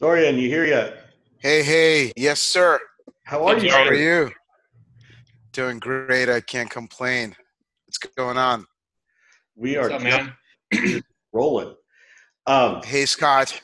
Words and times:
Zorian, 0.00 0.40
you 0.40 0.48
here 0.48 0.64
yet? 0.64 1.06
Hey, 1.40 1.64
hey, 1.64 2.12
yes, 2.16 2.38
sir. 2.38 2.78
How 3.24 3.44
are 3.44 3.58
you? 3.58 3.68
How 3.68 3.82
are 3.82 3.94
you? 3.94 4.30
Doing 5.52 5.80
great. 5.80 6.28
I 6.28 6.40
can't 6.40 6.70
complain. 6.70 7.34
What's 7.84 7.98
going 7.98 8.38
on? 8.38 8.64
We 9.56 9.76
are 9.76 9.90
What's 9.90 9.94
up, 9.94 10.32
man? 10.72 11.02
rolling. 11.32 11.74
Um, 12.46 12.80
Hey, 12.84 13.06
Scott. 13.06 13.60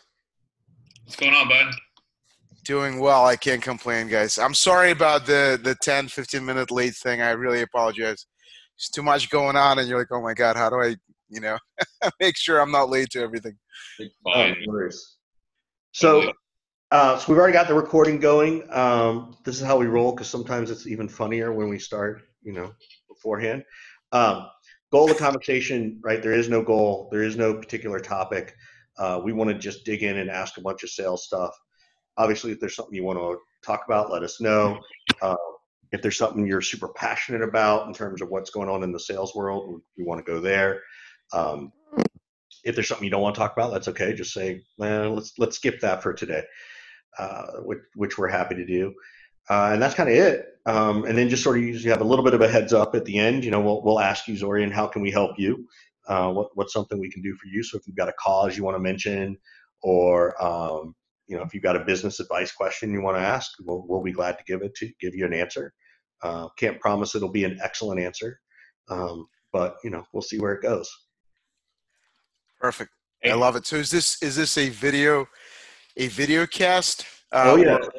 What's 1.05 1.15
going 1.15 1.35
on, 1.35 1.49
bud? 1.49 1.73
Doing 2.65 2.99
well. 2.99 3.27
I 3.27 3.37
can't 3.37 3.63
complain, 3.63 4.09
guys. 4.09 4.37
I'm 4.37 4.55
sorry 4.55 4.91
about 4.91 5.27
the 5.27 5.61
the 5.63 5.77
10, 5.83 6.09
15 6.09 6.45
minute 6.45 6.73
late 6.73 6.97
thing. 6.97 7.23
I 7.23 7.31
really 7.31 7.63
apologize. 7.63 8.27
There's 8.77 8.91
too 8.93 9.05
much 9.05 9.31
going 9.31 9.55
on, 9.55 9.79
and 9.79 9.87
you're 9.87 9.99
like, 9.99 10.11
oh 10.11 10.21
my 10.21 10.35
god, 10.35 10.57
how 10.57 10.69
do 10.69 10.81
I, 10.83 10.97
you 11.29 11.41
know, 11.41 11.59
make 12.21 12.37
sure 12.37 12.61
I'm 12.61 12.73
not 12.73 12.91
late 12.91 13.11
to 13.11 13.21
everything? 13.21 13.57
It's 14.01 14.17
oh, 14.27 14.33
fine. 14.33 14.57
no 14.67 14.73
worries. 14.73 15.15
So, 15.95 16.33
uh, 16.91 17.17
so 17.19 17.33
we've 17.33 17.39
already 17.39 17.53
got 17.53 17.69
the 17.69 17.75
recording 17.75 18.19
going. 18.19 18.69
Um, 18.73 19.37
this 19.45 19.61
is 19.61 19.65
how 19.65 19.79
we 19.79 19.87
roll 19.87 20.11
because 20.11 20.29
sometimes 20.29 20.73
it's 20.73 20.89
even 20.89 21.09
funnier 21.09 21.53
when 21.53 21.69
we 21.69 21.79
start, 21.79 22.23
you 22.43 22.53
know, 22.53 22.75
beforehand. 23.09 23.65
Um, 24.11 24.49
goal 24.91 25.05
of 25.05 25.17
the 25.17 25.23
conversation, 25.23 26.01
right? 26.03 26.21
There 26.21 26.33
is 26.33 26.49
no 26.49 26.63
goal. 26.63 27.09
There 27.13 27.23
is 27.23 27.37
no 27.37 27.55
particular 27.55 28.01
topic. 28.01 28.57
Uh, 28.99 29.21
we 29.23 29.33
want 29.33 29.51
to 29.51 29.55
just 29.57 29.85
dig 29.85 30.03
in 30.03 30.19
and 30.19 30.29
ask 30.29 30.59
a 30.59 30.61
bunch 30.61 30.83
of 30.83 30.91
sales 30.91 31.27
stuff. 31.27 31.57
Obviously, 32.17 32.51
if 32.51 32.59
there's 32.59 32.75
something 32.75 32.95
you 32.95 33.05
want 33.05 33.21
to 33.21 33.39
talk 33.65 33.85
about, 33.87 34.11
let 34.11 34.25
us 34.25 34.41
know. 34.41 34.81
Uh, 35.23 35.37
if 35.93 36.03
there's 36.03 36.19
something 36.19 36.45
you're 36.45 36.61
super 36.61 36.89
passionate 36.89 37.43
about 37.43 37.87
in 37.87 37.95
terms 37.95 38.21
of 38.21 38.31
what's 38.31 38.51
going 38.51 38.69
on 38.69 38.83
in 38.83 38.91
the 38.91 38.99
sales 38.99 39.33
world, 39.37 39.69
we, 39.69 40.03
we 40.03 40.05
want 40.05 40.19
to 40.19 40.29
go 40.29 40.41
there. 40.41 40.81
Um, 41.33 41.73
if 42.65 42.75
there's 42.75 42.89
something 42.89 43.05
you 43.05 43.11
don't 43.11 43.23
want 43.23 43.35
to 43.35 43.39
talk 43.39 43.53
about, 43.57 43.73
that's 43.73 43.89
okay. 43.89 44.15
Just 44.15 44.33
say, 44.33 44.63
eh, 44.83 45.07
let's 45.07 45.35
let's 45.39 45.57
skip 45.57 45.81
that 45.81 46.03
for 46.03 46.13
today, 46.13 46.43
uh, 47.19 47.59
which, 47.63 47.81
which 47.95 48.19
we're 48.19 48.29
happy 48.29 48.55
to 48.55 48.67
do. 48.67 48.95
Uh, 49.51 49.71
and 49.73 49.83
that's 49.83 49.95
kind 49.95 50.09
of 50.09 50.17
it. 50.17 50.47
Um, 50.67 51.05
and 51.05 51.19
then 51.19 51.29
just 51.29 51.43
sort 51.43 51.59
of 51.59 51.63
usually 51.63 51.91
have 51.91 52.01
a 52.01 52.05
little 52.05 52.25
bit 52.25 52.33
of 52.33 52.41
a 52.41 52.49
heads 52.49 52.73
up 52.73 52.95
at 52.95 53.05
the 53.05 53.19
end. 53.19 53.45
You 53.45 53.51
know, 53.51 53.61
we'll 53.61 53.83
we'll 53.83 54.01
ask 54.01 54.27
you, 54.27 54.35
Zorian, 54.35 54.71
how 54.71 54.87
can 54.87 55.03
we 55.03 55.11
help 55.11 55.33
you? 55.39 55.67
Uh, 56.09 56.33
what 56.33 56.49
what's 56.55 56.73
something 56.73 56.99
we 56.99 57.11
can 57.11 57.23
do 57.23 57.35
for 57.37 57.47
you? 57.49 57.63
So 57.63 57.77
if 57.77 57.87
you've 57.87 57.97
got 57.97 58.09
a 58.09 58.15
cause 58.19 58.57
you 58.57 58.65
want 58.65 58.77
to 58.77 58.83
mention, 58.83 59.37
or 59.83 60.43
um, 60.43 60.95
you 61.27 61.37
know, 61.37 61.43
if 61.43 61.53
you've 61.53 61.63
got 61.63 61.77
a 61.77 61.85
business 61.85 62.21
advice 62.21 62.53
question 62.53 62.93
you 62.93 63.03
want 63.03 63.19
to 63.19 63.23
ask, 63.23 63.53
we'll 63.61 63.85
we'll 63.87 64.03
be 64.03 64.13
glad 64.13 64.39
to 64.39 64.45
give 64.45 64.63
it 64.63 64.75
to 64.77 64.91
give 65.01 65.15
you 65.15 65.27
an 65.27 65.35
answer. 65.35 65.75
Uh, 66.23 66.49
can't 66.57 66.81
promise 66.81 67.15
it'll 67.15 67.29
be 67.29 67.45
an 67.45 67.59
excellent 67.63 68.01
answer, 68.01 68.41
um, 68.89 69.27
but 69.53 69.77
you 69.85 69.91
know, 69.91 70.05
we'll 70.15 70.23
see 70.23 70.39
where 70.39 70.55
it 70.55 70.63
goes. 70.63 70.91
Perfect. 72.65 72.93
Hey. 73.21 73.31
I 73.31 73.35
love 73.35 73.57
it. 73.57 73.67
So 73.67 73.77
is 73.77 73.91
this 73.91 74.23
is 74.23 74.37
this 74.37 74.57
a 74.57 74.71
video, 74.71 75.29
a 75.99 76.09
video 76.09 76.47
cast? 76.47 77.05
Uh, 77.31 77.43
Oh 77.53 77.57
yeah. 77.57 77.75
or- 77.75 77.93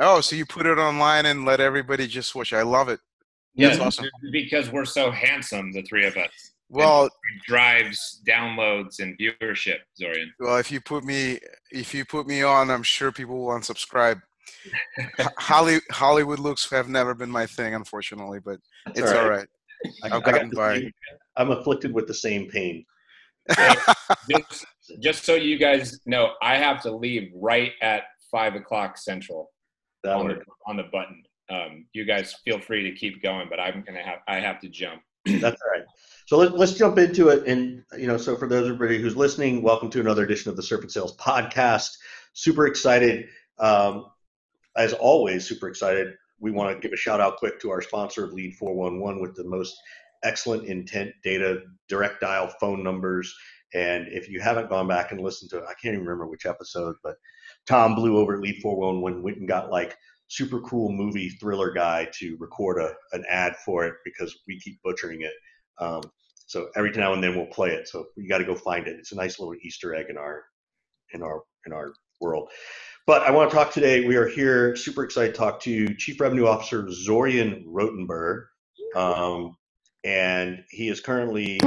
oh, 0.00 0.20
so 0.22 0.34
you 0.36 0.46
put 0.46 0.64
it 0.64 0.78
online 0.78 1.26
and 1.26 1.44
let 1.44 1.60
everybody 1.60 2.06
just 2.06 2.34
watch. 2.34 2.54
I 2.54 2.62
love 2.62 2.88
it. 2.88 2.98
Yeah, 3.54 3.68
That's 3.68 3.80
awesome. 3.80 4.06
because 4.32 4.70
we're 4.72 4.86
so 4.86 5.10
handsome, 5.10 5.70
the 5.70 5.82
three 5.82 6.06
of 6.06 6.16
us. 6.16 6.30
Well, 6.70 7.04
It 7.04 7.12
drives 7.46 8.22
downloads 8.26 9.00
and 9.00 9.18
viewership, 9.18 9.80
Zorian. 10.00 10.28
Well, 10.40 10.56
if 10.56 10.72
you 10.72 10.80
put 10.80 11.04
me 11.04 11.38
if 11.70 11.92
you 11.92 12.06
put 12.06 12.26
me 12.26 12.42
on, 12.42 12.70
I'm 12.70 12.82
sure 12.82 13.12
people 13.12 13.44
will 13.44 13.52
unsubscribe. 13.54 14.22
Holly, 15.36 15.80
Hollywood 15.90 16.38
looks 16.38 16.70
have 16.70 16.88
never 16.88 17.12
been 17.14 17.30
my 17.30 17.44
thing, 17.44 17.74
unfortunately, 17.74 18.38
but 18.40 18.60
That's 18.86 19.00
it's 19.00 19.12
all 19.12 19.28
right. 19.28 19.46
I, 20.02 20.06
I've 20.06 20.12
I 20.14 20.20
got 20.20 20.32
gotten 20.36 20.50
by. 20.56 20.78
same- 20.78 20.92
I'm 21.36 21.50
afflicted 21.50 21.92
with 21.92 22.06
the 22.06 22.14
same 22.14 22.48
pain. 22.48 22.86
Just, 24.30 24.66
just 25.00 25.24
so 25.24 25.34
you 25.34 25.58
guys 25.58 25.98
know, 26.06 26.32
I 26.42 26.56
have 26.56 26.82
to 26.82 26.94
leave 26.94 27.30
right 27.34 27.72
at 27.82 28.04
five 28.30 28.54
o'clock 28.54 28.96
central 28.98 29.50
That 30.02 30.16
on 30.16 30.28
the, 30.28 30.40
on 30.66 30.76
the 30.76 30.84
button. 30.84 31.22
Um, 31.50 31.86
you 31.92 32.04
guys 32.04 32.34
feel 32.44 32.58
free 32.58 32.82
to 32.90 32.96
keep 32.96 33.22
going, 33.22 33.48
but 33.50 33.60
I'm 33.60 33.84
gonna 33.86 34.02
have 34.02 34.20
I 34.28 34.36
have 34.36 34.60
to 34.60 34.68
jump. 34.68 35.02
That's 35.26 35.60
all 35.60 35.70
right. 35.72 35.84
So 36.26 36.38
let, 36.38 36.56
let's 36.56 36.72
jump 36.72 36.98
into 36.98 37.28
it. 37.28 37.46
And 37.46 37.82
you 37.98 38.06
know, 38.06 38.16
so 38.16 38.36
for 38.36 38.48
those 38.48 38.66
everybody 38.66 39.00
who's 39.00 39.16
listening, 39.16 39.62
welcome 39.62 39.90
to 39.90 40.00
another 40.00 40.24
edition 40.24 40.50
of 40.50 40.56
the 40.56 40.62
Serpent 40.62 40.92
Sales 40.92 41.16
Podcast. 41.16 41.90
Super 42.32 42.66
excited. 42.66 43.26
Um, 43.58 44.06
as 44.76 44.92
always, 44.94 45.46
super 45.46 45.68
excited. 45.68 46.14
We 46.40 46.50
want 46.50 46.74
to 46.74 46.80
give 46.80 46.92
a 46.92 46.96
shout 46.96 47.20
out 47.20 47.36
quick 47.36 47.60
to 47.60 47.70
our 47.70 47.80
sponsor, 47.80 48.24
of 48.24 48.32
Lead 48.32 48.56
411, 48.56 49.20
with 49.20 49.34
the 49.34 49.44
most 49.44 49.76
excellent 50.24 50.64
intent 50.66 51.12
data, 51.22 51.62
direct 51.88 52.20
dial 52.20 52.52
phone 52.60 52.82
numbers. 52.82 53.34
And 53.74 54.06
if 54.08 54.28
you 54.28 54.40
haven't 54.40 54.70
gone 54.70 54.88
back 54.88 55.12
and 55.12 55.20
listened 55.20 55.50
to 55.50 55.58
it, 55.58 55.64
I 55.64 55.74
can't 55.74 55.94
even 55.94 56.06
remember 56.06 56.26
which 56.26 56.46
episode, 56.46 56.96
but 57.02 57.16
Tom 57.66 57.94
blew 57.94 58.18
over 58.18 58.34
at 58.34 58.40
Lead 58.40 58.60
411 58.62 59.22
went 59.22 59.38
and 59.38 59.48
got 59.48 59.70
like 59.70 59.96
super 60.28 60.60
cool 60.60 60.90
movie 60.90 61.28
thriller 61.28 61.72
guy 61.72 62.08
to 62.18 62.36
record 62.38 62.80
a, 62.80 62.94
an 63.16 63.24
ad 63.28 63.54
for 63.64 63.84
it 63.84 63.94
because 64.04 64.36
we 64.46 64.60
keep 64.60 64.80
butchering 64.82 65.22
it. 65.22 65.32
Um, 65.78 66.02
so 66.46 66.68
every 66.76 66.90
now 66.92 67.12
and 67.14 67.22
then 67.22 67.36
we'll 67.36 67.46
play 67.46 67.70
it. 67.70 67.88
So 67.88 68.06
you 68.16 68.28
got 68.28 68.38
to 68.38 68.44
go 68.44 68.54
find 68.54 68.86
it. 68.86 68.96
It's 68.98 69.12
a 69.12 69.16
nice 69.16 69.38
little 69.38 69.54
Easter 69.62 69.94
egg 69.94 70.06
in 70.08 70.16
our 70.16 70.42
in 71.12 71.22
our 71.22 71.42
in 71.66 71.72
our 71.72 71.94
world. 72.20 72.48
But 73.06 73.22
I 73.22 73.30
want 73.30 73.50
to 73.50 73.56
talk 73.56 73.72
today. 73.72 74.06
We 74.06 74.16
are 74.16 74.26
here, 74.26 74.76
super 74.76 75.04
excited 75.04 75.34
to 75.34 75.38
talk 75.38 75.60
to 75.60 75.94
Chief 75.94 76.18
Revenue 76.20 76.46
Officer 76.46 76.84
Zorian 76.84 77.64
Rotenberg, 77.66 78.44
um, 78.96 79.56
and 80.04 80.62
he 80.70 80.88
is 80.88 81.00
currently 81.00 81.60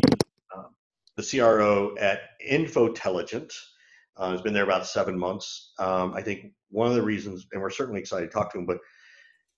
um, 0.55 0.67
the 1.15 1.23
CRO 1.23 1.95
at 1.99 2.21
Infotelligent. 2.47 3.51
Uh, 4.15 4.31
he's 4.31 4.41
been 4.41 4.53
there 4.53 4.63
about 4.63 4.87
seven 4.87 5.17
months. 5.17 5.73
Um, 5.79 6.13
I 6.13 6.21
think 6.21 6.53
one 6.69 6.87
of 6.87 6.95
the 6.95 7.01
reasons, 7.01 7.47
and 7.51 7.61
we're 7.61 7.69
certainly 7.69 7.99
excited 7.99 8.27
to 8.27 8.31
talk 8.31 8.51
to 8.53 8.59
him, 8.59 8.65
but 8.65 8.79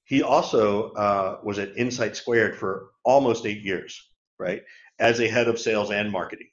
he 0.06 0.24
also 0.24 0.92
uh, 0.94 1.40
was 1.44 1.60
at 1.60 1.78
Insight 1.78 2.16
Squared 2.16 2.58
for 2.58 2.92
almost 3.04 3.46
eight 3.46 3.62
years, 3.62 4.02
right, 4.40 4.64
as 5.00 5.20
a 5.20 5.28
head 5.28 5.48
of 5.48 5.60
sales 5.60 5.92
and 5.92 6.12
marketing. 6.12 6.50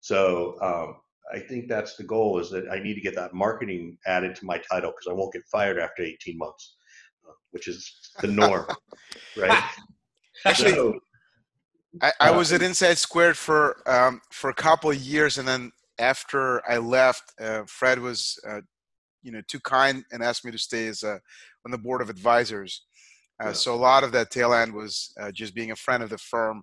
So 0.00 0.56
um, 0.60 0.96
I 1.32 1.38
think 1.38 1.68
that's 1.68 1.96
the 1.96 2.04
goal 2.04 2.38
is 2.38 2.50
that 2.50 2.68
I 2.70 2.80
need 2.80 2.94
to 2.94 3.00
get 3.00 3.14
that 3.14 3.34
marketing 3.34 3.98
added 4.06 4.34
to 4.36 4.46
my 4.46 4.58
title 4.70 4.90
because 4.90 5.06
I 5.08 5.12
won't 5.12 5.32
get 5.32 5.44
fired 5.50 5.78
after 5.78 6.02
18 6.02 6.38
months, 6.38 6.76
uh, 7.28 7.32
which 7.50 7.68
is 7.68 8.10
the 8.20 8.28
norm, 8.28 8.66
right? 9.36 9.62
Actually, 10.44 10.72
So, 10.72 10.98
I, 12.02 12.12
I 12.20 12.30
Uh, 12.30 12.38
was 12.38 12.52
at 12.52 12.62
Insight 12.62 12.98
Squared 12.98 13.36
for 13.36 13.82
um, 13.88 14.20
for 14.30 14.50
a 14.50 14.54
couple 14.54 14.90
of 14.90 14.96
years, 14.96 15.38
and 15.38 15.46
then 15.48 15.72
after 15.98 16.62
I 16.70 16.78
left, 16.78 17.32
uh, 17.40 17.62
Fred 17.66 17.98
was 17.98 18.38
uh, 18.48 18.60
you 19.22 19.32
know 19.32 19.42
too 19.48 19.60
kind 19.60 20.04
and 20.12 20.22
asked 20.22 20.44
me 20.44 20.52
to 20.52 20.58
stay 20.58 20.86
as 20.88 21.02
a, 21.02 21.20
on 21.64 21.70
the 21.70 21.78
board 21.78 22.00
of 22.02 22.10
advisors. 22.10 22.84
Uh, 23.42 23.46
Yeah. 23.48 23.52
So 23.52 23.74
a 23.74 23.76
lot 23.76 24.04
of 24.04 24.12
that 24.12 24.30
tail 24.30 24.52
end 24.52 24.72
was 24.74 25.12
uh, 25.20 25.30
just 25.32 25.54
being 25.54 25.70
a 25.72 25.76
friend 25.76 26.02
of 26.02 26.10
the 26.10 26.18
firm, 26.18 26.62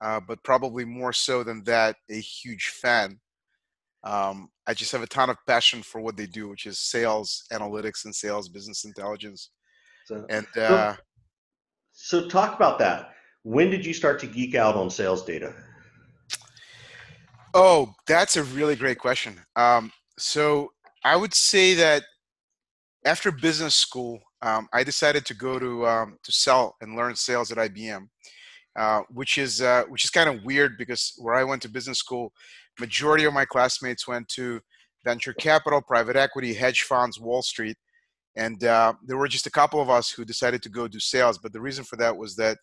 uh, 0.00 0.20
but 0.26 0.42
probably 0.44 0.84
more 0.84 1.12
so 1.12 1.42
than 1.42 1.64
that, 1.64 1.96
a 2.10 2.20
huge 2.20 2.68
fan. 2.68 3.20
Um, 4.02 4.50
I 4.66 4.74
just 4.74 4.92
have 4.92 5.02
a 5.02 5.06
ton 5.06 5.30
of 5.30 5.36
passion 5.46 5.82
for 5.82 6.00
what 6.00 6.16
they 6.16 6.26
do, 6.26 6.48
which 6.48 6.66
is 6.66 6.78
sales 6.78 7.44
analytics 7.52 8.04
and 8.04 8.14
sales 8.14 8.48
business 8.48 8.84
intelligence. 8.84 9.50
so, 10.06 10.24
And 10.30 10.46
uh, 10.56 10.96
so 11.92 12.28
talk 12.28 12.56
about 12.56 12.78
that. 12.78 13.10
When 13.42 13.70
did 13.70 13.86
you 13.86 13.94
start 13.94 14.18
to 14.20 14.26
geek 14.26 14.54
out 14.54 14.76
on 14.76 14.90
sales 14.90 15.24
data? 15.24 15.54
Oh, 17.54 17.92
that's 18.06 18.36
a 18.36 18.44
really 18.44 18.76
great 18.76 18.98
question. 18.98 19.40
Um, 19.56 19.92
so 20.18 20.72
I 21.04 21.16
would 21.16 21.34
say 21.34 21.74
that 21.74 22.04
after 23.04 23.32
business 23.32 23.74
school, 23.74 24.20
um, 24.42 24.68
I 24.72 24.84
decided 24.84 25.24
to 25.26 25.34
go 25.34 25.58
to 25.58 25.86
um, 25.86 26.18
to 26.22 26.32
sell 26.32 26.76
and 26.80 26.96
learn 26.96 27.16
sales 27.16 27.50
at 27.50 27.58
IBM, 27.58 28.08
uh, 28.76 29.02
which 29.10 29.38
is 29.38 29.62
uh, 29.62 29.84
which 29.88 30.04
is 30.04 30.10
kind 30.10 30.28
of 30.28 30.44
weird 30.44 30.78
because 30.78 31.14
where 31.18 31.34
I 31.34 31.44
went 31.44 31.62
to 31.62 31.68
business 31.68 31.98
school, 31.98 32.32
majority 32.78 33.24
of 33.24 33.34
my 33.34 33.44
classmates 33.44 34.06
went 34.06 34.28
to 34.28 34.60
venture 35.04 35.32
capital, 35.32 35.80
private 35.80 36.16
equity, 36.16 36.54
hedge 36.54 36.82
funds, 36.82 37.18
Wall 37.18 37.42
Street, 37.42 37.76
and 38.36 38.62
uh, 38.64 38.92
there 39.06 39.16
were 39.16 39.28
just 39.28 39.46
a 39.46 39.50
couple 39.50 39.80
of 39.80 39.90
us 39.90 40.10
who 40.10 40.24
decided 40.24 40.62
to 40.62 40.68
go 40.68 40.86
do 40.86 41.00
sales. 41.00 41.38
But 41.38 41.52
the 41.52 41.60
reason 41.60 41.84
for 41.84 41.96
that 41.96 42.16
was 42.16 42.36
that 42.36 42.58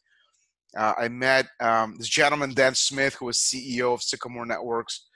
uh, 0.75 0.93
I 0.97 1.07
met 1.07 1.47
um, 1.59 1.95
this 1.97 2.09
gentleman, 2.09 2.53
Dan 2.53 2.75
Smith, 2.75 3.15
who 3.15 3.25
was 3.25 3.37
CEO 3.37 3.93
of 3.93 4.01
Sycamore 4.01 4.45
Networks. 4.45 5.07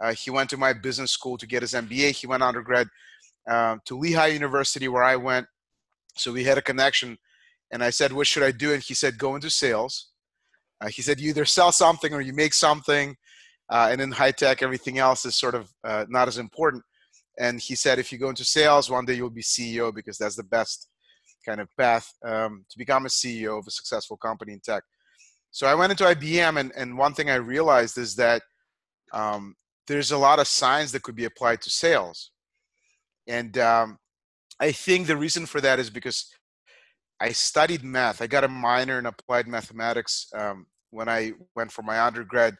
Uh, 0.00 0.12
he 0.12 0.30
went 0.30 0.50
to 0.50 0.56
my 0.56 0.72
business 0.72 1.12
school 1.12 1.36
to 1.38 1.46
get 1.46 1.62
his 1.62 1.72
MBA. 1.72 2.12
He 2.12 2.26
went 2.26 2.42
undergrad 2.42 2.88
um, 3.48 3.80
to 3.86 3.98
Lehigh 3.98 4.26
University, 4.26 4.88
where 4.88 5.02
I 5.02 5.16
went. 5.16 5.46
So 6.16 6.32
we 6.32 6.44
had 6.44 6.58
a 6.58 6.62
connection. 6.62 7.16
And 7.72 7.82
I 7.82 7.90
said, 7.90 8.12
What 8.12 8.26
should 8.26 8.42
I 8.42 8.52
do? 8.52 8.72
And 8.72 8.82
he 8.82 8.94
said, 8.94 9.18
Go 9.18 9.34
into 9.34 9.50
sales. 9.50 10.10
Uh, 10.80 10.88
he 10.88 11.02
said, 11.02 11.20
You 11.20 11.30
either 11.30 11.44
sell 11.44 11.72
something 11.72 12.12
or 12.12 12.20
you 12.20 12.32
make 12.32 12.54
something. 12.54 13.16
Uh, 13.70 13.88
and 13.90 14.00
in 14.00 14.12
high 14.12 14.30
tech, 14.30 14.62
everything 14.62 14.98
else 14.98 15.26
is 15.26 15.36
sort 15.36 15.54
of 15.54 15.70
uh, 15.84 16.06
not 16.08 16.28
as 16.28 16.38
important. 16.38 16.82
And 17.38 17.60
he 17.60 17.74
said, 17.74 17.98
If 17.98 18.12
you 18.12 18.18
go 18.18 18.28
into 18.28 18.44
sales, 18.44 18.90
one 18.90 19.04
day 19.04 19.14
you'll 19.14 19.30
be 19.30 19.42
CEO 19.42 19.94
because 19.94 20.18
that's 20.18 20.36
the 20.36 20.44
best 20.44 20.88
kind 21.46 21.60
of 21.60 21.68
path 21.76 22.12
um, 22.26 22.64
to 22.70 22.78
become 22.78 23.06
a 23.06 23.08
CEO 23.08 23.58
of 23.58 23.66
a 23.66 23.70
successful 23.70 24.16
company 24.16 24.52
in 24.52 24.60
tech. 24.60 24.82
So 25.50 25.66
I 25.66 25.74
went 25.74 25.90
into 25.90 26.04
IBM, 26.04 26.58
and, 26.58 26.72
and 26.76 26.98
one 26.98 27.14
thing 27.14 27.30
I 27.30 27.36
realized 27.36 27.98
is 27.98 28.14
that 28.16 28.42
um, 29.12 29.54
there's 29.86 30.12
a 30.12 30.18
lot 30.18 30.38
of 30.38 30.46
science 30.46 30.92
that 30.92 31.02
could 31.02 31.16
be 31.16 31.24
applied 31.24 31.62
to 31.62 31.70
sales. 31.70 32.30
and 33.26 33.56
um, 33.58 33.98
I 34.60 34.72
think 34.72 35.06
the 35.06 35.16
reason 35.16 35.46
for 35.46 35.60
that 35.60 35.78
is 35.78 35.88
because 35.88 36.26
I 37.20 37.30
studied 37.32 37.84
math. 37.84 38.22
I 38.22 38.26
got 38.26 38.44
a 38.44 38.48
minor 38.48 38.98
in 38.98 39.06
applied 39.06 39.46
mathematics 39.46 40.28
um, 40.34 40.66
when 40.90 41.08
I 41.08 41.32
went 41.54 41.72
for 41.72 41.82
my 41.82 42.00
undergrad. 42.00 42.56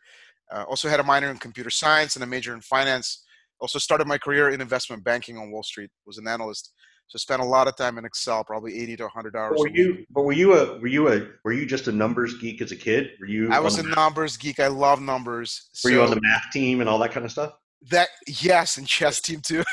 Uh, 0.53 0.65
also 0.65 0.89
had 0.89 1.01
a 1.01 1.05
minor 1.05 1.31
in 1.31 1.39
computer 1.39 1.71
science 1.71 2.17
and 2.17 2.23
a 2.23 2.27
major 2.27 2.55
in 2.55 2.61
finance. 2.61 3.25
Also 3.61 3.79
started 3.79 4.07
my 4.07 4.19
career 4.19 4.51
in 4.51 4.61
investment 4.61 5.05
banking 5.05 5.37
on 5.37 5.51
Wall 5.51 5.63
Street. 5.63 5.91
Was 6.07 6.19
an 6.19 6.29
analyst. 6.29 6.73
So 7.09 7.17
spent 7.17 7.41
a 7.41 7.45
lot 7.45 7.69
of 7.69 7.77
time 7.77 7.97
in 7.97 8.05
Excel, 8.05 8.45
probably 8.45 8.79
80 8.83 8.97
to 8.99 9.03
100 9.05 9.35
hours. 9.35 9.55
But 9.57 9.61
were 9.61 9.69
you? 9.69 10.05
But 10.11 10.23
were 10.25 10.33
you 10.33 10.55
a? 10.55 10.79
Were 10.79 10.87
you 10.87 11.09
a? 11.09 11.27
Were 11.43 11.53
you 11.53 11.65
just 11.65 11.89
a 11.89 11.93
numbers 11.93 12.35
geek 12.39 12.61
as 12.61 12.71
a 12.71 12.77
kid? 12.77 13.13
Were 13.19 13.27
you? 13.27 13.51
I 13.51 13.61
was 13.61 13.79
a 13.79 13.83
numbers 13.83 14.37
geek. 14.37 14.61
I 14.61 14.67
love 14.67 15.01
numbers. 15.01 15.71
Were 15.83 15.91
so 15.91 15.97
you 15.97 16.03
on 16.03 16.11
the 16.11 16.21
math 16.21 16.45
team 16.53 16.81
and 16.81 16.89
all 16.89 16.99
that 16.99 17.13
kind 17.13 17.25
of 17.25 17.33
stuff? 17.33 17.55
That 17.91 18.09
yes, 18.27 18.77
and 18.77 18.87
chess 18.87 19.23
team 19.23 19.41
too. 19.41 19.65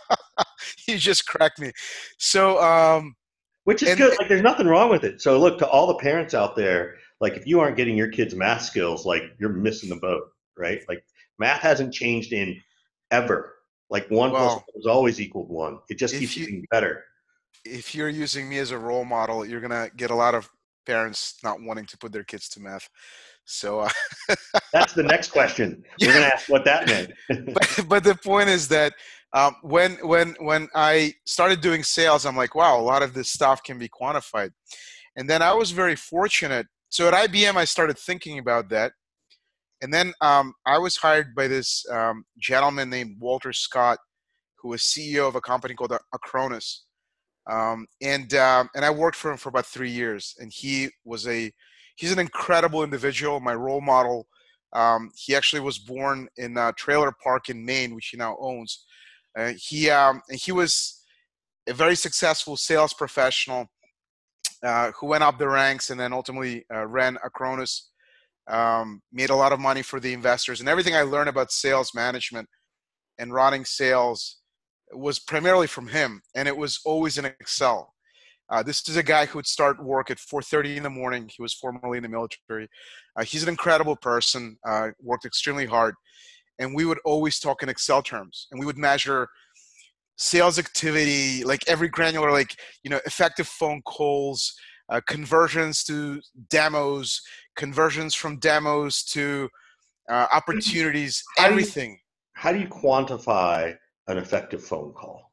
you 0.88 0.98
just 0.98 1.28
cracked 1.28 1.60
me. 1.60 1.70
So, 2.18 2.60
um, 2.60 3.14
which 3.62 3.84
is 3.84 3.90
and, 3.90 3.98
good. 3.98 4.18
Like, 4.18 4.28
there's 4.28 4.42
nothing 4.42 4.66
wrong 4.66 4.90
with 4.90 5.04
it. 5.04 5.20
So, 5.20 5.38
look 5.38 5.58
to 5.58 5.68
all 5.68 5.86
the 5.86 5.98
parents 5.98 6.34
out 6.34 6.56
there. 6.56 6.96
Like, 7.20 7.34
if 7.34 7.46
you 7.46 7.60
aren't 7.60 7.76
getting 7.76 7.96
your 7.96 8.08
kids 8.08 8.34
math 8.34 8.62
skills, 8.62 9.06
like 9.06 9.22
you're 9.38 9.50
missing 9.50 9.88
the 9.88 9.96
boat, 9.96 10.24
right? 10.58 10.80
Like, 10.88 11.04
math 11.38 11.60
hasn't 11.60 11.94
changed 11.94 12.32
in 12.32 12.60
ever. 13.12 13.55
Like 13.90 14.10
one 14.10 14.32
well, 14.32 14.46
plus 14.48 14.54
one 14.54 14.80
is 14.80 14.86
always 14.86 15.20
equal 15.20 15.46
to 15.46 15.52
one. 15.52 15.78
It 15.88 15.98
just 15.98 16.14
keeps 16.14 16.36
you, 16.36 16.46
getting 16.46 16.66
better. 16.70 17.04
If 17.64 17.94
you're 17.94 18.08
using 18.08 18.48
me 18.48 18.58
as 18.58 18.70
a 18.70 18.78
role 18.78 19.04
model, 19.04 19.44
you're 19.46 19.60
gonna 19.60 19.90
get 19.96 20.10
a 20.10 20.14
lot 20.14 20.34
of 20.34 20.48
parents 20.86 21.36
not 21.42 21.60
wanting 21.60 21.86
to 21.86 21.98
put 21.98 22.12
their 22.12 22.24
kids 22.24 22.48
to 22.50 22.60
math. 22.60 22.88
So 23.44 23.80
uh, 23.80 23.88
that's 24.72 24.92
the 24.92 25.02
next 25.02 25.30
question. 25.30 25.84
We're 26.00 26.12
gonna 26.12 26.26
ask 26.26 26.48
what 26.48 26.64
that 26.64 26.86
meant. 26.86 27.12
but, 27.54 27.88
but 27.88 28.04
the 28.04 28.14
point 28.16 28.48
is 28.48 28.68
that 28.68 28.92
um, 29.32 29.56
when 29.62 29.92
when 30.06 30.34
when 30.40 30.68
I 30.74 31.14
started 31.24 31.60
doing 31.60 31.82
sales, 31.82 32.26
I'm 32.26 32.36
like, 32.36 32.54
wow, 32.54 32.78
a 32.78 32.82
lot 32.82 33.02
of 33.02 33.14
this 33.14 33.28
stuff 33.28 33.62
can 33.62 33.78
be 33.78 33.88
quantified. 33.88 34.50
And 35.16 35.28
then 35.28 35.42
I 35.42 35.52
was 35.52 35.70
very 35.70 35.96
fortunate. 35.96 36.66
So 36.88 37.08
at 37.08 37.30
IBM, 37.30 37.56
I 37.56 37.64
started 37.64 37.98
thinking 37.98 38.38
about 38.38 38.68
that, 38.70 38.92
and 39.82 39.92
then 39.92 40.12
um, 40.20 40.54
I 40.64 40.78
was 40.78 40.96
hired 40.96 41.34
by 41.34 41.48
this 41.48 41.84
um, 41.90 42.24
gentleman 42.38 42.90
named 42.90 43.16
Walter 43.18 43.52
Scott, 43.52 43.98
who 44.58 44.68
was 44.70 44.82
CEO 44.82 45.28
of 45.28 45.36
a 45.36 45.40
company 45.40 45.74
called 45.74 45.96
Acronis. 46.14 46.80
Um, 47.48 47.86
and 48.02 48.32
um, 48.34 48.68
and 48.74 48.84
I 48.84 48.90
worked 48.90 49.16
for 49.16 49.30
him 49.30 49.36
for 49.36 49.50
about 49.50 49.66
three 49.66 49.90
years. 49.90 50.34
And 50.38 50.50
he 50.52 50.88
was 51.04 51.28
a 51.28 51.52
he's 51.96 52.12
an 52.12 52.18
incredible 52.18 52.82
individual, 52.82 53.38
my 53.40 53.54
role 53.54 53.80
model. 53.80 54.26
Um, 54.72 55.10
he 55.14 55.34
actually 55.34 55.60
was 55.60 55.78
born 55.78 56.28
in 56.36 56.56
a 56.56 56.72
trailer 56.72 57.12
park 57.22 57.48
in 57.48 57.64
Maine, 57.64 57.94
which 57.94 58.08
he 58.08 58.16
now 58.16 58.36
owns. 58.40 58.84
Uh, 59.38 59.52
he 59.56 59.90
um, 59.90 60.22
he 60.30 60.52
was 60.52 61.02
a 61.68 61.74
very 61.74 61.96
successful 61.96 62.56
sales 62.56 62.94
professional 62.94 63.66
uh, 64.62 64.90
who 64.98 65.06
went 65.06 65.22
up 65.22 65.38
the 65.38 65.48
ranks 65.48 65.90
and 65.90 66.00
then 66.00 66.12
ultimately 66.12 66.64
uh, 66.74 66.86
ran 66.86 67.18
Acronis 67.24 67.82
um, 68.48 69.02
made 69.12 69.30
a 69.30 69.34
lot 69.34 69.52
of 69.52 69.60
money 69.60 69.82
for 69.82 70.00
the 70.00 70.12
investors, 70.12 70.60
and 70.60 70.68
everything 70.68 70.94
I 70.94 71.02
learned 71.02 71.28
about 71.28 71.52
sales 71.52 71.92
management 71.94 72.48
and 73.18 73.32
running 73.32 73.64
sales 73.64 74.38
was 74.92 75.18
primarily 75.18 75.66
from 75.66 75.88
him, 75.88 76.22
and 76.34 76.46
it 76.46 76.56
was 76.56 76.80
always 76.84 77.18
in 77.18 77.24
Excel. 77.24 77.92
Uh, 78.48 78.62
this 78.62 78.88
is 78.88 78.96
a 78.96 79.02
guy 79.02 79.26
who 79.26 79.38
would 79.38 79.46
start 79.46 79.82
work 79.82 80.10
at 80.10 80.18
4:30 80.18 80.76
in 80.76 80.82
the 80.84 80.90
morning. 80.90 81.28
He 81.34 81.42
was 81.42 81.54
formerly 81.54 81.98
in 81.98 82.02
the 82.02 82.08
military. 82.08 82.68
Uh, 83.16 83.24
he's 83.24 83.42
an 83.42 83.48
incredible 83.48 83.96
person. 83.96 84.56
Uh, 84.64 84.90
worked 85.00 85.24
extremely 85.24 85.66
hard, 85.66 85.94
and 86.58 86.74
we 86.74 86.84
would 86.84 87.00
always 87.04 87.40
talk 87.40 87.62
in 87.62 87.68
Excel 87.68 88.02
terms, 88.02 88.46
and 88.50 88.60
we 88.60 88.66
would 88.66 88.78
measure 88.78 89.28
sales 90.16 90.58
activity, 90.58 91.44
like 91.44 91.66
every 91.68 91.88
granular, 91.88 92.30
like 92.30 92.56
you 92.84 92.90
know, 92.90 93.00
effective 93.04 93.48
phone 93.48 93.82
calls, 93.82 94.54
uh, 94.88 95.00
conversions 95.06 95.84
to 95.84 96.20
demos, 96.48 97.20
conversions 97.56 98.14
from 98.14 98.38
demos 98.38 99.02
to 99.04 99.48
uh, 100.08 100.26
opportunities, 100.32 101.22
how 101.36 101.46
everything. 101.46 101.90
Do 101.90 101.92
you, 101.92 101.98
how 102.34 102.52
do 102.52 102.58
you 102.58 102.68
quantify 102.68 103.76
an 104.08 104.18
effective 104.18 104.62
phone 104.62 104.92
call? 104.92 105.26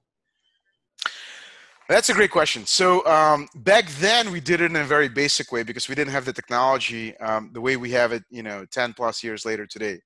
That's 1.90 2.10
a 2.10 2.14
great 2.14 2.32
question. 2.32 2.66
So 2.66 3.06
um, 3.06 3.48
back 3.56 3.90
then 4.00 4.32
we 4.32 4.40
did 4.40 4.62
it 4.62 4.72
in 4.72 4.78
a 4.78 4.86
very 4.86 5.10
basic 5.10 5.52
way 5.52 5.64
because 5.64 5.90
we 5.90 5.96
didn't 5.96 6.14
have 6.14 6.24
the 6.24 6.32
technology 6.32 7.16
um, 7.18 7.52
the 7.54 7.60
way 7.60 7.76
we 7.76 7.92
have 7.92 8.14
it, 8.14 8.24
you 8.30 8.42
know, 8.42 8.66
10 8.72 8.94
plus 8.94 9.22
years 9.22 9.46
later 9.46 9.68
today. 9.68 10.00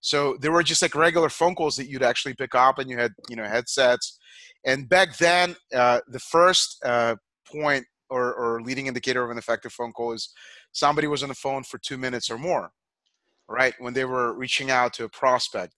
So 0.00 0.36
there 0.40 0.52
were 0.52 0.62
just 0.62 0.82
like 0.82 0.94
regular 0.94 1.30
phone 1.30 1.54
calls 1.54 1.76
that 1.76 1.88
you'd 1.88 2.02
actually 2.02 2.34
pick 2.34 2.54
up 2.54 2.78
and 2.78 2.90
you 2.90 2.98
had, 2.98 3.12
you 3.30 3.36
know, 3.36 3.44
headsets. 3.44 4.18
And 4.66 4.88
back 4.88 5.16
then, 5.16 5.56
uh, 5.74 6.00
the 6.08 6.18
first 6.18 6.82
uh, 6.84 7.16
point 7.50 7.86
or, 8.12 8.34
or 8.34 8.60
leading 8.60 8.86
indicator 8.86 9.24
of 9.24 9.30
an 9.30 9.38
effective 9.38 9.72
phone 9.72 9.92
call 9.92 10.12
is 10.12 10.28
somebody 10.72 11.06
was 11.06 11.22
on 11.22 11.30
the 11.30 11.34
phone 11.34 11.62
for 11.64 11.78
two 11.78 11.96
minutes 11.96 12.30
or 12.30 12.36
more, 12.36 12.70
right? 13.48 13.74
When 13.78 13.94
they 13.94 14.04
were 14.04 14.34
reaching 14.34 14.70
out 14.70 14.92
to 14.94 15.04
a 15.04 15.08
prospect. 15.08 15.74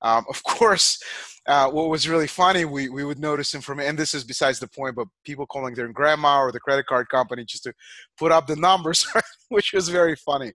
Um, 0.00 0.24
of 0.28 0.42
course, 0.44 1.02
uh, 1.46 1.70
what 1.70 1.90
was 1.90 2.08
really 2.08 2.26
funny, 2.26 2.64
we, 2.64 2.88
we 2.88 3.04
would 3.04 3.18
notice 3.18 3.54
information, 3.54 3.90
and 3.90 3.98
this 3.98 4.14
is 4.14 4.24
besides 4.24 4.58
the 4.58 4.66
point, 4.66 4.96
but 4.96 5.08
people 5.24 5.46
calling 5.46 5.74
their 5.74 5.88
grandma 5.88 6.40
or 6.40 6.52
the 6.52 6.60
credit 6.60 6.86
card 6.86 7.08
company 7.10 7.44
just 7.44 7.64
to 7.64 7.74
put 8.16 8.32
up 8.32 8.46
the 8.46 8.56
numbers, 8.56 9.06
which 9.50 9.72
was 9.74 9.90
very 9.90 10.16
funny. 10.16 10.52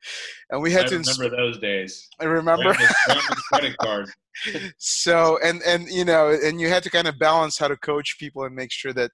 And 0.50 0.62
we 0.62 0.72
had 0.72 0.86
I 0.86 0.90
to 0.90 0.98
remember 0.98 1.36
those 1.36 1.60
days. 1.60 2.10
I 2.20 2.26
remember. 2.26 2.74
Grandma's, 2.74 2.96
grandma's 3.06 3.44
credit 3.52 3.78
card. 3.78 4.10
so, 4.78 5.38
and, 5.44 5.62
and, 5.64 5.88
you 5.90 6.06
know, 6.06 6.30
and 6.30 6.60
you 6.60 6.70
had 6.70 6.82
to 6.84 6.90
kind 6.90 7.08
of 7.08 7.20
balance 7.20 7.60
how 7.60 7.68
to 7.68 7.78
coach 7.78 8.18
people 8.20 8.46
and 8.46 8.56
make 8.56 8.72
sure 8.72 8.94
that 8.94 9.12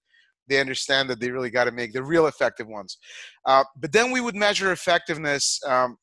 they 0.47 0.59
understand 0.59 1.09
that 1.09 1.19
they 1.19 1.31
really 1.31 1.49
got 1.49 1.65
to 1.65 1.71
make 1.71 1.93
the 1.93 2.03
real 2.03 2.27
effective 2.27 2.67
ones. 2.67 2.97
Uh, 3.45 3.63
but 3.77 3.91
then 3.91 4.11
we 4.11 4.21
would 4.21 4.35
measure 4.35 4.71
effectiveness 4.71 5.59
um, 5.65 5.97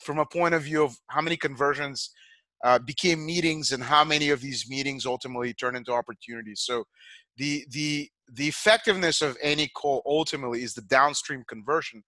from 0.00 0.18
a 0.18 0.26
point 0.26 0.54
of 0.54 0.62
view 0.62 0.82
of 0.82 0.96
how 1.08 1.20
many 1.20 1.36
conversions 1.36 2.10
uh, 2.64 2.78
became 2.78 3.24
meetings 3.24 3.72
and 3.72 3.82
how 3.82 4.04
many 4.04 4.30
of 4.30 4.40
these 4.40 4.66
meetings 4.68 5.06
ultimately 5.06 5.52
turn 5.54 5.76
into 5.76 5.92
opportunities. 5.92 6.62
So 6.62 6.84
the 7.36 7.66
the 7.70 8.08
the 8.32 8.48
effectiveness 8.48 9.22
of 9.22 9.36
any 9.42 9.68
call 9.68 10.02
ultimately 10.06 10.62
is 10.62 10.74
the 10.74 10.82
downstream 10.82 11.44
conversion 11.48 12.02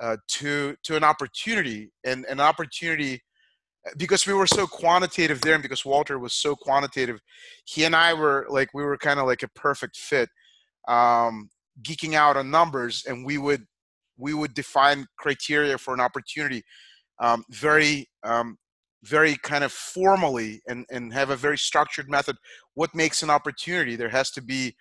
uh, 0.00 0.16
to 0.28 0.76
to 0.84 0.96
an 0.96 1.04
opportunity 1.04 1.90
and 2.04 2.24
an 2.26 2.40
opportunity 2.40 3.20
because 3.96 4.26
we 4.26 4.34
were 4.34 4.46
so 4.46 4.66
quantitative 4.66 5.40
there 5.40 5.54
and 5.54 5.62
because 5.62 5.84
Walter 5.84 6.18
was 6.18 6.34
so 6.34 6.54
quantitative, 6.54 7.20
he 7.64 7.84
and 7.84 7.96
I 7.96 8.12
were 8.12 8.46
like 8.48 8.68
we 8.74 8.84
were 8.84 8.98
kind 8.98 9.18
of 9.18 9.26
like 9.26 9.42
a 9.42 9.48
perfect 9.48 9.96
fit 9.96 10.28
um, 10.88 11.50
geeking 11.82 12.14
out 12.14 12.36
on 12.36 12.50
numbers, 12.50 13.04
and 13.06 13.24
we 13.24 13.38
would 13.38 13.64
we 14.16 14.34
would 14.34 14.52
define 14.54 15.06
criteria 15.16 15.78
for 15.78 15.94
an 15.94 16.00
opportunity 16.00 16.64
um, 17.20 17.44
very 17.50 18.08
um, 18.22 18.56
very 19.04 19.36
kind 19.42 19.62
of 19.62 19.72
formally 19.72 20.60
and, 20.66 20.84
and 20.90 21.12
have 21.12 21.30
a 21.30 21.36
very 21.36 21.58
structured 21.58 22.10
method. 22.10 22.36
What 22.74 22.94
makes 22.94 23.22
an 23.22 23.30
opportunity? 23.30 23.94
There 23.94 24.08
has 24.08 24.30
to 24.32 24.42
be 24.42 24.74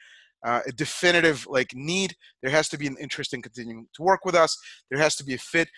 uh, 0.45 0.61
a 0.67 0.71
definitive 0.71 1.45
like 1.47 1.73
need. 1.73 2.15
There 2.41 2.51
has 2.51 2.67
to 2.69 2.77
be 2.77 2.87
an 2.87 2.97
interest 2.99 3.33
in 3.33 3.41
continuing 3.41 3.87
to 3.95 4.03
work 4.03 4.25
with 4.25 4.35
us. 4.35 4.57
There 4.89 4.99
has 4.99 5.15
to 5.17 5.23
be 5.23 5.35
a 5.35 5.39
fit. 5.39 5.69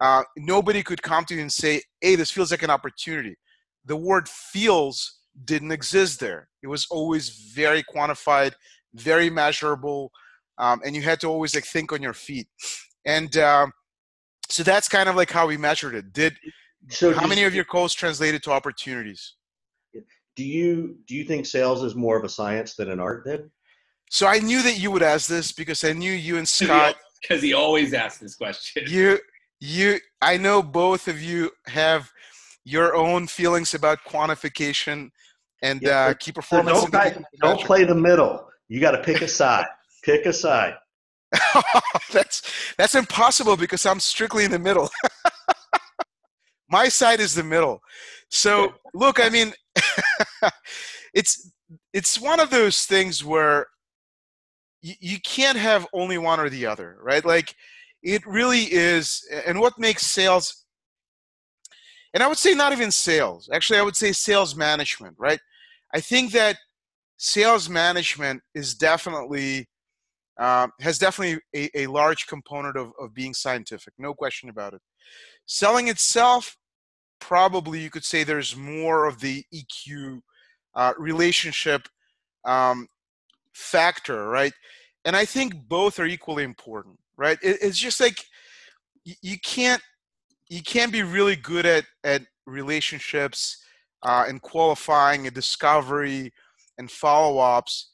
Uh, 0.00 0.22
nobody 0.36 0.82
could 0.82 1.02
come 1.02 1.24
to 1.24 1.34
you 1.34 1.40
and 1.40 1.52
say 1.52 1.82
hey 2.00 2.14
this 2.14 2.30
feels 2.30 2.50
like 2.50 2.62
an 2.62 2.70
opportunity. 2.70 3.36
The 3.84 3.96
word 3.96 4.28
feels 4.28 5.18
didn't 5.44 5.72
exist 5.72 6.20
there. 6.20 6.48
It 6.62 6.68
was 6.68 6.86
always 6.90 7.30
very 7.54 7.82
quantified 7.82 8.54
very 8.94 9.30
measurable, 9.30 10.10
um, 10.58 10.80
and 10.84 10.94
you 10.94 11.02
had 11.02 11.20
to 11.20 11.28
always 11.28 11.54
like 11.54 11.64
think 11.64 11.92
on 11.92 12.02
your 12.02 12.14
feet. 12.14 12.48
And 13.04 13.36
um, 13.38 13.72
so 14.48 14.62
that's 14.62 14.88
kind 14.88 15.08
of 15.08 15.16
like 15.16 15.30
how 15.30 15.46
we 15.46 15.56
measured 15.56 15.94
it. 15.94 16.12
Did 16.12 16.36
so 16.88 17.12
how 17.12 17.26
many 17.26 17.44
of 17.44 17.54
your 17.54 17.64
calls 17.64 17.94
translated 17.94 18.42
to 18.44 18.52
opportunities? 18.52 19.34
Do 20.36 20.44
you 20.44 20.96
do 21.06 21.14
you 21.14 21.24
think 21.24 21.46
sales 21.46 21.82
is 21.82 21.94
more 21.94 22.16
of 22.16 22.24
a 22.24 22.28
science 22.28 22.74
than 22.74 22.90
an 22.90 23.00
art 23.00 23.24
then? 23.24 23.50
So 24.10 24.26
I 24.26 24.38
knew 24.38 24.62
that 24.62 24.78
you 24.78 24.90
would 24.90 25.02
ask 25.02 25.28
this 25.28 25.52
because 25.52 25.84
I 25.84 25.92
knew 25.92 26.12
you 26.12 26.38
and 26.38 26.48
Scott. 26.48 26.96
Because 27.20 27.42
he 27.42 27.52
always 27.52 27.92
asks 27.92 28.20
this 28.20 28.36
question. 28.36 28.84
You 28.86 29.18
you 29.60 29.98
I 30.22 30.36
know 30.36 30.62
both 30.62 31.08
of 31.08 31.20
you 31.20 31.50
have 31.66 32.10
your 32.64 32.94
own 32.94 33.26
feelings 33.26 33.74
about 33.74 33.98
quantification 34.06 35.10
and 35.62 35.82
yeah, 35.82 36.06
uh, 36.06 36.14
key 36.14 36.32
performance. 36.32 36.80
So 36.80 36.86
don't, 36.88 37.24
don't 37.40 37.60
play 37.60 37.84
the 37.84 37.94
middle. 37.94 38.47
You 38.68 38.80
got 38.80 38.92
to 38.92 39.02
pick 39.02 39.22
a 39.22 39.28
side. 39.28 39.66
pick 40.04 40.26
a 40.26 40.32
side. 40.32 40.74
that's 42.12 42.42
that's 42.78 42.94
impossible 42.94 43.56
because 43.56 43.84
I'm 43.84 44.00
strictly 44.00 44.44
in 44.44 44.50
the 44.50 44.58
middle. 44.58 44.88
My 46.70 46.88
side 46.88 47.20
is 47.20 47.34
the 47.34 47.44
middle. 47.44 47.80
So 48.30 48.74
look, 48.94 49.20
I 49.20 49.28
mean, 49.28 49.52
it's 51.14 51.50
it's 51.92 52.20
one 52.20 52.40
of 52.40 52.50
those 52.50 52.84
things 52.84 53.24
where 53.24 53.66
you, 54.80 54.94
you 55.00 55.18
can't 55.20 55.58
have 55.58 55.86
only 55.92 56.18
one 56.18 56.40
or 56.40 56.48
the 56.48 56.66
other, 56.66 56.96
right? 57.02 57.24
Like 57.24 57.54
it 58.02 58.26
really 58.26 58.72
is, 58.72 59.26
and 59.46 59.58
what 59.60 59.78
makes 59.78 60.06
sales, 60.06 60.64
and 62.14 62.22
I 62.22 62.28
would 62.28 62.38
say 62.38 62.54
not 62.54 62.72
even 62.72 62.90
sales. 62.90 63.50
Actually, 63.52 63.80
I 63.80 63.82
would 63.82 63.96
say 63.96 64.12
sales 64.12 64.54
management, 64.54 65.16
right? 65.18 65.40
I 65.94 66.00
think 66.00 66.32
that 66.32 66.56
sales 67.18 67.68
management 67.68 68.40
is 68.54 68.74
definitely 68.74 69.68
uh, 70.38 70.68
has 70.80 70.98
definitely 70.98 71.40
a, 71.54 71.82
a 71.82 71.86
large 71.88 72.28
component 72.28 72.76
of, 72.76 72.92
of 73.00 73.12
being 73.12 73.34
scientific, 73.34 73.92
no 73.98 74.14
question 74.14 74.48
about 74.48 74.72
it. 74.72 74.80
Selling 75.46 75.88
itself, 75.88 76.56
probably 77.20 77.80
you 77.80 77.90
could 77.90 78.04
say 78.04 78.22
there's 78.22 78.56
more 78.56 79.06
of 79.06 79.20
the 79.20 79.44
EQ 79.52 80.20
uh, 80.76 80.92
relationship 80.96 81.88
um, 82.44 82.86
factor, 83.52 84.28
right? 84.28 84.52
And 85.04 85.16
I 85.16 85.24
think 85.24 85.54
both 85.68 85.98
are 85.98 86.06
equally 86.06 86.44
important, 86.44 86.98
right? 87.16 87.38
It, 87.42 87.58
it's 87.60 87.78
just 87.78 88.00
like 88.00 88.24
you, 89.04 89.38
can't 89.40 89.82
you 90.48 90.62
can't 90.62 90.92
be 90.92 91.02
really 91.02 91.36
good 91.36 91.66
at 91.66 91.84
at 92.04 92.22
relationships 92.46 93.58
uh, 94.04 94.24
and 94.28 94.40
qualifying 94.40 95.26
and 95.26 95.34
discovery 95.34 96.32
and 96.78 96.90
follow-ups 96.90 97.92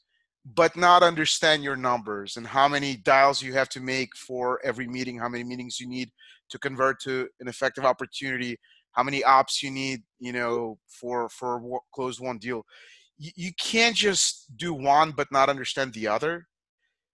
but 0.53 0.77
not 0.77 1.01
understand 1.01 1.63
your 1.63 1.75
numbers 1.75 2.37
and 2.37 2.45
how 2.45 2.67
many 2.67 2.95
dials 2.95 3.41
you 3.41 3.51
have 3.53 3.67
to 3.67 3.79
make 3.79 4.15
for 4.15 4.59
every 4.63 4.87
meeting 4.87 5.17
how 5.17 5.29
many 5.29 5.43
meetings 5.43 5.79
you 5.79 5.87
need 5.87 6.11
to 6.49 6.59
convert 6.59 6.99
to 6.99 7.27
an 7.39 7.47
effective 7.47 7.83
opportunity 7.83 8.57
how 8.95 9.03
many 9.03 9.23
ops 9.23 9.61
you 9.61 9.69
need 9.69 10.01
you 10.19 10.31
know 10.31 10.77
for 10.87 11.29
for 11.29 11.61
closed 11.93 12.19
won 12.19 12.37
deal. 12.37 12.65
You, 13.17 13.31
you 13.35 13.51
can't 13.59 13.95
just 13.95 14.47
do 14.57 14.73
one 14.73 15.11
but 15.11 15.27
not 15.31 15.49
understand 15.49 15.93
the 15.93 16.07
other. 16.07 16.47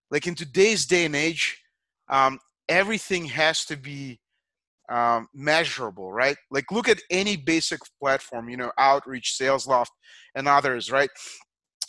Like 0.09 0.27
in 0.27 0.35
today's 0.35 0.85
day 0.85 1.05
and 1.05 1.15
age 1.15 1.61
um, 2.09 2.39
everything 2.69 3.25
has 3.25 3.65
to 3.65 3.77
be 3.77 4.19
um, 4.89 5.27
measurable 5.33 6.11
right? 6.11 6.37
Like 6.51 6.71
look 6.71 6.87
at 6.87 7.01
any 7.09 7.35
basic 7.35 7.79
platform 7.99 8.49
you 8.49 8.57
know 8.57 8.71
outreach 8.77 9.37
salesloft 9.39 9.91
and 10.35 10.47
others 10.47 10.91
right 10.91 11.09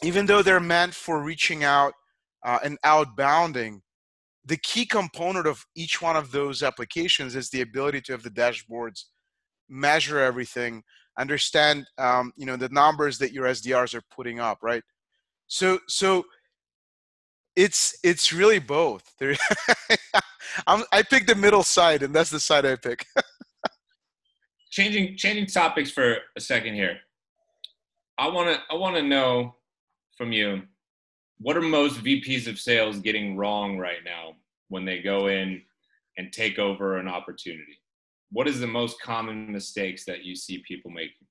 even 0.02 0.26
though 0.26 0.42
they're 0.42 0.60
meant 0.60 0.94
for 0.94 1.22
reaching 1.22 1.64
out 1.64 1.92
uh, 2.44 2.58
and 2.64 2.80
outbounding, 2.82 3.80
the 4.44 4.56
key 4.56 4.84
component 4.84 5.46
of 5.46 5.64
each 5.76 6.02
one 6.02 6.16
of 6.16 6.32
those 6.32 6.62
applications 6.62 7.36
is 7.36 7.50
the 7.50 7.60
ability 7.60 8.00
to 8.02 8.12
have 8.12 8.22
the 8.22 8.30
dashboards 8.30 9.04
measure 9.68 10.18
everything, 10.18 10.82
understand 11.18 11.86
um, 11.98 12.32
you 12.36 12.46
know 12.46 12.56
the 12.56 12.68
numbers 12.70 13.18
that 13.18 13.32
your 13.32 13.46
SDRs 13.46 13.94
are 13.94 14.02
putting 14.14 14.40
up, 14.40 14.58
right? 14.62 14.82
So 15.46 15.78
so 15.88 16.24
it's 17.54 17.96
it's 18.02 18.32
really 18.32 18.58
both. 18.58 19.14
i 20.66 21.02
pick 21.02 21.26
the 21.26 21.34
middle 21.34 21.62
side, 21.62 22.02
and 22.02 22.14
that's 22.14 22.30
the 22.30 22.40
side 22.40 22.66
I 22.66 22.76
pick. 22.76 23.06
changing 24.70 25.16
changing 25.16 25.46
topics 25.46 25.90
for 25.90 26.16
a 26.36 26.40
second 26.40 26.74
here. 26.74 26.98
I 28.18 28.28
want 28.28 28.48
to 28.48 28.60
I 28.70 28.74
want 28.74 28.96
to 28.96 29.02
know 29.02 29.54
from 30.16 30.32
you. 30.32 30.62
What 31.38 31.56
are 31.56 31.62
most 31.62 32.02
VPs 32.02 32.46
of 32.46 32.58
sales 32.58 32.98
getting 32.98 33.36
wrong 33.36 33.78
right 33.78 34.04
now 34.04 34.36
when 34.68 34.84
they 34.84 35.00
go 35.00 35.26
in 35.26 35.62
and 36.16 36.32
take 36.32 36.58
over 36.58 36.98
an 36.98 37.08
opportunity? 37.08 37.78
What 38.30 38.48
is 38.48 38.60
the 38.60 38.66
most 38.66 39.00
common 39.00 39.50
mistakes 39.50 40.04
that 40.06 40.24
you 40.24 40.36
see 40.36 40.62
people 40.66 40.90
making? 40.90 41.26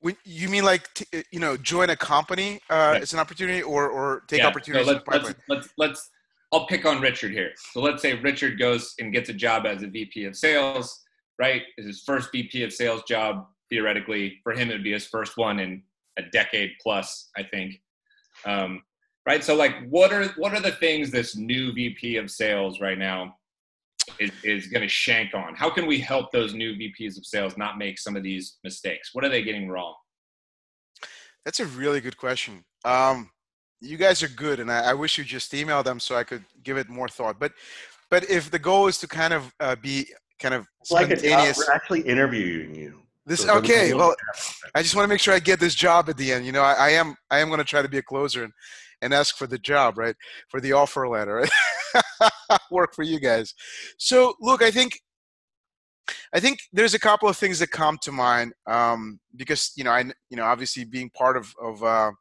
When 0.00 0.16
you 0.24 0.48
mean 0.48 0.64
like 0.64 0.92
t- 0.94 1.06
uh, 1.14 1.22
you 1.30 1.40
know 1.40 1.56
join 1.56 1.90
a 1.90 1.96
company 1.96 2.60
uh, 2.70 2.74
right. 2.92 3.02
as 3.02 3.12
an 3.12 3.18
opportunity 3.18 3.62
or 3.62 3.88
or 3.88 4.22
take 4.28 4.40
yeah. 4.40 4.46
opportunities? 4.46 4.86
So 4.86 4.92
let's, 4.92 5.08
let's, 5.08 5.38
let's, 5.48 5.68
let's 5.78 6.10
I'll 6.52 6.66
pick 6.66 6.84
on 6.84 7.00
Richard 7.00 7.32
here. 7.32 7.52
So 7.72 7.80
let's 7.80 8.02
say 8.02 8.14
Richard 8.14 8.58
goes 8.58 8.94
and 8.98 9.12
gets 9.12 9.30
a 9.30 9.32
job 9.32 9.64
as 9.66 9.82
a 9.82 9.86
VP 9.86 10.24
of 10.26 10.36
sales, 10.36 11.02
right? 11.38 11.62
Is 11.78 11.86
his 11.86 12.02
first 12.02 12.30
VP 12.30 12.62
of 12.62 12.72
sales 12.72 13.02
job 13.08 13.46
theoretically 13.70 14.38
for 14.42 14.52
him 14.52 14.70
it 14.70 14.74
would 14.74 14.84
be 14.84 14.92
his 14.92 15.06
first 15.06 15.36
one 15.36 15.58
in 15.58 15.82
a 16.18 16.22
decade 16.32 16.72
plus, 16.82 17.30
I 17.36 17.42
think. 17.42 17.80
Um, 18.44 18.82
right. 19.26 19.42
So 19.42 19.54
like, 19.54 19.74
what 19.88 20.12
are 20.12 20.28
what 20.36 20.54
are 20.54 20.60
the 20.60 20.72
things 20.72 21.10
this 21.10 21.36
new 21.36 21.72
VP 21.72 22.16
of 22.16 22.30
sales 22.30 22.80
right 22.80 22.98
now 22.98 23.36
is 24.18 24.30
is 24.44 24.66
going 24.68 24.82
to 24.82 24.88
shank 24.88 25.34
on? 25.34 25.54
How 25.54 25.70
can 25.70 25.86
we 25.86 25.98
help 25.98 26.32
those 26.32 26.54
new 26.54 26.74
VPs 26.74 27.16
of 27.18 27.26
sales 27.26 27.56
not 27.56 27.78
make 27.78 27.98
some 27.98 28.16
of 28.16 28.22
these 28.22 28.58
mistakes? 28.64 29.10
What 29.12 29.24
are 29.24 29.28
they 29.28 29.42
getting 29.42 29.68
wrong? 29.68 29.94
That's 31.44 31.60
a 31.60 31.66
really 31.66 32.00
good 32.00 32.16
question. 32.16 32.64
Um, 32.84 33.30
you 33.80 33.96
guys 33.96 34.22
are 34.22 34.28
good, 34.28 34.60
and 34.60 34.70
I, 34.70 34.90
I, 34.90 34.94
wish 34.94 35.18
you 35.18 35.24
just 35.24 35.52
email 35.54 35.82
them 35.82 36.00
so 36.00 36.16
I 36.16 36.24
could 36.24 36.44
give 36.62 36.76
it 36.76 36.88
more 36.88 37.08
thought. 37.08 37.38
But 37.38 37.52
but 38.10 38.28
if 38.30 38.50
the 38.50 38.58
goal 38.58 38.86
is 38.88 38.98
to 38.98 39.08
kind 39.08 39.32
of 39.32 39.54
uh, 39.60 39.76
be 39.76 40.08
kind 40.38 40.54
of 40.54 40.66
spontaneous, 40.84 41.58
like 41.58 41.68
we're 41.68 41.74
actually 41.74 42.00
interviewing 42.02 42.74
you. 42.74 43.05
This 43.26 43.42
so 43.42 43.56
okay. 43.58 43.92
Well, 43.92 44.14
I 44.74 44.82
just 44.82 44.94
want 44.94 45.04
to 45.04 45.08
make 45.08 45.20
sure 45.20 45.34
I 45.34 45.40
get 45.40 45.58
this 45.58 45.74
job 45.74 46.08
at 46.08 46.16
the 46.16 46.32
end. 46.32 46.46
You 46.46 46.52
know, 46.52 46.62
I, 46.62 46.74
I 46.74 46.88
am 46.90 47.16
I 47.30 47.40
am 47.40 47.48
going 47.48 47.58
to 47.58 47.64
try 47.64 47.82
to 47.82 47.88
be 47.88 47.98
a 47.98 48.02
closer 48.02 48.44
and, 48.44 48.52
and 49.02 49.12
ask 49.12 49.36
for 49.36 49.48
the 49.48 49.58
job, 49.58 49.98
right? 49.98 50.14
For 50.48 50.60
the 50.60 50.72
offer 50.72 51.08
letter, 51.08 51.44
right? 51.94 52.30
Work 52.70 52.94
for 52.94 53.02
you 53.02 53.18
guys. 53.18 53.52
So 53.98 54.34
look, 54.40 54.62
I 54.62 54.70
think 54.70 55.00
I 56.32 56.38
think 56.38 56.60
there's 56.72 56.94
a 56.94 57.00
couple 57.00 57.28
of 57.28 57.36
things 57.36 57.58
that 57.58 57.72
come 57.72 57.98
to 58.02 58.12
mind 58.12 58.52
um, 58.68 59.18
because 59.34 59.72
you 59.76 59.82
know 59.82 59.90
I 59.90 60.04
you 60.30 60.36
know 60.36 60.44
obviously 60.44 60.84
being 60.84 61.10
part 61.10 61.36
of 61.36 61.52
of 61.60 61.82
uh, 61.82 62.12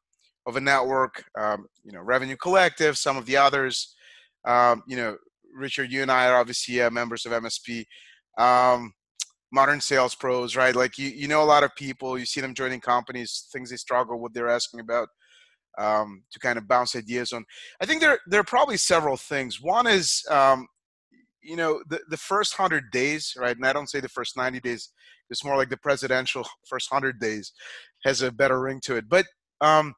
of 0.48 0.56
a 0.56 0.62
network, 0.62 1.24
um, 1.38 1.66
you 1.84 1.92
know, 1.92 2.02
Revenue 2.02 2.36
Collective, 2.36 2.98
some 2.98 3.18
of 3.18 3.26
the 3.26 3.38
others, 3.38 3.96
um, 4.46 4.84
you 4.88 4.96
know, 4.96 5.18
Richard, 5.54 5.92
you 5.92 6.02
and 6.02 6.12
I 6.12 6.28
are 6.28 6.40
obviously 6.40 6.82
uh, 6.82 6.90
members 6.90 7.26
of 7.26 7.32
MSP. 7.32 7.86
Um, 8.38 8.94
modern 9.56 9.80
sales 9.80 10.14
pros, 10.14 10.56
right? 10.56 10.76
Like 10.76 11.00
you, 11.00 11.08
you 11.10 11.28
know 11.28 11.42
a 11.42 11.46
lot 11.46 11.64
of 11.64 11.74
people, 11.76 12.20
you 12.20 12.26
see 12.26 12.42
them 12.42 12.54
joining 12.54 12.82
companies, 12.82 13.48
things 13.52 13.70
they 13.70 13.78
struggle 13.78 14.20
with, 14.20 14.34
they're 14.34 14.50
asking 14.50 14.82
about 14.82 15.08
um, 15.78 16.24
to 16.32 16.40
kind 16.40 16.58
of 16.58 16.68
bounce 16.68 16.96
ideas 16.96 17.32
on. 17.34 17.46
I 17.82 17.86
think 17.86 18.02
there 18.02 18.20
there 18.28 18.42
are 18.42 18.52
probably 18.56 18.78
several 18.78 19.18
things. 19.18 19.62
One 19.62 19.88
is 19.88 20.24
um, 20.30 20.68
you 21.42 21.56
know 21.56 21.82
the, 21.90 22.02
the 22.10 22.18
first 22.18 22.54
hundred 22.54 22.92
days, 22.92 23.34
right? 23.38 23.56
And 23.56 23.66
I 23.66 23.74
don't 23.74 23.90
say 23.90 24.02
the 24.02 24.10
first 24.10 24.38
ninety 24.38 24.60
days. 24.60 24.92
It's 25.30 25.44
more 25.44 25.58
like 25.58 25.70
the 25.70 25.78
presidential 25.78 26.46
first 26.68 26.90
hundred 26.92 27.20
days 27.20 27.54
has 28.04 28.22
a 28.22 28.32
better 28.32 28.62
ring 28.62 28.82
to 28.84 28.98
it. 28.98 29.06
But 29.10 29.26
um, 29.62 29.96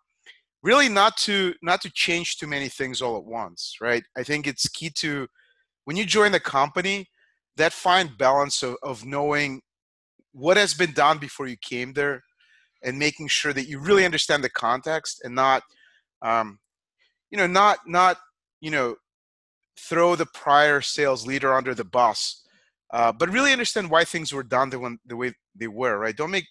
really, 0.61 0.87
not 0.87 1.17
to 1.17 1.55
not 1.63 1.81
to 1.81 1.91
change 1.93 2.37
too 2.37 2.47
many 2.47 2.69
things 2.69 3.01
all 3.01 3.17
at 3.17 3.25
once, 3.25 3.77
right? 3.81 4.03
I 4.15 4.23
think 4.23 4.45
it's 4.45 4.69
key 4.69 4.91
to 4.97 5.27
when 5.85 5.97
you 5.97 6.05
join 6.05 6.31
the 6.31 6.39
company 6.39 7.07
that 7.57 7.73
fine 7.73 8.11
balance 8.17 8.63
of, 8.63 8.77
of 8.83 9.05
knowing 9.05 9.61
what 10.31 10.57
has 10.57 10.73
been 10.73 10.91
done 10.93 11.17
before 11.17 11.47
you 11.47 11.57
came 11.57 11.93
there 11.93 12.23
and 12.83 12.97
making 12.97 13.27
sure 13.27 13.53
that 13.53 13.67
you 13.67 13.79
really 13.79 14.05
understand 14.05 14.43
the 14.43 14.49
context 14.49 15.21
and 15.23 15.33
not 15.33 15.63
um, 16.21 16.59
you 17.31 17.37
know 17.37 17.47
not 17.47 17.79
not 17.87 18.17
you 18.61 18.71
know 18.71 18.95
throw 19.79 20.15
the 20.15 20.25
prior 20.27 20.81
sales 20.81 21.25
leader 21.25 21.53
under 21.53 21.73
the 21.75 21.83
bus 21.83 22.43
uh, 22.93 23.11
but 23.11 23.29
really 23.29 23.51
understand 23.51 23.89
why 23.89 24.03
things 24.03 24.33
were 24.33 24.43
done 24.43 24.69
the, 24.69 24.79
one, 24.79 24.97
the 25.05 25.15
way 25.15 25.33
they 25.55 25.67
were 25.67 25.97
right? 25.97 26.15
Don't 26.15 26.31
make 26.31 26.47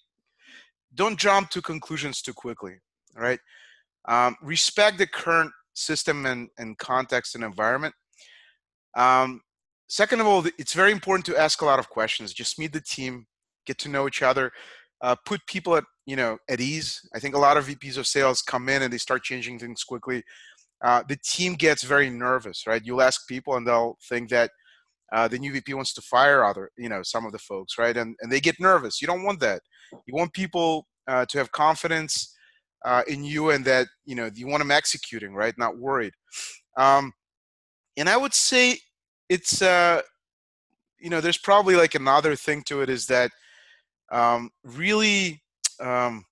don't 0.95 1.19
jump 1.19 1.51
to 1.51 1.63
conclusions 1.63 2.21
too 2.23 2.35
quickly 2.35 2.77
right? 3.17 3.41
Um, 4.09 4.37
respect 4.43 4.99
the 4.99 5.07
current 5.07 5.53
system 5.75 6.27
and, 6.27 6.49
and 6.59 6.77
context 6.79 7.35
and 7.35 7.45
environment. 7.45 7.95
Um, 8.97 9.41
second 9.89 10.21
of 10.21 10.27
all, 10.27 10.45
it's 10.59 10.73
very 10.75 10.93
important 10.93 11.27
to 11.27 11.37
ask 11.37 11.63
a 11.63 11.65
lot 11.65 11.79
of 11.79 11.89
questions. 11.89 12.33
Just 12.33 12.59
meet 12.59 12.73
the 12.73 12.81
team, 12.81 13.27
get 13.67 13.79
to 13.79 13.89
know 13.89 14.07
each 14.07 14.23
other, 14.23 14.53
uh, 15.03 15.17
put 15.25 15.41
people 15.47 15.77
at 15.77 15.85
you 16.07 16.17
know 16.17 16.39
at 16.49 16.61
ease. 16.61 17.01
I 17.15 17.19
think 17.19 17.35
a 17.35 17.39
lot 17.39 17.57
of 17.57 17.67
VPs 17.67 17.99
of 17.99 18.07
sales 18.07 18.43
come 18.43 18.69
in 18.69 18.83
and 18.83 18.93
they 18.93 18.99
start 18.99 19.23
changing 19.23 19.59
things 19.59 19.85
quickly. 19.85 20.23
Uh, 20.85 21.03
the 21.09 21.19
team 21.25 21.55
gets 21.55 21.83
very 21.83 22.11
nervous, 22.11 22.67
right? 22.67 22.83
You'll 22.85 23.03
ask 23.03 23.27
people 23.29 23.57
and 23.57 23.67
they'll 23.67 23.97
think 24.09 24.29
that 24.31 24.51
uh, 25.13 25.29
the 25.29 25.39
new 25.39 25.53
VP 25.53 25.73
wants 25.75 25.95
to 25.95 26.03
fire 26.03 26.45
other, 26.45 26.71
you 26.77 26.89
know, 26.89 27.03
some 27.03 27.25
of 27.25 27.33
the 27.33 27.39
folks, 27.39 27.79
right? 27.79 27.97
And 27.97 28.17
and 28.21 28.31
they 28.31 28.41
get 28.41 28.61
nervous. 28.61 29.01
You 29.01 29.07
don't 29.07 29.25
want 29.25 29.41
that. 29.41 29.63
You 30.07 30.15
want 30.15 30.33
people 30.33 30.87
uh, 31.09 31.27
to 31.27 31.39
have 31.39 31.53
confidence 31.53 32.35
uh, 32.85 33.03
in 33.09 33.25
you 33.25 33.51
and 33.51 33.65
that 33.65 33.87
you 34.05 34.15
know 34.15 34.31
you 34.35 34.47
want 34.47 34.61
them 34.61 34.71
executing, 34.71 35.35
right? 35.35 35.55
Not 35.59 35.79
worried. 35.79 36.13
Um, 36.77 37.13
and 37.97 38.09
I 38.09 38.17
would 38.17 38.35
say 38.35 38.79
it's 39.29 39.63
uh 39.63 40.01
you 40.99 41.11
know 41.11 41.21
there's 41.21 41.39
probably 41.39 41.77
like 41.77 41.95
another 41.95 42.37
thing 42.37 42.63
to 42.63 42.83
it 42.83 42.89
is 42.89 43.07
that 43.07 43.31
um 44.13 44.51
really 44.65 45.43
um 45.81 46.25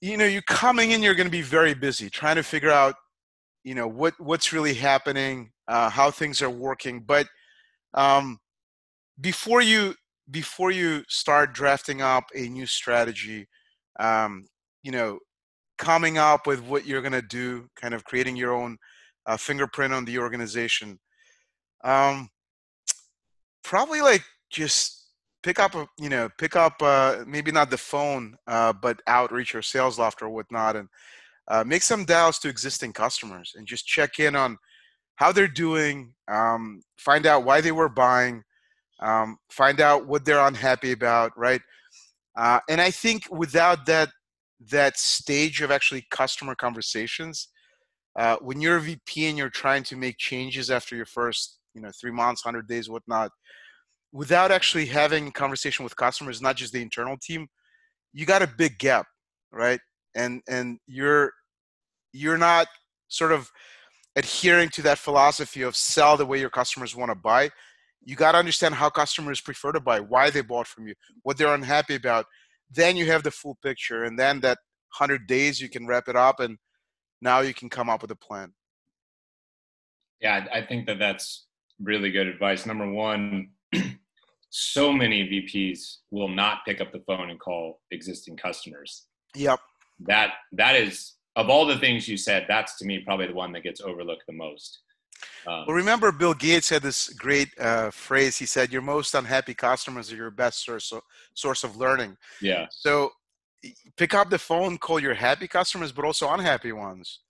you 0.00 0.16
know 0.16 0.26
you're 0.26 0.42
coming 0.42 0.90
in 0.90 1.02
you're 1.02 1.14
going 1.14 1.26
to 1.26 1.30
be 1.30 1.42
very 1.42 1.74
busy 1.74 2.10
trying 2.10 2.36
to 2.36 2.42
figure 2.42 2.70
out 2.70 2.94
you 3.62 3.74
know 3.74 3.88
what 3.88 4.14
what's 4.18 4.52
really 4.52 4.74
happening 4.74 5.50
uh 5.68 5.88
how 5.88 6.10
things 6.10 6.42
are 6.42 6.50
working 6.50 7.00
but 7.00 7.26
um 7.94 8.38
before 9.20 9.62
you 9.62 9.94
before 10.30 10.70
you 10.70 11.02
start 11.08 11.52
drafting 11.52 12.02
up 12.02 12.24
a 12.34 12.48
new 12.48 12.66
strategy 12.66 13.46
um 13.98 14.46
you 14.82 14.92
know 14.92 15.18
coming 15.78 16.18
up 16.18 16.46
with 16.46 16.60
what 16.62 16.86
you're 16.86 17.02
going 17.02 17.12
to 17.12 17.22
do 17.22 17.66
kind 17.74 17.94
of 17.94 18.04
creating 18.04 18.36
your 18.36 18.54
own 18.54 18.76
uh, 19.26 19.36
fingerprint 19.36 19.92
on 19.92 20.04
the 20.04 20.18
organization 20.18 20.98
um, 21.84 22.28
probably 23.62 24.00
like 24.00 24.24
just 24.50 25.04
pick 25.42 25.60
up 25.60 25.74
a 25.74 25.86
you 25.98 26.08
know 26.08 26.28
pick 26.38 26.56
up 26.56 26.74
uh, 26.80 27.22
maybe 27.26 27.52
not 27.52 27.70
the 27.70 27.78
phone 27.78 28.36
uh, 28.46 28.72
but 28.72 29.00
outreach 29.06 29.54
or 29.54 29.60
SalesLoft 29.60 30.22
or 30.22 30.30
whatnot 30.30 30.74
and 30.74 30.88
uh, 31.48 31.62
make 31.62 31.82
some 31.82 32.04
dials 32.04 32.38
to 32.38 32.48
existing 32.48 32.92
customers 32.92 33.52
and 33.54 33.66
just 33.66 33.86
check 33.86 34.18
in 34.18 34.34
on 34.34 34.56
how 35.16 35.30
they're 35.30 35.46
doing 35.46 36.14
um, 36.28 36.80
find 36.98 37.26
out 37.26 37.44
why 37.44 37.60
they 37.60 37.72
were 37.72 37.88
buying 37.88 38.42
um, 39.00 39.36
find 39.50 39.80
out 39.80 40.06
what 40.06 40.24
they're 40.24 40.46
unhappy 40.46 40.92
about 40.92 41.30
right? 41.36 41.60
Uh, 42.36 42.58
and 42.68 42.80
i 42.80 42.90
think 42.90 43.22
without 43.30 43.86
that 43.86 44.08
that 44.70 44.96
stage 44.96 45.60
of 45.60 45.70
actually 45.70 46.04
customer 46.10 46.54
conversations 46.54 47.48
uh, 48.18 48.36
when 48.40 48.60
you're 48.60 48.78
a 48.78 48.80
vp 48.80 49.26
and 49.26 49.38
you're 49.38 49.50
trying 49.50 49.82
to 49.82 49.96
make 49.96 50.16
changes 50.18 50.70
after 50.70 50.96
your 50.96 51.06
first 51.06 51.58
you 51.74 51.80
know 51.80 51.90
three 52.00 52.12
months 52.12 52.44
100 52.44 52.66
days 52.66 52.88
whatnot 52.88 53.30
without 54.12 54.50
actually 54.52 54.86
having 54.86 55.30
conversation 55.32 55.84
with 55.84 55.96
customers 55.96 56.40
not 56.40 56.56
just 56.56 56.72
the 56.72 56.82
internal 56.82 57.16
team 57.20 57.46
you 58.12 58.24
got 58.24 58.42
a 58.42 58.46
big 58.46 58.78
gap 58.78 59.06
right? 59.54 59.80
And 60.14 60.42
and 60.48 60.78
you're 60.86 61.32
you're 62.12 62.38
not 62.38 62.66
sort 63.08 63.32
of 63.32 63.50
adhering 64.16 64.68
to 64.70 64.82
that 64.82 64.98
philosophy 64.98 65.62
of 65.62 65.74
sell 65.76 66.16
the 66.16 66.26
way 66.26 66.38
your 66.38 66.50
customers 66.50 66.94
want 66.94 67.10
to 67.10 67.14
buy. 67.14 67.50
You 68.04 68.16
got 68.16 68.32
to 68.32 68.38
understand 68.38 68.74
how 68.74 68.90
customers 68.90 69.40
prefer 69.40 69.72
to 69.72 69.80
buy 69.80 70.00
why 70.00 70.30
they 70.30 70.42
bought 70.42 70.66
from 70.66 70.86
you 70.88 70.94
what 71.22 71.38
they're 71.38 71.54
unhappy 71.54 71.94
about. 71.94 72.26
Then 72.70 72.96
you 72.96 73.06
have 73.06 73.22
the 73.22 73.30
full 73.30 73.56
picture 73.62 74.04
and 74.04 74.18
then 74.18 74.40
that 74.40 74.58
100 74.98 75.26
days 75.26 75.60
you 75.60 75.68
can 75.68 75.86
wrap 75.86 76.08
it 76.08 76.16
up 76.16 76.40
and 76.40 76.58
now 77.20 77.40
you 77.40 77.54
can 77.54 77.68
come 77.68 77.88
up 77.88 78.02
with 78.02 78.10
a 78.10 78.16
plan. 78.16 78.52
Yeah 80.20 80.46
i 80.52 80.62
think 80.62 80.86
that 80.86 80.98
that's 80.98 81.46
really 81.82 82.10
good 82.10 82.26
advice 82.26 82.66
number 82.66 82.90
one 82.90 83.48
so 84.50 84.92
many 84.92 85.28
vps 85.28 85.96
will 86.10 86.28
not 86.28 86.58
pick 86.66 86.80
up 86.80 86.92
the 86.92 87.02
phone 87.06 87.30
and 87.30 87.40
call 87.40 87.80
existing 87.90 88.36
customers 88.36 89.06
yep 89.34 89.60
that 90.00 90.34
that 90.52 90.74
is 90.74 91.14
of 91.36 91.48
all 91.48 91.66
the 91.66 91.78
things 91.78 92.08
you 92.08 92.16
said 92.16 92.44
that's 92.48 92.78
to 92.78 92.84
me 92.84 93.00
probably 93.04 93.26
the 93.26 93.34
one 93.34 93.52
that 93.52 93.62
gets 93.62 93.80
overlooked 93.80 94.24
the 94.26 94.32
most 94.32 94.80
um, 95.46 95.64
well, 95.66 95.76
remember, 95.76 96.10
Bill 96.10 96.34
Gates 96.34 96.68
had 96.68 96.82
this 96.82 97.08
great 97.10 97.48
uh, 97.58 97.90
phrase. 97.90 98.36
He 98.36 98.46
said, 98.46 98.72
"Your 98.72 98.82
most 98.82 99.14
unhappy 99.14 99.54
customers 99.54 100.12
are 100.12 100.16
your 100.16 100.30
best 100.30 100.64
source 100.64 100.92
of, 100.92 101.02
source 101.34 101.64
of 101.64 101.76
learning." 101.76 102.16
Yeah. 102.40 102.66
So, 102.70 103.10
pick 103.96 104.14
up 104.14 104.30
the 104.30 104.38
phone, 104.38 104.78
call 104.78 105.00
your 105.00 105.14
happy 105.14 105.48
customers, 105.48 105.92
but 105.92 106.04
also 106.04 106.30
unhappy 106.30 106.72
ones. 106.72 107.20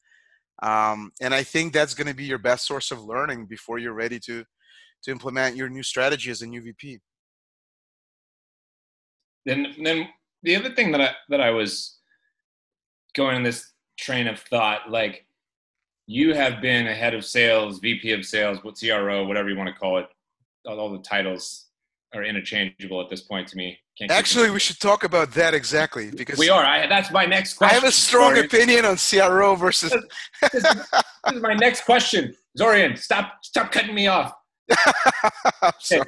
Um, 0.63 1.13
and 1.21 1.35
I 1.35 1.43
think 1.43 1.73
that's 1.73 1.95
going 1.95 2.07
to 2.07 2.15
be 2.15 2.25
your 2.25 2.39
best 2.39 2.67
source 2.67 2.91
of 2.91 3.03
learning 3.03 3.47
before 3.47 3.79
you're 3.79 3.93
ready 3.93 4.19
to 4.21 4.45
to 5.03 5.11
implement 5.11 5.57
your 5.57 5.69
new 5.69 5.83
strategy 5.83 6.31
as 6.31 6.41
a 6.41 6.47
new 6.47 6.63
VP. 6.63 6.99
Then, 9.45 9.75
then 9.83 10.09
the 10.43 10.57
other 10.57 10.75
thing 10.75 10.93
that 10.93 11.01
I 11.01 11.11
that 11.29 11.41
I 11.41 11.51
was 11.51 11.99
going 13.15 13.37
in 13.37 13.43
this 13.43 13.73
train 13.99 14.27
of 14.27 14.41
thought, 14.41 14.91
like 14.91 15.27
you 16.07 16.35
have 16.35 16.61
been 16.61 16.87
a 16.87 16.95
head 16.95 17.15
of 17.15 17.25
sales, 17.25 17.79
VP 17.81 18.13
of 18.13 18.25
sales, 18.25 18.63
what 18.63 18.79
CRO, 18.79 19.27
whatever 19.27 19.51
you 19.51 19.57
want 19.57 19.69
to 19.69 19.79
call 19.79 19.99
it. 19.99 20.07
All, 20.67 20.81
all 20.81 20.93
the 20.93 21.03
titles 21.03 21.67
are 22.15 22.25
interchangeable 22.25 23.01
at 23.01 23.11
this 23.11 23.23
point 23.23 23.49
to 23.49 23.57
me. 23.57 23.79
Can't 23.99 24.11
Actually, 24.11 24.51
we 24.51 24.59
should 24.59 24.81
talk 24.81 25.05
about 25.05 25.33
that 25.33 25.55
exactly 25.55 26.11
because 26.11 26.39
we 26.39 26.49
are. 26.49 26.65
I, 26.65 26.87
that's 26.87 27.11
my 27.11 27.27
next 27.27 27.55
question. 27.55 27.77
I 27.77 27.81
have 27.81 27.89
a 27.89 27.93
strong 27.93 28.35
Zorian. 28.35 28.45
opinion 28.45 28.85
on 28.85 28.97
CRO 28.97 29.55
versus. 29.55 29.95
this, 30.43 30.55
is, 30.55 30.63
this 30.63 31.35
is 31.35 31.43
my 31.43 31.55
next 31.55 31.85
question, 31.85 32.35
Zorian. 32.59 32.99
Stop! 32.99 33.35
Stop 33.43 33.71
cutting 33.71 33.95
me 33.95 34.09
off. 34.09 34.35
my, 34.71 36.03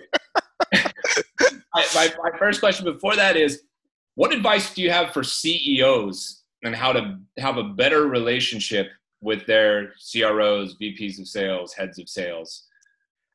my, 1.94 2.12
my 2.22 2.38
first 2.38 2.60
question 2.60 2.84
before 2.84 3.14
that 3.14 3.36
is, 3.36 3.62
what 4.14 4.32
advice 4.32 4.74
do 4.74 4.82
you 4.82 4.90
have 4.90 5.12
for 5.12 5.22
CEOs 5.22 6.42
and 6.62 6.74
how 6.74 6.92
to 6.92 7.18
have 7.38 7.58
a 7.58 7.64
better 7.64 8.08
relationship 8.08 8.88
with 9.20 9.46
their 9.46 9.92
CROs, 10.12 10.76
VPs 10.80 11.18
of 11.18 11.28
sales, 11.28 11.72
heads 11.72 11.98
of 11.98 12.08
sales. 12.08 12.64
Ah, 12.66 12.70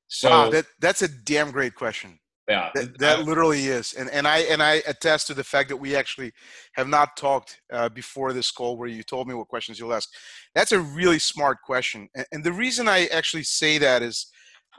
so 0.07 0.29
wow, 0.29 0.49
that 0.49 0.65
that's 0.79 1.01
a 1.01 1.07
damn 1.07 1.51
great 1.51 1.75
question. 1.75 2.19
Yeah, 2.51 2.69
that, 2.75 2.99
that 2.99 3.19
uh, 3.19 3.21
literally 3.21 3.67
is, 3.67 3.93
and 3.93 4.09
and 4.09 4.27
I 4.27 4.39
and 4.39 4.61
I 4.61 4.83
attest 4.85 5.27
to 5.27 5.33
the 5.33 5.43
fact 5.43 5.69
that 5.69 5.77
we 5.77 5.95
actually 5.95 6.33
have 6.73 6.89
not 6.89 7.15
talked 7.15 7.61
uh, 7.71 7.87
before 7.87 8.33
this 8.33 8.51
call 8.51 8.75
where 8.75 8.89
you 8.89 9.03
told 9.03 9.29
me 9.29 9.33
what 9.33 9.47
questions 9.47 9.79
you'll 9.79 9.93
ask. 9.93 10.09
That's 10.53 10.73
a 10.73 10.79
really 10.79 11.19
smart 11.19 11.59
question, 11.63 12.09
and, 12.13 12.25
and 12.33 12.43
the 12.43 12.51
reason 12.51 12.89
I 12.89 13.05
actually 13.05 13.43
say 13.43 13.77
that 13.77 14.01
is 14.01 14.27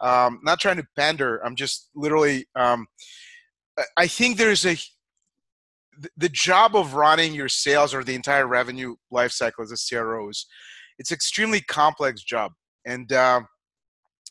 um, 0.02 0.40
not 0.42 0.60
trying 0.60 0.76
to 0.76 0.86
pander. 0.98 1.38
I'm 1.44 1.56
just 1.56 1.88
literally. 1.94 2.44
Um, 2.54 2.86
I 3.96 4.06
think 4.06 4.36
there's 4.36 4.66
a 4.66 4.76
the 6.18 6.28
job 6.28 6.76
of 6.76 6.92
running 6.92 7.32
your 7.32 7.48
sales 7.48 7.94
or 7.94 8.04
the 8.04 8.14
entire 8.14 8.46
revenue 8.46 8.96
life 9.10 9.32
cycle 9.32 9.64
as 9.64 9.72
a 9.72 9.94
CRO 9.94 10.28
is 10.28 10.46
it's 10.98 11.12
extremely 11.12 11.60
complex 11.62 12.22
job 12.22 12.52
and 12.84 13.12
uh, 13.12 13.40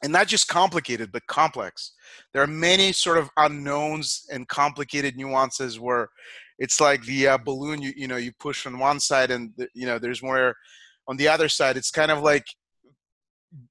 and 0.04 0.12
not 0.12 0.28
just 0.28 0.48
complicated 0.48 1.12
but 1.12 1.26
complex. 1.28 1.94
There 2.34 2.42
are 2.42 2.48
many 2.48 2.92
sort 2.92 3.18
of 3.18 3.30
unknowns 3.38 4.26
and 4.32 4.48
complicated 4.48 5.16
nuances 5.16 5.80
where 5.80 6.10
it's 6.60 6.80
like 6.80 7.04
the 7.04 7.28
uh, 7.28 7.38
balloon 7.38 7.82
you 7.82 7.94
you 7.96 8.08
know 8.08 8.18
you 8.18 8.32
push 8.40 8.66
on 8.66 8.80
one 8.80 9.00
side 9.00 9.32
and 9.32 9.52
the, 9.58 9.68
you 9.74 9.86
know 9.86 10.00
there's 10.00 10.24
more 10.24 10.56
on 11.08 11.18
the 11.18 11.28
other 11.28 11.50
side. 11.50 11.78
It's 11.78 11.92
kind 11.92 12.12
of 12.12 12.22
like 12.22 12.46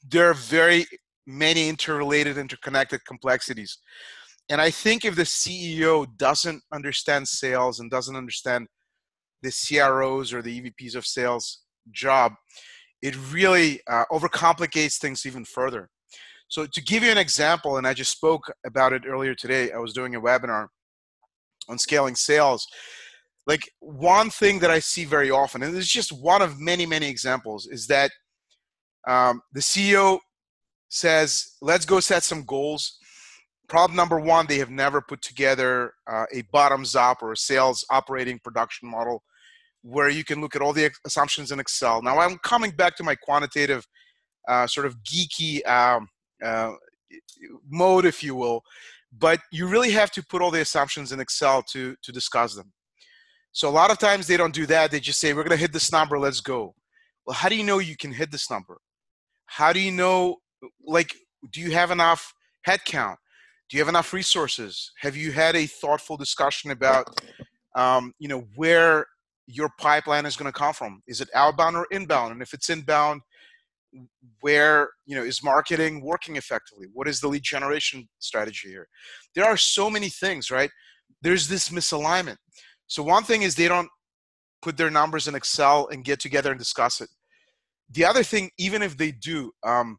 there 0.08 0.28
are 0.28 0.34
very 0.34 0.86
many 1.26 1.68
interrelated 1.68 2.38
interconnected 2.38 3.04
complexities. 3.04 3.78
And 4.50 4.60
i 4.60 4.68
think 4.68 5.04
if 5.04 5.14
the 5.14 5.22
ceo 5.22 6.06
doesn't 6.16 6.60
understand 6.72 7.28
sales 7.28 7.78
and 7.78 7.88
doesn't 7.88 8.16
understand 8.16 8.66
the 9.42 9.52
cros 9.52 10.32
or 10.34 10.42
the 10.42 10.60
evps 10.60 10.96
of 10.96 11.06
sales 11.06 11.60
job 11.92 12.32
it 13.02 13.16
really 13.32 13.80
uh, 13.88 14.04
overcomplicates 14.10 14.98
things 14.98 15.24
even 15.24 15.44
further. 15.44 15.88
So 16.50 16.66
to 16.66 16.82
give 16.82 17.04
you 17.04 17.12
an 17.12 17.18
example, 17.18 17.76
and 17.76 17.86
I 17.86 17.94
just 17.94 18.10
spoke 18.10 18.52
about 18.66 18.92
it 18.92 19.04
earlier 19.06 19.36
today, 19.36 19.70
I 19.70 19.78
was 19.78 19.92
doing 19.92 20.16
a 20.16 20.20
webinar 20.20 20.66
on 21.68 21.78
scaling 21.78 22.16
sales. 22.16 22.66
Like 23.46 23.70
one 23.78 24.30
thing 24.30 24.58
that 24.58 24.70
I 24.70 24.80
see 24.80 25.04
very 25.04 25.30
often, 25.30 25.62
and 25.62 25.76
it's 25.76 25.92
just 25.92 26.10
one 26.10 26.42
of 26.42 26.58
many, 26.58 26.86
many 26.86 27.08
examples, 27.08 27.68
is 27.68 27.86
that 27.86 28.10
um, 29.06 29.40
the 29.52 29.60
CEO 29.60 30.18
says, 30.88 31.56
let's 31.62 31.84
go 31.84 32.00
set 32.00 32.24
some 32.24 32.44
goals. 32.44 32.98
Problem 33.68 33.94
number 33.94 34.18
one, 34.18 34.46
they 34.48 34.58
have 34.58 34.70
never 34.70 35.00
put 35.00 35.22
together 35.22 35.94
uh, 36.10 36.26
a 36.34 36.42
bottoms 36.52 36.96
up 36.96 37.22
or 37.22 37.30
a 37.30 37.36
sales 37.36 37.86
operating 37.90 38.40
production 38.42 38.90
model 38.90 39.22
where 39.82 40.08
you 40.08 40.24
can 40.24 40.40
look 40.40 40.56
at 40.56 40.62
all 40.62 40.72
the 40.72 40.90
assumptions 41.06 41.52
in 41.52 41.60
Excel. 41.60 42.02
Now 42.02 42.18
I'm 42.18 42.38
coming 42.38 42.72
back 42.72 42.96
to 42.96 43.04
my 43.04 43.14
quantitative, 43.14 43.86
uh, 44.48 44.66
sort 44.66 44.86
of 44.86 44.96
geeky 45.04 45.64
um, 45.68 46.08
uh, 46.44 46.72
mode, 47.68 48.04
if 48.04 48.22
you 48.22 48.34
will, 48.34 48.62
but 49.18 49.40
you 49.50 49.66
really 49.66 49.90
have 49.90 50.10
to 50.12 50.22
put 50.22 50.42
all 50.42 50.50
the 50.50 50.60
assumptions 50.60 51.12
in 51.12 51.20
Excel 51.20 51.62
to 51.72 51.96
to 52.02 52.12
discuss 52.12 52.54
them. 52.54 52.72
So 53.52 53.68
a 53.68 53.70
lot 53.70 53.90
of 53.90 53.98
times 53.98 54.26
they 54.26 54.36
don't 54.36 54.54
do 54.54 54.66
that. 54.66 54.90
They 54.90 55.00
just 55.00 55.20
say, 55.20 55.32
"We're 55.32 55.42
going 55.42 55.50
to 55.50 55.56
hit 55.56 55.72
this 55.72 55.92
number. 55.92 56.18
Let's 56.18 56.40
go." 56.40 56.74
Well, 57.26 57.34
how 57.34 57.48
do 57.48 57.56
you 57.56 57.64
know 57.64 57.78
you 57.78 57.96
can 57.96 58.12
hit 58.12 58.30
this 58.30 58.50
number? 58.50 58.78
How 59.46 59.72
do 59.72 59.80
you 59.80 59.92
know? 59.92 60.36
Like, 60.84 61.14
do 61.52 61.60
you 61.60 61.72
have 61.72 61.90
enough 61.90 62.32
headcount? 62.66 63.16
Do 63.68 63.76
you 63.76 63.80
have 63.80 63.88
enough 63.88 64.12
resources? 64.12 64.92
Have 65.00 65.16
you 65.16 65.32
had 65.32 65.54
a 65.54 65.66
thoughtful 65.66 66.16
discussion 66.16 66.72
about, 66.72 67.06
um, 67.76 68.12
you 68.18 68.26
know, 68.26 68.44
where 68.56 69.06
your 69.52 69.70
pipeline 69.78 70.26
is 70.26 70.36
going 70.36 70.50
to 70.50 70.58
come 70.58 70.72
from. 70.72 71.02
Is 71.06 71.20
it 71.20 71.28
outbound 71.34 71.76
or 71.76 71.86
inbound? 71.90 72.32
And 72.32 72.42
if 72.42 72.54
it's 72.54 72.70
inbound, 72.70 73.22
where 74.40 74.90
you 75.06 75.16
know 75.16 75.22
is 75.22 75.42
marketing 75.42 76.02
working 76.02 76.36
effectively? 76.36 76.86
What 76.92 77.08
is 77.08 77.20
the 77.20 77.28
lead 77.28 77.42
generation 77.42 78.08
strategy 78.18 78.68
here? 78.68 78.88
There 79.34 79.44
are 79.44 79.56
so 79.56 79.90
many 79.90 80.08
things, 80.08 80.50
right? 80.50 80.70
There's 81.22 81.48
this 81.48 81.68
misalignment. 81.68 82.36
So 82.86 83.02
one 83.02 83.24
thing 83.24 83.42
is 83.42 83.54
they 83.54 83.68
don't 83.68 83.88
put 84.62 84.76
their 84.76 84.90
numbers 84.90 85.28
in 85.28 85.34
Excel 85.34 85.88
and 85.88 86.04
get 86.04 86.20
together 86.20 86.50
and 86.50 86.58
discuss 86.58 87.00
it. 87.00 87.08
The 87.92 88.04
other 88.04 88.22
thing, 88.22 88.50
even 88.58 88.82
if 88.82 88.96
they 88.96 89.12
do, 89.12 89.52
um, 89.64 89.98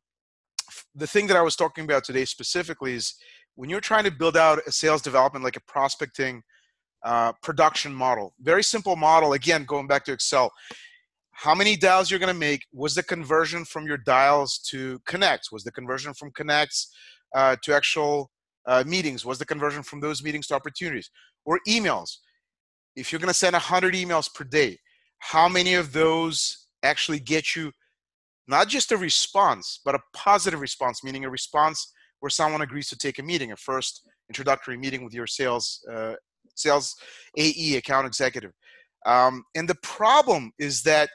the 0.96 1.08
thing 1.08 1.28
that 1.28 1.38
I 1.38 1.42
was 1.42 1.56
talking 1.56 1.84
about 1.84 2.04
today 2.04 2.26
specifically 2.26 2.94
is 2.94 3.16
when 3.56 3.70
you're 3.70 3.82
trying 3.82 4.06
to 4.06 4.12
build 4.12 4.38
out 4.38 4.60
a 4.66 4.72
sales 4.72 5.02
development, 5.02 5.44
like 5.44 5.58
a 5.58 5.62
prospecting 5.68 6.42
uh, 7.04 7.34
production 7.42 7.94
model. 7.94 8.34
Very 8.40 8.64
simple 8.64 8.96
model. 8.96 9.34
Again, 9.34 9.66
going 9.66 9.88
back 9.88 10.06
to 10.06 10.14
Excel. 10.14 10.52
How 11.42 11.56
many 11.56 11.76
dials 11.76 12.12
you're 12.12 12.20
going 12.20 12.32
to 12.32 12.40
make? 12.40 12.68
Was 12.72 12.94
the 12.94 13.02
conversion 13.02 13.66
from 13.66 13.88
your 13.88 13.98
dials 13.98 14.60
to 14.70 15.00
connects? 15.08 15.52
Was 15.52 15.64
the 15.64 15.72
conversion 15.72 16.14
from 16.14 16.30
connects 16.36 16.94
uh, 17.36 17.56
to 17.64 17.74
actual 17.74 18.30
uh, 18.68 18.84
meetings? 18.86 19.26
Was 19.26 19.40
the 19.40 19.46
conversion 19.48 19.82
from 19.82 20.02
those 20.02 20.22
meetings 20.22 20.46
to 20.48 20.54
opportunities? 20.54 21.10
Or 21.44 21.60
emails? 21.68 22.18
If 22.96 23.12
you're 23.12 23.18
going 23.18 23.34
to 23.34 23.34
send 23.34 23.54
100 23.54 23.96
emails 23.96 24.32
per 24.32 24.44
day, 24.44 24.78
how 25.18 25.50
many 25.50 25.74
of 25.74 25.94
those 25.94 26.68
actually 26.84 27.20
get 27.20 27.56
you 27.56 27.72
not 28.48 28.68
just 28.68 28.92
a 28.92 28.98
response, 28.98 29.80
but 29.84 29.96
a 29.96 30.00
positive 30.14 30.62
response, 30.62 31.04
meaning 31.04 31.26
a 31.26 31.30
response 31.32 31.92
where 32.20 32.30
someone 32.30 32.62
agrees 32.62 32.88
to 32.90 32.98
take 32.98 33.18
a 33.18 33.24
meeting, 33.24 33.52
a 33.52 33.58
first 33.58 34.08
introductory 34.30 34.78
meeting 34.78 35.04
with 35.04 35.16
your 35.16 35.26
sales 35.26 35.84
uh, 35.92 36.14
sales 36.54 36.96
AE 37.36 37.78
account 37.78 38.06
executive. 38.06 38.52
Um, 39.08 39.44
and 39.56 39.68
the 39.68 39.80
problem 39.82 40.52
is 40.60 40.84
that, 40.84 41.10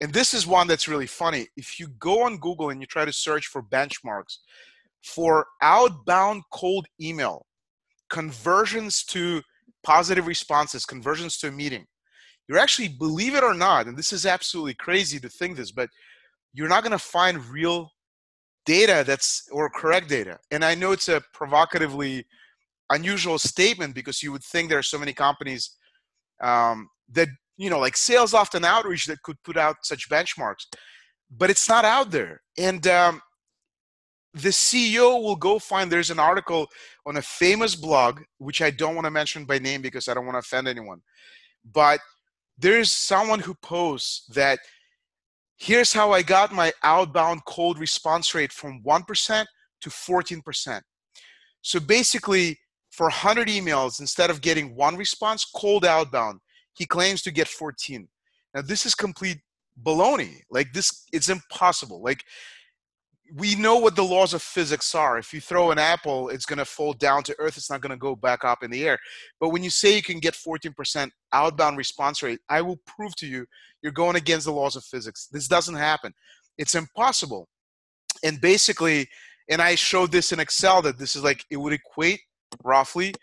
and 0.00 0.12
this 0.12 0.32
is 0.32 0.46
one 0.46 0.68
that's 0.68 0.88
really 0.88 1.06
funny. 1.06 1.48
If 1.56 1.80
you 1.80 1.88
go 1.98 2.22
on 2.24 2.38
Google 2.38 2.70
and 2.70 2.80
you 2.80 2.86
try 2.86 3.04
to 3.04 3.12
search 3.12 3.46
for 3.46 3.62
benchmarks 3.62 4.38
for 5.02 5.46
outbound 5.62 6.42
cold 6.52 6.86
email 7.00 7.46
conversions 8.10 9.04
to 9.04 9.42
positive 9.82 10.26
responses, 10.26 10.84
conversions 10.84 11.36
to 11.38 11.48
a 11.48 11.52
meeting, 11.52 11.86
you're 12.48 12.58
actually, 12.58 12.88
believe 12.88 13.34
it 13.34 13.44
or 13.44 13.54
not, 13.54 13.86
and 13.86 13.96
this 13.96 14.12
is 14.12 14.24
absolutely 14.24 14.74
crazy 14.74 15.18
to 15.20 15.28
think 15.28 15.56
this, 15.56 15.70
but 15.70 15.90
you're 16.54 16.68
not 16.68 16.82
going 16.82 16.92
to 16.92 16.98
find 16.98 17.44
real 17.46 17.90
data 18.64 19.04
that's 19.06 19.48
or 19.50 19.68
correct 19.68 20.08
data. 20.08 20.38
And 20.50 20.64
I 20.64 20.74
know 20.74 20.92
it's 20.92 21.08
a 21.08 21.22
provocatively 21.32 22.24
unusual 22.90 23.38
statement 23.38 23.94
because 23.94 24.22
you 24.22 24.32
would 24.32 24.44
think 24.44 24.68
there 24.68 24.78
are 24.78 24.82
so 24.82 24.98
many 24.98 25.12
companies 25.12 25.76
um, 26.42 26.88
that 27.12 27.28
you 27.58 27.68
know 27.68 27.78
like 27.78 27.94
SalesLoft 27.94 28.54
and 28.54 28.64
outreach 28.64 29.04
that 29.06 29.22
could 29.22 29.36
put 29.42 29.58
out 29.58 29.76
such 29.82 30.08
benchmarks 30.08 30.64
but 31.30 31.50
it's 31.50 31.68
not 31.68 31.84
out 31.84 32.10
there. 32.10 32.40
And 32.56 32.86
um, 32.86 33.20
the 34.32 34.48
ceo 34.48 35.22
will 35.22 35.36
go 35.36 35.58
find 35.58 35.90
there's 35.90 36.10
an 36.10 36.18
article 36.18 36.66
on 37.06 37.16
a 37.16 37.22
famous 37.22 37.74
blog 37.74 38.20
which 38.36 38.60
i 38.60 38.70
don't 38.70 38.94
want 38.94 39.06
to 39.06 39.10
mention 39.10 39.46
by 39.46 39.58
name 39.58 39.80
because 39.80 40.06
i 40.06 40.12
don't 40.12 40.26
want 40.26 40.34
to 40.34 40.40
offend 40.40 40.68
anyone 40.68 41.00
but 41.72 41.98
there's 42.58 42.92
someone 42.92 43.40
who 43.40 43.54
posts 43.62 44.26
that 44.34 44.58
here's 45.56 45.94
how 45.94 46.12
i 46.12 46.20
got 46.20 46.52
my 46.52 46.70
outbound 46.82 47.42
cold 47.46 47.78
response 47.78 48.34
rate 48.34 48.52
from 48.52 48.82
1% 48.82 49.46
to 49.80 49.88
14% 49.88 50.80
so 51.62 51.80
basically 51.80 52.58
for 52.98 53.04
100 53.04 53.46
emails, 53.46 54.00
instead 54.00 54.28
of 54.28 54.40
getting 54.40 54.74
one 54.74 54.96
response, 54.96 55.44
cold 55.44 55.84
outbound, 55.84 56.40
he 56.78 56.86
claims 56.86 57.22
to 57.22 57.30
get 57.30 57.48
14. 57.48 58.08
Now, 58.54 58.62
this 58.62 58.86
is 58.86 58.94
complete 58.94 59.38
baloney. 59.82 60.42
Like, 60.50 60.72
this, 60.72 61.06
it's 61.12 61.28
impossible. 61.28 62.02
Like, 62.02 62.24
we 63.34 63.54
know 63.56 63.76
what 63.76 63.96
the 63.96 64.04
laws 64.04 64.32
of 64.32 64.42
physics 64.42 64.94
are. 64.94 65.18
If 65.18 65.34
you 65.34 65.40
throw 65.40 65.70
an 65.70 65.78
apple, 65.78 66.30
it's 66.30 66.46
going 66.46 66.58
to 66.58 66.64
fall 66.64 66.94
down 66.94 67.22
to 67.24 67.36
earth. 67.38 67.56
It's 67.56 67.70
not 67.70 67.80
going 67.80 67.90
to 67.90 67.98
go 67.98 68.16
back 68.16 68.44
up 68.44 68.62
in 68.62 68.70
the 68.70 68.86
air. 68.86 68.98
But 69.40 69.50
when 69.50 69.62
you 69.62 69.70
say 69.70 69.96
you 69.96 70.02
can 70.02 70.18
get 70.18 70.34
14% 70.34 71.10
outbound 71.32 71.76
response 71.76 72.22
rate, 72.22 72.40
I 72.48 72.62
will 72.62 72.78
prove 72.86 73.14
to 73.16 73.26
you 73.26 73.44
you're 73.82 73.92
going 73.92 74.16
against 74.16 74.46
the 74.46 74.52
laws 74.52 74.76
of 74.76 74.84
physics. 74.84 75.28
This 75.30 75.46
doesn't 75.46 75.74
happen. 75.74 76.14
It's 76.56 76.74
impossible. 76.74 77.48
And 78.24 78.40
basically, 78.40 79.08
and 79.50 79.60
I 79.60 79.74
showed 79.74 80.10
this 80.10 80.32
in 80.32 80.40
Excel 80.40 80.80
that 80.82 80.98
this 80.98 81.14
is 81.14 81.22
like, 81.22 81.44
it 81.50 81.56
would 81.56 81.72
equate 81.72 82.20
roughly 82.64 83.14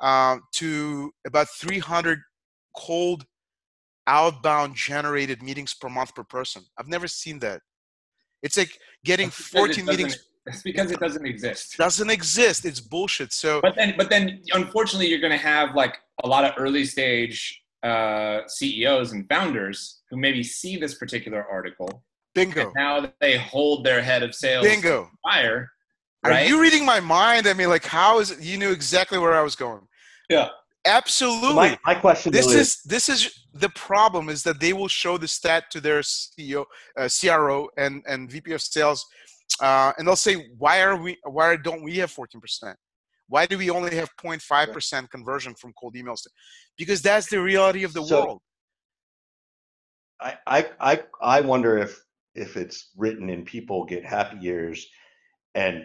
uh, 0.00 0.38
to 0.54 1.12
about 1.26 1.48
300 1.48 2.18
cold 2.76 3.24
outbound 4.06 4.74
generated 4.74 5.42
meetings 5.42 5.74
per 5.74 5.88
month 5.88 6.14
per 6.14 6.24
person. 6.24 6.62
I've 6.78 6.88
never 6.88 7.06
seen 7.06 7.38
that. 7.40 7.60
It's 8.42 8.56
like 8.56 8.76
getting 9.04 9.30
14 9.30 9.84
meetings. 9.84 10.16
It's 10.46 10.62
because 10.62 10.90
it 10.90 10.98
doesn't 10.98 11.24
exist. 11.24 11.76
Doesn't 11.78 12.10
exist. 12.10 12.64
It's 12.64 12.80
bullshit. 12.80 13.32
So, 13.32 13.60
but 13.60 13.76
then, 13.76 13.94
but 13.96 14.10
then, 14.10 14.40
unfortunately, 14.52 15.06
you're 15.06 15.20
going 15.20 15.32
to 15.32 15.38
have 15.38 15.76
like 15.76 15.96
a 16.24 16.26
lot 16.26 16.44
of 16.44 16.52
early 16.58 16.84
stage 16.84 17.62
uh, 17.84 18.40
CEOs 18.48 19.12
and 19.12 19.28
founders 19.28 20.00
who 20.10 20.16
maybe 20.16 20.42
see 20.42 20.76
this 20.76 20.96
particular 20.96 21.46
article. 21.48 22.02
Bingo. 22.34 22.72
now 22.74 23.12
they 23.20 23.36
hold 23.36 23.84
their 23.84 24.00
head 24.00 24.22
of 24.22 24.34
sales 24.34 24.64
Bingo. 24.66 25.10
fire 25.22 25.70
Right? 26.24 26.46
Are 26.46 26.48
you 26.48 26.60
reading 26.60 26.84
my 26.84 27.00
mind? 27.00 27.48
I 27.48 27.52
mean, 27.52 27.68
like, 27.68 27.84
how 27.84 28.20
is 28.20 28.30
it? 28.30 28.40
You 28.40 28.56
knew 28.56 28.70
exactly 28.70 29.18
where 29.18 29.34
I 29.34 29.42
was 29.42 29.56
going. 29.56 29.80
Yeah. 30.30 30.48
Absolutely. 30.84 31.54
My, 31.54 31.78
my 31.84 31.94
question 31.94 32.32
this 32.32 32.52
is 32.52 32.82
this 32.84 33.08
is 33.08 33.46
the 33.54 33.68
problem 33.70 34.28
is 34.28 34.42
that 34.42 34.58
they 34.58 34.72
will 34.72 34.88
show 34.88 35.16
the 35.16 35.28
stat 35.28 35.70
to 35.70 35.80
their 35.80 36.00
CEO, 36.00 36.64
uh, 36.98 37.08
CRO, 37.08 37.68
and 37.76 38.02
and 38.08 38.30
VP 38.30 38.52
of 38.52 38.60
Sales, 38.60 39.06
uh, 39.60 39.92
and 39.96 40.06
they'll 40.06 40.16
say, 40.16 40.48
why 40.58 40.82
are 40.82 40.96
we? 40.96 41.18
Why 41.24 41.56
don't 41.56 41.82
we 41.82 41.98
have 41.98 42.10
fourteen 42.10 42.40
percent? 42.40 42.76
Why 43.28 43.46
do 43.46 43.56
we 43.56 43.70
only 43.70 43.96
have 43.96 44.10
0.5 44.22 44.72
percent 44.74 45.10
conversion 45.10 45.54
from 45.54 45.72
cold 45.80 45.94
emails? 45.94 46.26
Because 46.76 47.00
that's 47.00 47.30
the 47.30 47.40
reality 47.40 47.82
of 47.82 47.94
the 47.94 48.04
so, 48.04 48.24
world. 48.24 48.42
I, 50.20 50.36
I 50.46 50.70
I 50.80 51.02
I 51.20 51.40
wonder 51.40 51.78
if 51.78 51.98
if 52.34 52.56
it's 52.56 52.90
written 52.96 53.30
in 53.30 53.44
people 53.44 53.84
get 53.84 54.04
happy 54.04 54.38
years 54.38 54.86
and 55.54 55.84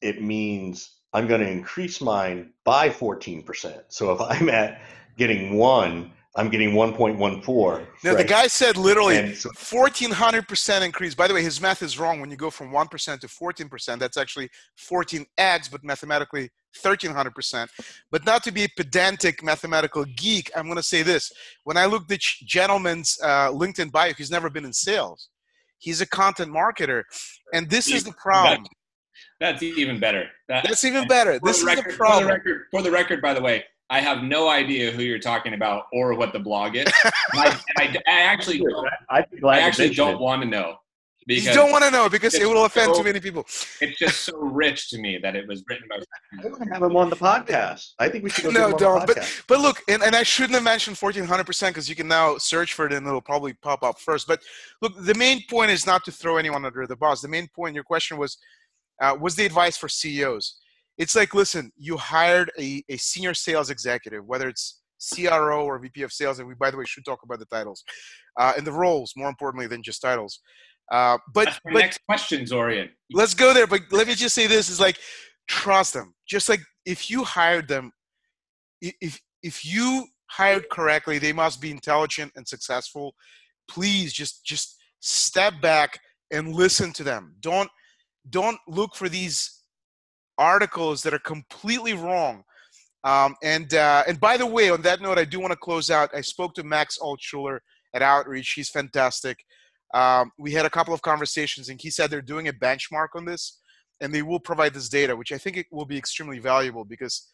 it 0.00 0.22
means 0.22 0.97
I'm 1.12 1.26
going 1.26 1.40
to 1.40 1.50
increase 1.50 2.00
mine 2.00 2.52
by 2.64 2.90
14%. 2.90 3.82
So 3.88 4.12
if 4.12 4.20
I'm 4.20 4.48
at 4.48 4.80
getting 5.16 5.56
one, 5.56 6.12
I'm 6.36 6.50
getting 6.50 6.70
1.14. 6.70 7.86
Now, 8.04 8.10
right? 8.10 8.18
the 8.18 8.24
guy 8.24 8.46
said 8.46 8.76
literally 8.76 9.34
so, 9.34 9.50
1400% 9.50 10.82
increase. 10.82 11.14
By 11.14 11.26
the 11.26 11.34
way, 11.34 11.42
his 11.42 11.60
math 11.60 11.82
is 11.82 11.98
wrong. 11.98 12.20
When 12.20 12.30
you 12.30 12.36
go 12.36 12.50
from 12.50 12.70
1% 12.70 13.20
to 13.20 13.26
14%, 13.26 13.98
that's 13.98 14.16
actually 14.16 14.48
14x, 14.78 15.70
but 15.70 15.82
mathematically 15.82 16.50
1300%. 16.84 17.68
But 18.10 18.24
not 18.24 18.44
to 18.44 18.52
be 18.52 18.64
a 18.64 18.68
pedantic 18.76 19.42
mathematical 19.42 20.04
geek, 20.16 20.50
I'm 20.54 20.66
going 20.66 20.76
to 20.76 20.82
say 20.82 21.02
this. 21.02 21.32
When 21.64 21.76
I 21.76 21.86
looked 21.86 22.12
at 22.12 22.20
gentleman's 22.20 23.18
uh, 23.22 23.50
LinkedIn 23.50 23.90
bio, 23.90 24.12
he's 24.12 24.30
never 24.30 24.48
been 24.48 24.64
in 24.64 24.72
sales. 24.72 25.28
He's 25.78 26.00
a 26.00 26.06
content 26.06 26.52
marketer. 26.52 27.02
And 27.52 27.68
this 27.68 27.90
is 27.90 28.04
the 28.04 28.12
problem. 28.12 28.66
That's 29.40 29.62
even 29.62 30.00
better. 30.00 30.26
That, 30.48 30.64
That's 30.64 30.84
even 30.84 31.06
better. 31.06 31.38
This 31.42 31.62
the 31.62 31.70
is 31.70 31.76
record, 31.76 31.92
the 31.92 31.96
problem. 31.96 32.22
For 32.22 32.26
the, 32.26 32.32
record, 32.32 32.66
for 32.70 32.82
the 32.82 32.90
record, 32.90 33.22
by 33.22 33.34
the 33.34 33.42
way, 33.42 33.64
I 33.90 34.00
have 34.00 34.22
no 34.22 34.48
idea 34.48 34.90
who 34.90 35.02
you're 35.02 35.18
talking 35.18 35.54
about 35.54 35.84
or 35.92 36.14
what 36.14 36.32
the 36.32 36.38
blog 36.38 36.76
is. 36.76 36.86
I, 37.34 37.58
I, 37.78 37.96
I, 38.06 38.20
actually, 38.20 38.62
I, 39.10 39.24
I 39.44 39.60
actually 39.60 39.94
don't 39.94 40.20
want 40.20 40.42
to 40.42 40.48
know. 40.48 40.76
Because 41.26 41.44
you 41.44 41.52
don't 41.52 41.70
want 41.70 41.84
to 41.84 41.90
know 41.90 42.08
because 42.08 42.32
it 42.34 42.46
will 42.46 42.64
offend 42.64 42.94
so, 42.94 43.02
too 43.02 43.04
many 43.04 43.20
people. 43.20 43.42
It's 43.82 43.98
just 43.98 44.22
so 44.22 44.38
rich 44.38 44.88
to 44.90 44.98
me 44.98 45.18
that 45.18 45.36
it 45.36 45.46
was 45.46 45.62
written 45.68 45.86
by. 45.86 45.96
I 45.96 46.48
want 46.48 46.62
to 46.62 46.72
have 46.72 46.82
him 46.82 46.96
on 46.96 47.10
the 47.10 47.16
podcast. 47.16 47.92
I 47.98 48.08
think 48.08 48.24
we 48.24 48.30
should. 48.30 48.54
no, 48.54 48.72
don't. 48.72 49.06
But 49.06 49.42
but 49.46 49.60
look, 49.60 49.82
and, 49.88 50.02
and 50.02 50.16
I 50.16 50.22
shouldn't 50.22 50.54
have 50.54 50.62
mentioned 50.62 50.96
fourteen 50.96 51.24
hundred 51.24 51.44
percent 51.44 51.74
because 51.74 51.86
you 51.86 51.94
can 51.94 52.08
now 52.08 52.38
search 52.38 52.72
for 52.72 52.86
it 52.86 52.94
and 52.94 53.06
it'll 53.06 53.20
probably 53.20 53.52
pop 53.52 53.82
up 53.82 54.00
first. 54.00 54.26
But 54.26 54.40
look, 54.80 54.94
the 55.04 55.14
main 55.16 55.42
point 55.50 55.70
is 55.70 55.86
not 55.86 56.02
to 56.06 56.12
throw 56.12 56.38
anyone 56.38 56.64
under 56.64 56.86
the 56.86 56.96
bus. 56.96 57.20
The 57.20 57.28
main 57.28 57.46
point, 57.48 57.74
your 57.74 57.84
question 57.84 58.16
was, 58.16 58.38
uh, 59.00 59.16
was 59.20 59.34
the 59.34 59.46
advice 59.46 59.76
for 59.76 59.88
CEOs. 59.88 60.56
It's 60.96 61.14
like, 61.14 61.34
listen, 61.34 61.70
you 61.76 61.96
hired 61.96 62.50
a, 62.58 62.82
a 62.88 62.96
senior 62.96 63.34
sales 63.34 63.70
executive, 63.70 64.26
whether 64.26 64.48
it's 64.48 64.80
CRO 65.14 65.64
or 65.64 65.78
VP 65.78 66.02
of 66.02 66.12
sales, 66.12 66.38
and 66.38 66.48
we, 66.48 66.54
by 66.54 66.70
the 66.70 66.76
way, 66.76 66.84
should 66.84 67.04
talk 67.04 67.20
about 67.22 67.38
the 67.38 67.46
titles 67.46 67.84
uh, 68.38 68.54
and 68.56 68.66
the 68.66 68.72
roles 68.72 69.12
more 69.16 69.28
importantly 69.28 69.68
than 69.68 69.82
just 69.82 70.02
titles. 70.02 70.40
Uh, 70.90 71.18
but, 71.34 71.58
but 71.64 71.74
next 71.74 72.00
question, 72.08 72.44
Zorian. 72.44 72.88
Let's 73.12 73.34
go 73.34 73.52
there. 73.52 73.66
But 73.66 73.82
let 73.90 74.08
me 74.08 74.14
just 74.14 74.34
say 74.34 74.46
this: 74.46 74.70
is 74.70 74.80
like 74.80 74.98
trust 75.46 75.92
them. 75.92 76.14
Just 76.26 76.48
like 76.48 76.60
if 76.86 77.10
you 77.10 77.24
hired 77.24 77.68
them, 77.68 77.92
if 78.80 79.20
if 79.42 79.64
you 79.64 80.06
hired 80.30 80.68
correctly, 80.70 81.18
they 81.18 81.32
must 81.32 81.60
be 81.60 81.70
intelligent 81.70 82.32
and 82.36 82.48
successful. 82.48 83.14
Please 83.70 84.12
just 84.12 84.44
just 84.44 84.76
step 85.00 85.60
back 85.60 85.98
and 86.32 86.54
listen 86.54 86.92
to 86.94 87.04
them. 87.04 87.34
Don't 87.40 87.70
don't 88.30 88.58
look 88.66 88.94
for 88.94 89.08
these 89.08 89.62
articles 90.38 91.02
that 91.02 91.14
are 91.14 91.18
completely 91.18 91.94
wrong. 91.94 92.44
Um, 93.04 93.36
and 93.42 93.72
uh, 93.74 94.04
and 94.08 94.18
by 94.18 94.36
the 94.36 94.46
way, 94.46 94.70
on 94.70 94.82
that 94.82 95.00
note, 95.00 95.18
I 95.18 95.24
do 95.24 95.40
want 95.40 95.52
to 95.52 95.56
close 95.56 95.90
out. 95.90 96.10
I 96.14 96.20
spoke 96.20 96.54
to 96.54 96.62
Max 96.62 96.98
Altschuler 96.98 97.60
at 97.94 98.02
Outreach. 98.02 98.52
He's 98.52 98.70
fantastic. 98.70 99.38
Um, 99.94 100.32
we 100.38 100.52
had 100.52 100.66
a 100.66 100.70
couple 100.70 100.92
of 100.92 101.02
conversations, 101.02 101.68
and 101.68 101.80
he 101.80 101.90
said 101.90 102.10
they're 102.10 102.20
doing 102.20 102.48
a 102.48 102.52
benchmark 102.52 103.08
on 103.14 103.24
this, 103.24 103.58
and 104.00 104.12
they 104.12 104.22
will 104.22 104.40
provide 104.40 104.74
this 104.74 104.88
data, 104.88 105.16
which 105.16 105.32
I 105.32 105.38
think 105.38 105.56
it 105.56 105.66
will 105.70 105.86
be 105.86 105.96
extremely 105.96 106.38
valuable 106.38 106.84
because 106.84 107.28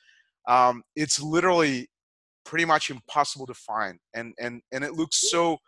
um, 0.46 0.82
it's 0.94 1.20
literally 1.20 1.88
pretty 2.44 2.66
much 2.66 2.90
impossible 2.90 3.46
to 3.46 3.54
find, 3.54 3.98
and 4.14 4.34
and 4.38 4.60
and 4.70 4.84
it 4.84 4.92
looks 4.92 5.30
so 5.30 5.58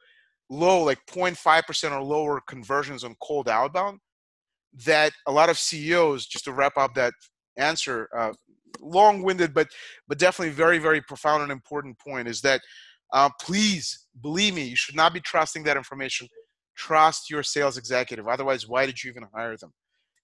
low, 0.51 0.85
like 0.85 0.99
0.5% 1.07 1.91
or 1.91 2.03
lower 2.03 2.41
conversions 2.47 3.03
on 3.03 3.17
cold 3.21 3.49
outbound 3.49 3.99
that 4.85 5.13
a 5.27 5.33
lot 5.33 5.49
of 5.49 5.59
CEOs, 5.59 6.27
just 6.27 6.45
to 6.45 6.53
wrap 6.53 6.77
up 6.77 6.95
that 6.95 7.15
answer, 7.57 8.09
uh, 8.17 8.33
long-winded, 8.81 9.55
but 9.55 9.69
but 10.07 10.19
definitely 10.19 10.53
very 10.53 10.79
very 10.79 11.01
profound 11.01 11.43
and 11.43 11.51
important 11.51 11.99
point 11.99 12.29
is 12.29 12.41
that 12.43 12.61
uh, 13.13 13.31
please 13.41 14.07
believe 14.23 14.55
me, 14.55 14.65
you 14.65 14.77
should 14.77 14.97
not 14.97 15.15
be 15.15 15.21
trusting 15.21 15.63
that 15.65 15.77
information. 15.77 16.29
Trust 16.77 17.31
your 17.31 17.43
sales 17.43 17.79
executive. 17.79 18.29
Otherwise, 18.29 18.69
why 18.69 18.85
did 18.85 19.03
you 19.03 19.11
even 19.11 19.25
hire 19.35 19.57
them? 19.57 19.73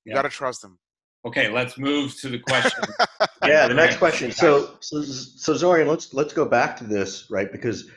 You 0.04 0.10
yeah. 0.10 0.16
got 0.16 0.22
to 0.22 0.28
trust 0.28 0.62
them. 0.62 0.78
Okay, 1.24 1.48
let's 1.48 1.78
move 1.78 2.18
to 2.20 2.28
the 2.28 2.40
question. 2.40 2.82
yeah, 3.46 3.68
the 3.68 3.74
next 3.74 3.98
question. 3.98 4.32
So, 4.32 4.76
so, 4.80 5.02
so 5.02 5.54
Zorian, 5.54 5.86
let's 5.86 6.12
let's 6.12 6.32
go 6.32 6.44
back 6.44 6.76
to 6.78 6.84
this, 6.84 7.30
right? 7.30 7.50
Because 7.50 7.88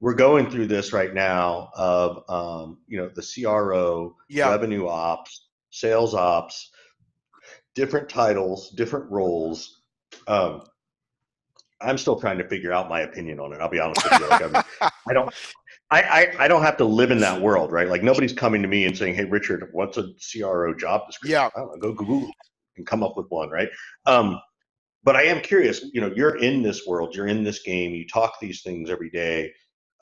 we're 0.00 0.14
going 0.14 0.48
through 0.48 0.68
this 0.68 0.92
right 0.92 1.12
now 1.12 1.70
of 1.74 2.22
um, 2.28 2.78
you 2.86 2.98
know 2.98 3.10
the 3.12 3.22
CRO, 3.22 4.14
yeah. 4.28 4.48
revenue 4.48 4.86
ops, 4.86 5.47
sales 5.70 6.14
ops, 6.14 6.70
different 7.74 8.08
titles, 8.08 8.70
different 8.70 9.10
roles. 9.10 9.82
Um, 10.26 10.62
I'm 11.80 11.98
still 11.98 12.18
trying 12.18 12.38
to 12.38 12.48
figure 12.48 12.72
out 12.72 12.88
my 12.88 13.02
opinion 13.02 13.38
on 13.38 13.52
it. 13.52 13.60
I'll 13.60 13.68
be 13.68 13.78
honest 13.78 14.02
with 14.04 14.20
you. 14.20 14.28
Like, 14.28 14.42
I'm, 14.42 14.90
I 15.08 15.12
don't, 15.12 15.32
I, 15.90 16.02
I, 16.02 16.44
I 16.44 16.48
don't 16.48 16.62
have 16.62 16.76
to 16.78 16.84
live 16.84 17.10
in 17.10 17.20
that 17.20 17.40
world, 17.40 17.72
right? 17.72 17.88
Like 17.88 18.02
nobody's 18.02 18.32
coming 18.32 18.62
to 18.62 18.68
me 18.68 18.84
and 18.84 18.96
saying, 18.96 19.14
"Hey, 19.14 19.24
Richard, 19.24 19.68
what's 19.72 19.96
a 19.96 20.08
CRO 20.32 20.74
job 20.74 21.06
description?" 21.06 21.32
Yeah, 21.32 21.48
I 21.56 21.60
know, 21.60 21.76
go 21.78 21.92
Google 21.92 22.30
and 22.76 22.86
come 22.86 23.02
up 23.02 23.16
with 23.16 23.26
one, 23.28 23.48
right? 23.50 23.68
Um, 24.06 24.40
but 25.04 25.16
I 25.16 25.22
am 25.22 25.40
curious. 25.40 25.84
You 25.92 26.00
know, 26.00 26.12
you're 26.14 26.36
in 26.36 26.62
this 26.62 26.86
world, 26.86 27.14
you're 27.14 27.28
in 27.28 27.44
this 27.44 27.62
game, 27.62 27.94
you 27.94 28.06
talk 28.06 28.40
these 28.40 28.62
things 28.62 28.90
every 28.90 29.10
day. 29.10 29.52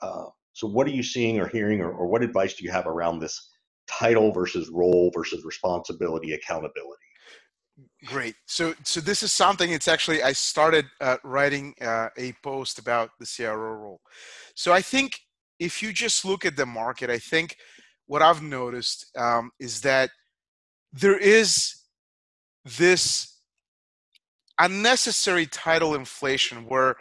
Uh, 0.01 0.25
so, 0.53 0.67
what 0.67 0.87
are 0.87 0.91
you 0.91 1.03
seeing 1.03 1.39
or 1.39 1.47
hearing, 1.47 1.81
or, 1.81 1.91
or 1.91 2.07
what 2.07 2.23
advice 2.23 2.55
do 2.55 2.65
you 2.65 2.71
have 2.71 2.87
around 2.87 3.19
this 3.19 3.46
title 3.87 4.31
versus 4.31 4.69
role 4.69 5.11
versus 5.13 5.43
responsibility, 5.43 6.33
accountability? 6.33 7.01
Great. 8.05 8.35
So, 8.45 8.73
so 8.83 8.99
this 8.99 9.21
is 9.21 9.31
something. 9.31 9.71
It's 9.71 9.87
actually 9.87 10.23
I 10.23 10.33
started 10.33 10.85
uh, 10.99 11.17
writing 11.23 11.73
uh, 11.81 12.09
a 12.17 12.33
post 12.43 12.79
about 12.79 13.11
the 13.19 13.25
CRO 13.25 13.55
role. 13.55 14.01
So 14.55 14.73
I 14.73 14.81
think 14.81 15.19
if 15.59 15.81
you 15.83 15.93
just 15.93 16.25
look 16.25 16.45
at 16.45 16.55
the 16.55 16.65
market, 16.65 17.09
I 17.09 17.19
think 17.19 17.55
what 18.07 18.21
I've 18.21 18.41
noticed 18.41 19.05
um, 19.17 19.51
is 19.59 19.81
that 19.81 20.09
there 20.91 21.17
is 21.17 21.75
this 22.65 23.39
unnecessary 24.59 25.45
title 25.45 25.93
inflation 25.93 26.65
where 26.67 26.95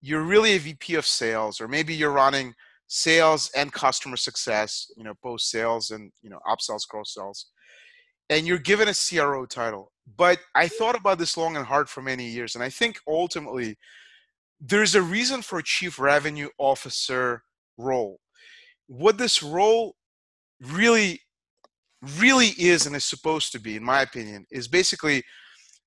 you're 0.00 0.22
really 0.22 0.52
a 0.52 0.58
VP 0.58 0.94
of 0.94 1.06
sales, 1.06 1.60
or 1.60 1.68
maybe 1.68 1.94
you're 1.94 2.12
running 2.12 2.54
sales 2.88 3.50
and 3.56 3.72
customer 3.72 4.16
success, 4.16 4.90
you 4.96 5.04
know, 5.04 5.14
post 5.22 5.50
sales 5.50 5.90
and 5.90 6.12
you 6.22 6.30
know, 6.30 6.38
upsells, 6.48 6.86
cross 6.88 7.14
sells, 7.14 7.46
and 8.30 8.46
you're 8.46 8.58
given 8.58 8.88
a 8.88 8.94
CRO 8.94 9.46
title. 9.46 9.92
But 10.16 10.38
I 10.54 10.68
thought 10.68 10.96
about 10.96 11.18
this 11.18 11.36
long 11.36 11.56
and 11.56 11.66
hard 11.66 11.88
for 11.88 12.02
many 12.02 12.26
years, 12.26 12.54
and 12.54 12.62
I 12.62 12.70
think 12.70 12.98
ultimately 13.08 13.76
there's 14.60 14.94
a 14.94 15.02
reason 15.02 15.42
for 15.42 15.58
a 15.58 15.64
chief 15.64 15.98
revenue 15.98 16.48
officer 16.58 17.42
role. 17.76 18.20
What 18.86 19.18
this 19.18 19.42
role 19.42 19.96
really, 20.60 21.20
really 22.20 22.48
is 22.58 22.86
and 22.86 22.96
is 22.96 23.04
supposed 23.04 23.52
to 23.52 23.60
be, 23.60 23.76
in 23.76 23.84
my 23.84 24.02
opinion, 24.02 24.46
is 24.50 24.68
basically 24.68 25.22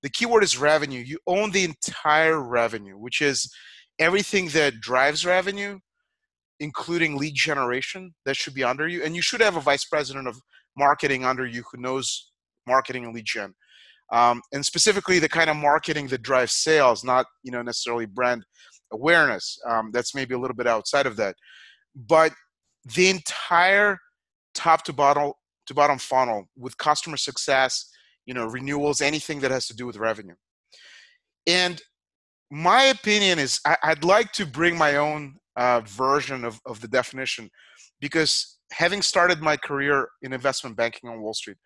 the 0.02 0.10
keyword 0.10 0.44
is 0.44 0.58
revenue. 0.58 1.02
You 1.02 1.20
own 1.28 1.52
the 1.52 1.64
entire 1.64 2.42
revenue, 2.42 2.98
which 2.98 3.22
is 3.22 3.52
everything 4.00 4.50
that 4.50 4.80
drives 4.80 5.26
revenue, 5.26 5.80
including 6.60 7.18
lead 7.18 7.36
generation, 7.36 8.14
that 8.26 8.36
should 8.36 8.54
be 8.54 8.64
under 8.64 8.88
you. 8.88 9.04
And 9.04 9.16
you 9.16 9.22
should 9.22 9.42
have 9.42 9.56
a 9.56 9.62
vice 9.62 9.86
president 9.86 10.28
of 10.28 10.38
marketing 10.78 11.26
under 11.26 11.46
you 11.46 11.64
who 11.72 11.82
knows 11.82 12.32
marketing 12.68 13.06
and 13.06 13.14
lead 13.14 13.26
gen. 13.26 13.54
Um, 14.12 14.42
and 14.52 14.66
specifically 14.66 15.20
the 15.20 15.30
kind 15.30 15.50
of 15.50 15.56
marketing 15.56 16.08
that 16.08 16.24
drives 16.24 16.54
sales, 16.54 17.04
not 17.04 17.26
you 17.44 17.52
know 17.52 17.62
necessarily 17.62 18.06
brand 18.06 18.44
awareness. 18.92 19.58
Um, 19.70 19.92
that's 19.92 20.16
maybe 20.16 20.34
a 20.34 20.40
little 20.40 20.56
bit 20.56 20.68
outside 20.68 21.06
of 21.06 21.16
that, 21.18 21.36
but 21.96 22.34
the 22.96 23.10
entire 23.10 23.98
top 24.56 24.84
to 24.86 24.94
bottom 24.94 25.34
to 25.68 25.74
bottom 25.74 26.00
funnel 26.00 26.50
with 26.58 26.78
customer 26.78 27.18
success, 27.18 27.92
you 28.26 28.34
know, 28.34 28.48
renewals, 28.48 29.02
anything 29.02 29.40
that 29.42 29.52
has 29.52 29.68
to 29.68 29.76
do 29.76 29.86
with 29.86 29.98
revenue. 29.98 30.34
And 31.46 31.80
my 32.52 32.84
opinion 32.86 33.38
is 33.38 33.60
I, 33.66 33.76
would 33.90 34.04
like 34.04 34.32
to 34.34 34.46
bring 34.46 34.78
my 34.78 34.96
own 34.96 35.36
uh, 35.60 35.82
version 35.82 36.46
of, 36.46 36.60
of 36.66 36.80
the 36.80 36.88
definition 36.88 37.50
because 38.00 38.60
having 38.72 39.02
started 39.02 39.42
my 39.42 39.58
career 39.58 40.08
in 40.22 40.32
investment 40.32 40.78
banking 40.78 41.10
on 41.10 41.22
Wall 41.22 41.34
Street, 41.34 41.58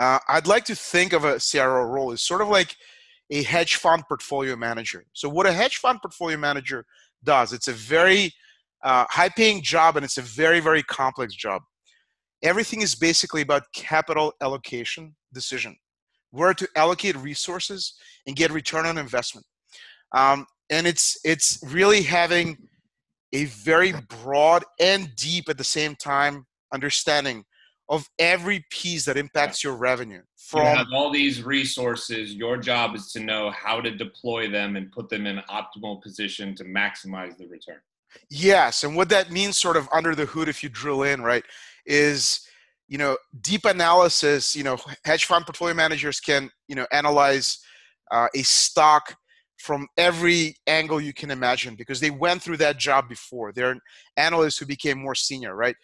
uh, 0.00 0.18
I'd 0.28 0.48
like 0.48 0.64
to 0.64 0.74
think 0.74 1.12
of 1.12 1.24
a 1.24 1.38
CRO 1.38 1.84
role 1.84 2.10
as 2.10 2.22
sort 2.22 2.42
of 2.42 2.48
like 2.48 2.74
a 3.30 3.44
hedge 3.44 3.76
fund 3.76 4.02
portfolio 4.08 4.56
manager. 4.56 5.04
So, 5.12 5.28
what 5.28 5.46
a 5.46 5.52
hedge 5.52 5.76
fund 5.76 6.00
portfolio 6.02 6.36
manager 6.36 6.84
does, 7.22 7.52
it's 7.52 7.68
a 7.68 7.72
very 7.72 8.32
uh, 8.82 9.04
high 9.08 9.28
paying 9.28 9.62
job 9.62 9.96
and 9.96 10.04
it's 10.04 10.18
a 10.18 10.22
very, 10.22 10.58
very 10.58 10.82
complex 10.82 11.34
job. 11.34 11.62
Everything 12.42 12.80
is 12.80 12.96
basically 12.96 13.42
about 13.42 13.62
capital 13.72 14.32
allocation 14.40 15.14
decision, 15.32 15.76
where 16.32 16.52
to 16.52 16.66
allocate 16.74 17.16
resources 17.16 17.94
and 18.26 18.34
get 18.34 18.50
return 18.50 18.86
on 18.86 18.98
investment. 18.98 19.46
Um, 20.16 20.46
and 20.68 20.86
it's 20.86 21.16
it's 21.24 21.62
really 21.64 22.02
having 22.02 22.56
a 23.32 23.44
very 23.46 23.92
broad 24.22 24.64
and 24.80 25.14
deep 25.16 25.48
at 25.48 25.58
the 25.58 25.64
same 25.64 25.94
time 25.96 26.46
understanding 26.72 27.44
of 27.88 28.08
every 28.18 28.64
piece 28.70 29.04
that 29.04 29.16
impacts 29.16 29.62
your 29.62 29.74
revenue. 29.74 30.22
From 30.36 30.60
you 30.60 30.66
have 30.66 30.86
all 30.94 31.10
these 31.10 31.42
resources. 31.42 32.34
Your 32.34 32.56
job 32.56 32.94
is 32.94 33.12
to 33.12 33.20
know 33.20 33.50
how 33.50 33.80
to 33.80 33.90
deploy 33.90 34.50
them 34.50 34.76
and 34.76 34.90
put 34.90 35.08
them 35.08 35.26
in 35.26 35.38
an 35.38 35.44
optimal 35.50 36.00
position 36.02 36.54
to 36.56 36.64
maximize 36.64 37.36
the 37.36 37.46
return. 37.48 37.80
Yes, 38.30 38.84
and 38.84 38.94
what 38.96 39.08
that 39.08 39.30
means, 39.30 39.58
sort 39.58 39.76
of 39.76 39.88
under 39.92 40.14
the 40.14 40.26
hood, 40.26 40.48
if 40.48 40.62
you 40.62 40.68
drill 40.68 41.02
in, 41.02 41.22
right, 41.22 41.44
is 41.86 42.46
you 42.88 42.98
know 42.98 43.16
deep 43.40 43.64
analysis. 43.64 44.54
You 44.54 44.64
know, 44.64 44.78
hedge 45.04 45.24
fund 45.24 45.46
portfolio 45.46 45.74
managers 45.74 46.20
can 46.20 46.50
you 46.68 46.74
know 46.74 46.86
analyze 46.92 47.58
uh, 48.10 48.28
a 48.34 48.42
stock 48.42 49.16
from 49.62 49.86
every 49.96 50.56
angle 50.66 51.00
you 51.00 51.14
can 51.14 51.30
imagine 51.30 51.76
because 51.76 52.00
they 52.00 52.10
went 52.10 52.42
through 52.42 52.56
that 52.56 52.78
job 52.78 53.08
before. 53.08 53.52
They're 53.52 53.76
analysts 54.16 54.58
who 54.58 54.66
became 54.66 54.98
more 54.98 55.14
senior, 55.14 55.54
right? 55.54 55.76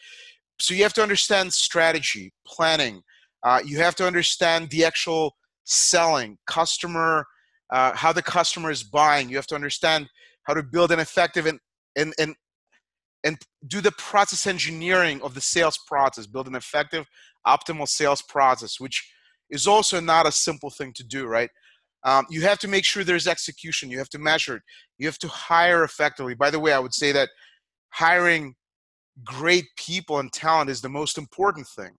So 0.59 0.75
you 0.75 0.83
have 0.83 0.95
to 0.95 1.03
understand 1.03 1.53
strategy, 1.53 2.33
planning. 2.45 3.03
Uh, 3.45 3.61
you 3.65 3.79
have 3.79 3.95
to 3.95 4.07
understand 4.07 4.71
the 4.71 4.85
actual 4.85 5.37
selling, 5.63 6.39
customer, 6.49 7.25
uh, 7.73 7.95
how 7.95 8.13
the 8.13 8.23
customer 8.23 8.73
is 8.73 8.83
buying. 8.83 9.29
You 9.29 9.37
have 9.37 9.47
to 9.47 9.55
understand 9.55 10.09
how 10.43 10.55
to 10.55 10.65
build 10.65 10.91
an 10.91 10.99
effective 10.99 11.47
and 11.47 11.61
and 11.95 12.13
and 12.19 12.35
and 13.23 13.39
do 13.69 13.81
the 13.81 13.93
process 13.93 14.49
engineering 14.49 15.23
of 15.23 15.35
the 15.35 15.41
sales 15.41 15.79
process, 15.87 16.27
build 16.27 16.49
an 16.49 16.57
effective, 16.57 17.07
optimal 17.47 17.87
sales 17.87 18.23
process, 18.23 18.81
which 18.81 19.09
is 19.51 19.69
also 19.69 20.01
not 20.01 20.27
a 20.27 20.33
simple 20.33 20.71
thing 20.71 20.93
to 20.95 21.05
do, 21.05 21.27
right? 21.27 21.51
Um, 22.05 22.27
you 22.31 22.43
have 22.43 22.59
to 22.61 22.69
make 22.69 22.85
sure 22.85 23.03
there's 23.05 23.27
execution. 23.27 23.91
You 23.91 23.99
have 23.99 24.09
to 24.11 24.19
measure 24.19 24.57
it. 24.57 24.63
You 24.99 25.07
have 25.07 25.19
to 25.19 25.29
hire 25.29 25.85
effectively. 25.85 26.35
By 26.35 26.51
the 26.51 26.61
way, 26.61 26.73
I 26.73 26.79
would 26.79 26.95
say 26.95 27.13
that 27.13 27.29
hiring 27.91 28.55
great 29.25 29.65
people 29.77 30.19
and 30.19 30.33
talent 30.33 30.71
is 30.71 30.81
the 30.81 30.89
most 30.89 31.19
important 31.19 31.67
thing. 31.67 31.91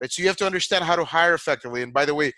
Right? 0.00 0.12
So 0.12 0.22
you 0.22 0.28
have 0.28 0.36
to 0.38 0.46
understand 0.46 0.84
how 0.84 0.96
to 0.96 1.04
hire 1.04 1.34
effectively. 1.34 1.82
And 1.82 1.92
by 1.92 2.04
the 2.04 2.14
way, 2.14 2.32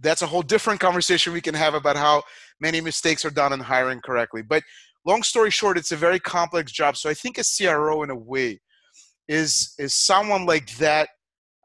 that's 0.00 0.22
a 0.22 0.26
whole 0.26 0.42
different 0.42 0.80
conversation 0.80 1.32
we 1.32 1.40
can 1.40 1.54
have 1.54 1.74
about 1.74 1.96
how 1.96 2.22
many 2.60 2.80
mistakes 2.80 3.24
are 3.24 3.30
done 3.30 3.52
in 3.52 3.60
hiring 3.60 4.00
correctly. 4.00 4.42
But 4.42 4.62
long 5.06 5.22
story 5.22 5.50
short, 5.50 5.78
it's 5.78 5.92
a 5.92 5.96
very 5.96 6.20
complex 6.20 6.72
job. 6.72 6.96
So 6.96 7.08
I 7.08 7.14
think 7.14 7.38
a 7.38 7.42
CRO, 7.44 8.02
in 8.02 8.10
a 8.10 8.16
way, 8.16 8.60
is 9.28 9.74
is 9.78 9.94
someone 9.94 10.46
like 10.46 10.76
that 10.76 11.08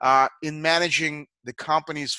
uh, 0.01 0.27
in 0.41 0.61
managing 0.61 1.27
the 1.43 1.53
company's 1.53 2.17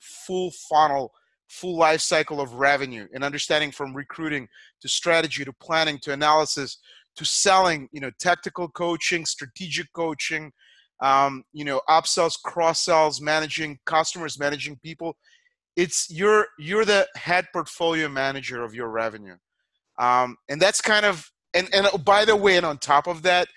full 0.00 0.50
funnel 0.68 1.12
full 1.48 1.76
life 1.76 2.00
cycle 2.00 2.40
of 2.40 2.54
revenue 2.54 3.06
and 3.14 3.22
understanding 3.22 3.70
from 3.70 3.94
recruiting 3.94 4.48
to 4.80 4.88
strategy 4.88 5.44
to 5.44 5.52
planning 5.52 5.98
to 5.98 6.12
analysis 6.12 6.78
to 7.16 7.24
selling 7.24 7.88
you 7.92 8.00
know 8.00 8.10
tactical 8.18 8.68
coaching 8.68 9.24
strategic 9.24 9.92
coaching 9.92 10.52
um, 11.00 11.44
you 11.52 11.64
know 11.64 11.80
upsells 11.88 12.40
cross 12.40 12.80
sells 12.84 13.20
managing 13.20 13.78
customers 13.84 14.38
managing 14.38 14.78
people. 14.82 15.16
It's 15.76 16.10
you're 16.10 16.46
you're 16.58 16.84
the 16.84 17.06
head 17.16 17.46
portfolio 17.52 18.08
manager 18.08 18.62
of 18.62 18.74
your 18.74 18.88
revenue. 18.88 19.36
Um, 19.98 20.36
and 20.48 20.60
that's 20.60 20.80
kind 20.80 21.04
of 21.04 21.28
and 21.52 21.68
and 21.74 21.88
oh, 21.92 21.98
by 21.98 22.24
the 22.24 22.36
way 22.36 22.56
and 22.56 22.66
on 22.66 22.78
top 22.78 23.06
of 23.06 23.22
that 23.22 23.48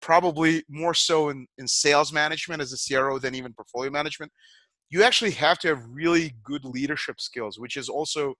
probably 0.00 0.64
more 0.68 0.94
so 0.94 1.28
in, 1.28 1.46
in 1.58 1.68
sales 1.68 2.12
management 2.12 2.62
as 2.62 2.72
a 2.72 2.94
cro 2.94 3.18
than 3.18 3.34
even 3.34 3.52
portfolio 3.52 3.90
management 3.90 4.32
you 4.90 5.04
actually 5.04 5.30
have 5.32 5.58
to 5.60 5.68
have 5.68 5.84
really 5.88 6.34
good 6.42 6.64
leadership 6.64 7.20
skills, 7.20 7.58
which 7.58 7.76
is 7.76 7.88
also, 7.88 8.34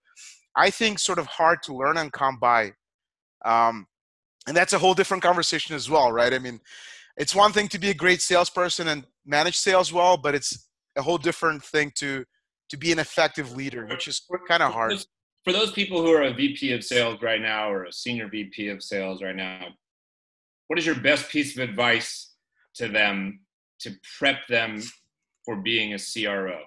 I 0.57 0.71
think, 0.71 0.99
sort 0.99 1.19
of 1.19 1.27
hard 1.27 1.63
to 1.65 1.75
learn 1.75 1.97
and 1.97 2.13
come 2.13 2.39
by. 2.39 2.73
Um, 3.45 3.87
and 4.47 4.57
that's 4.57 4.73
a 4.73 4.79
whole 4.79 4.95
different 4.95 5.23
conversation 5.23 5.77
as 5.77 5.89
well, 5.89 6.11
right? 6.11 6.35
I 6.35 6.39
mean, 6.39 6.61
it's 7.17 7.35
one 7.35 7.53
thing 7.53 7.69
to 7.69 7.79
be 7.79 7.91
a 7.91 7.95
great 7.95 8.21
salesperson 8.21 8.89
and 8.89 9.07
manage 9.25 9.57
sales 9.57 9.93
well, 9.93 10.17
but 10.17 10.35
it's 10.35 10.69
a 10.97 11.03
whole 11.03 11.19
different 11.19 11.63
thing 11.65 11.93
to 11.97 12.25
to 12.71 12.77
be 12.77 12.93
an 12.93 13.01
effective 13.01 13.57
leader, 13.57 13.85
which 13.87 14.07
is 14.07 14.23
kind 14.47 14.63
of 14.63 14.73
hard. 14.73 14.97
For 15.43 15.53
those 15.53 15.73
people 15.73 16.03
who 16.03 16.13
are 16.13 16.23
a 16.23 16.33
VP 16.33 16.73
of 16.73 16.85
sales 16.85 17.21
right 17.21 17.41
now 17.41 17.69
or 17.69 17.85
a 17.85 17.93
senior 17.93 18.29
VP 18.29 18.69
of 18.69 18.81
sales 18.81 19.23
right 19.23 19.35
now, 19.35 19.67
what 20.69 20.79
is 20.79 20.87
your 20.87 20.95
best 20.95 21.29
piece 21.29 21.57
of 21.57 21.69
advice 21.69 22.33
to 22.77 22.87
them 22.87 23.41
to 23.81 23.91
prep 24.19 24.47
them 24.49 24.81
for 25.51 25.57
being 25.57 25.95
a 25.95 25.99
CRO? 25.99 26.61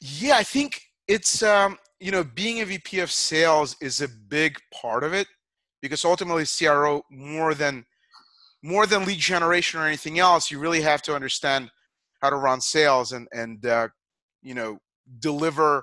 Yeah, 0.00 0.36
I 0.36 0.42
think 0.42 0.82
it's 1.08 1.42
um, 1.42 1.78
you 2.00 2.10
know 2.10 2.22
being 2.22 2.60
a 2.60 2.66
VP 2.66 3.00
of 3.00 3.10
sales 3.10 3.76
is 3.80 4.02
a 4.02 4.08
big 4.08 4.58
part 4.74 5.04
of 5.04 5.14
it 5.14 5.26
because 5.80 6.04
ultimately 6.04 6.44
CRO 6.44 7.02
more 7.10 7.54
than 7.54 7.86
more 8.62 8.84
than 8.86 9.06
lead 9.06 9.20
generation 9.20 9.80
or 9.80 9.86
anything 9.86 10.18
else, 10.18 10.50
you 10.50 10.58
really 10.58 10.82
have 10.82 11.00
to 11.02 11.14
understand 11.14 11.70
how 12.20 12.28
to 12.28 12.36
run 12.36 12.60
sales 12.60 13.12
and 13.12 13.26
and 13.32 13.64
uh, 13.64 13.88
you 14.42 14.54
know 14.54 14.76
deliver 15.20 15.82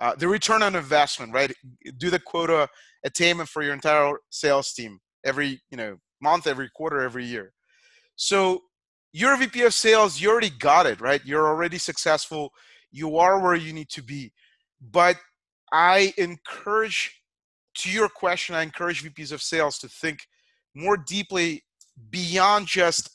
uh, 0.00 0.14
the 0.16 0.28
return 0.28 0.62
on 0.62 0.76
investment, 0.76 1.32
right? 1.32 1.52
Do 1.96 2.10
the 2.10 2.20
quota 2.20 2.68
attainment 3.04 3.48
for 3.48 3.62
your 3.62 3.72
entire 3.72 4.12
sales 4.30 4.74
team 4.74 4.98
every 5.24 5.62
you 5.70 5.78
know 5.78 5.96
month, 6.20 6.46
every 6.46 6.68
quarter, 6.74 7.00
every 7.00 7.24
year. 7.24 7.52
So 8.16 8.60
you're 9.12 9.34
a 9.34 9.36
VP 9.36 9.62
of 9.62 9.74
sales, 9.74 10.20
you 10.20 10.30
already 10.30 10.50
got 10.50 10.86
it, 10.86 11.00
right? 11.00 11.20
You're 11.24 11.46
already 11.46 11.78
successful. 11.78 12.52
You 12.90 13.18
are 13.18 13.40
where 13.40 13.54
you 13.54 13.72
need 13.72 13.90
to 13.90 14.02
be. 14.02 14.32
But 14.90 15.16
I 15.72 16.14
encourage, 16.16 17.22
to 17.76 17.90
your 17.90 18.08
question, 18.08 18.54
I 18.54 18.62
encourage 18.62 19.04
VPs 19.04 19.32
of 19.32 19.42
sales 19.42 19.78
to 19.78 19.88
think 19.88 20.26
more 20.74 20.96
deeply 20.96 21.62
beyond 22.10 22.66
just 22.66 23.10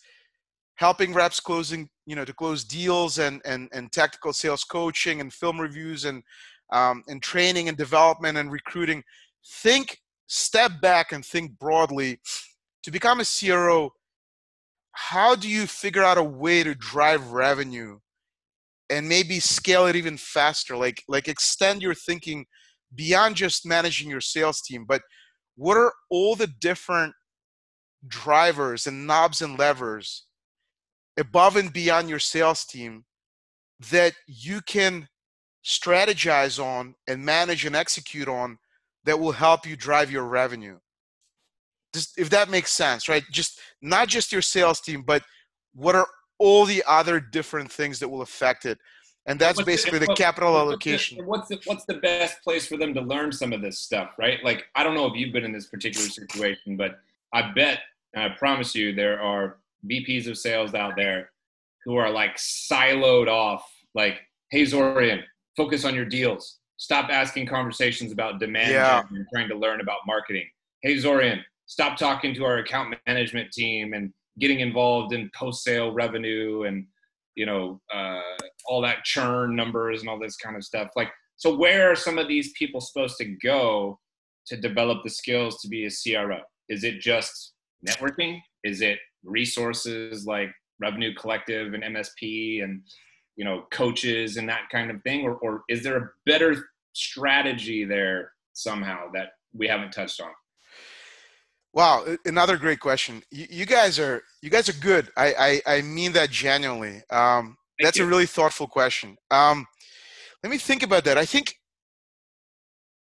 helping 0.76 1.14
reps 1.14 1.40
closing, 1.40 1.90
you 2.06 2.16
know, 2.16 2.26
to 2.26 2.34
close 2.34 2.64
deals 2.64 3.18
and 3.18 3.42
and 3.46 3.68
and 3.74 3.92
tactical 3.92 4.34
sales 4.34 4.64
coaching 4.64 5.22
and 5.22 5.34
film 5.34 5.60
reviews 5.60 6.06
and 6.06 6.24
um, 6.72 7.04
and 7.08 7.22
training 7.22 7.70
and 7.70 7.78
development 7.78 8.38
and 8.38 8.52
recruiting. 8.52 9.04
Think, 9.46 10.00
step 10.28 10.72
back 10.82 11.12
and 11.12 11.26
think 11.26 11.58
broadly. 11.60 12.20
To 12.84 12.92
become 12.92 13.20
a 13.20 13.26
CRO, 13.26 13.92
how 15.00 15.36
do 15.36 15.48
you 15.48 15.68
figure 15.68 16.04
out 16.04 16.18
a 16.18 16.24
way 16.24 16.64
to 16.64 16.74
drive 16.74 17.32
revenue 17.32 18.00
and 18.90 19.08
maybe 19.08 19.40
scale 19.40 19.86
it 19.86 19.96
even 19.96 20.18
faster? 20.18 20.76
Like 20.76 21.04
like 21.08 21.28
extend 21.28 21.84
your 21.84 21.94
thinking 21.94 22.46
beyond 22.96 23.36
just 23.36 23.66
managing 23.66 24.10
your 24.10 24.22
sales 24.22 24.62
team 24.62 24.86
but 24.88 25.02
what 25.56 25.78
are 25.78 25.94
all 26.10 26.36
the 26.36 26.48
different 26.48 27.14
drivers 28.08 28.88
and 28.88 29.06
knobs 29.06 29.42
and 29.42 29.60
levers 29.60 30.26
above 31.20 31.56
and 31.58 31.74
beyond 31.74 32.10
your 32.10 32.20
sales 32.20 32.64
team 32.66 33.04
that 33.92 34.14
you 34.26 34.62
can 34.62 35.08
strategize 35.66 36.64
on 36.64 36.96
and 37.08 37.24
manage 37.26 37.66
and 37.66 37.76
execute 37.76 38.28
on 38.28 38.58
that 39.04 39.20
will 39.20 39.34
help 39.34 39.66
you 39.66 39.76
drive 39.76 40.10
your 40.10 40.26
revenue 40.26 40.78
just 41.94 42.18
if 42.18 42.30
that 42.30 42.50
makes 42.50 42.72
sense, 42.72 43.10
right? 43.10 43.24
Just 43.32 43.60
not 43.82 44.08
just 44.08 44.32
your 44.32 44.42
sales 44.42 44.82
team, 44.82 45.04
but 45.06 45.24
what 45.74 45.96
are 45.96 46.08
all 46.40 46.66
the 46.66 46.84
other 46.88 47.20
different 47.20 47.72
things 47.72 48.00
that 48.00 48.10
will 48.10 48.22
affect 48.22 48.66
it? 48.66 48.78
And 49.28 49.38
that's 49.38 49.58
what's 49.58 49.66
basically 49.66 50.00
the, 50.00 50.06
the 50.06 50.16
capital 50.16 50.54
what's 50.54 50.62
allocation. 50.62 51.18
The, 51.18 51.24
what's 51.26 51.50
the, 51.50 51.60
what's 51.66 51.86
the 51.86 51.96
best 51.96 52.42
place 52.44 52.66
for 52.66 52.78
them 52.78 52.94
to 52.94 53.02
learn 53.02 53.32
some 53.32 53.52
of 53.52 53.62
this 53.62 53.80
stuff, 53.80 54.12
right? 54.18 54.42
Like, 54.44 54.66
I 54.76 54.84
don't 54.84 54.96
know 54.96 55.06
if 55.06 55.16
you've 55.16 55.34
been 55.34 55.44
in 55.44 55.52
this 55.52 55.68
particular 55.68 56.08
situation, 56.08 56.78
but 56.78 57.00
I 57.34 57.52
bet, 57.52 57.80
and 58.14 58.24
I 58.24 58.36
promise 58.38 58.74
you, 58.74 58.96
there 58.96 59.22
are 59.22 59.58
VPs 59.86 60.28
of 60.28 60.38
sales 60.38 60.74
out 60.74 60.96
there 60.96 61.32
who 61.84 61.98
are 61.98 62.10
like 62.10 62.38
siloed 62.38 63.28
off, 63.28 63.70
like, 63.94 64.22
hey, 64.50 64.64
Zorian, 64.64 65.24
focus 65.58 65.84
on 65.84 65.94
your 65.94 66.06
deals. 66.06 66.60
Stop 66.78 67.10
asking 67.10 67.48
conversations 67.48 68.14
about 68.14 68.40
demand 68.40 68.72
yeah. 68.72 69.04
and 69.10 69.26
trying 69.34 69.50
to 69.50 69.56
learn 69.56 69.82
about 69.82 69.98
marketing. 70.06 70.46
Hey, 70.84 70.96
Zorian, 70.96 71.42
stop 71.68 71.98
talking 71.98 72.34
to 72.34 72.46
our 72.46 72.58
account 72.58 72.96
management 73.06 73.52
team 73.52 73.94
and 73.94 74.12
getting 74.40 74.62
involved 74.62 75.14
in 75.14 75.30
post 75.36 75.64
sale 75.64 75.92
revenue 75.92 76.64
and 76.64 76.86
you 77.36 77.46
know 77.46 77.80
uh, 77.94 78.22
all 78.66 78.82
that 78.82 79.04
churn 79.04 79.56
numbers 79.56 80.02
and 80.02 80.10
all 80.10 80.20
this 80.20 80.38
kind 80.38 80.56
of 80.56 80.64
stuff. 80.64 80.90
Like 80.96 81.12
so 81.36 81.56
where 81.56 81.92
are 81.92 81.96
some 81.96 82.18
of 82.18 82.28
these 82.28 82.52
people 82.54 82.82
supposed 82.82 83.18
to 83.18 83.26
go 83.44 84.00
to 84.48 84.58
develop 84.58 85.04
the 85.04 85.10
skills 85.10 85.62
to 85.62 85.68
be 85.68 85.86
a 85.86 85.90
cro 85.90 86.40
is 86.70 86.84
it 86.84 87.00
just 87.00 87.54
networking? 87.88 88.42
Is 88.64 88.82
it 88.82 89.00
resources 89.24 90.26
like 90.26 90.50
revenue 90.80 91.14
collective 91.16 91.74
and 91.74 91.84
msp 91.84 92.64
and 92.64 92.82
you 93.36 93.44
know 93.44 93.66
coaches 93.72 94.38
and 94.38 94.48
that 94.50 94.70
kind 94.72 94.90
of 94.90 95.02
thing? 95.04 95.26
Or, 95.26 95.36
or 95.36 95.64
is 95.70 95.84
there 95.84 95.98
a 95.98 96.10
better 96.26 96.70
strategy 96.94 97.84
there 97.86 98.32
somehow 98.54 99.12
that 99.14 99.30
we 99.54 99.68
haven't 99.68 99.92
touched 99.92 100.22
on 100.22 100.32
Wow, 101.74 102.06
another 102.26 102.58
great 102.58 102.80
question. 102.80 103.22
You, 103.30 103.46
you, 103.50 103.66
guys 103.66 104.00
are 104.00 104.24
you 104.42 104.50
guys 104.50 104.68
are 104.68 104.80
good. 104.80 105.10
I 105.16 105.62
I, 105.68 105.78
I 105.78 105.82
mean 105.82 106.14
that 106.14 106.32
genuinely. 106.32 107.04
Um, 107.12 107.58
that's 107.80 107.98
you. 107.98 108.06
a 108.06 108.08
really 108.08 108.26
thoughtful 108.26 108.68
question. 108.68 109.18
Um, 109.30 109.66
let 110.44 110.50
me 110.50 110.58
think 110.58 110.84
about 110.84 111.04
that. 111.04 111.18
I 111.18 111.26
think, 111.26 111.56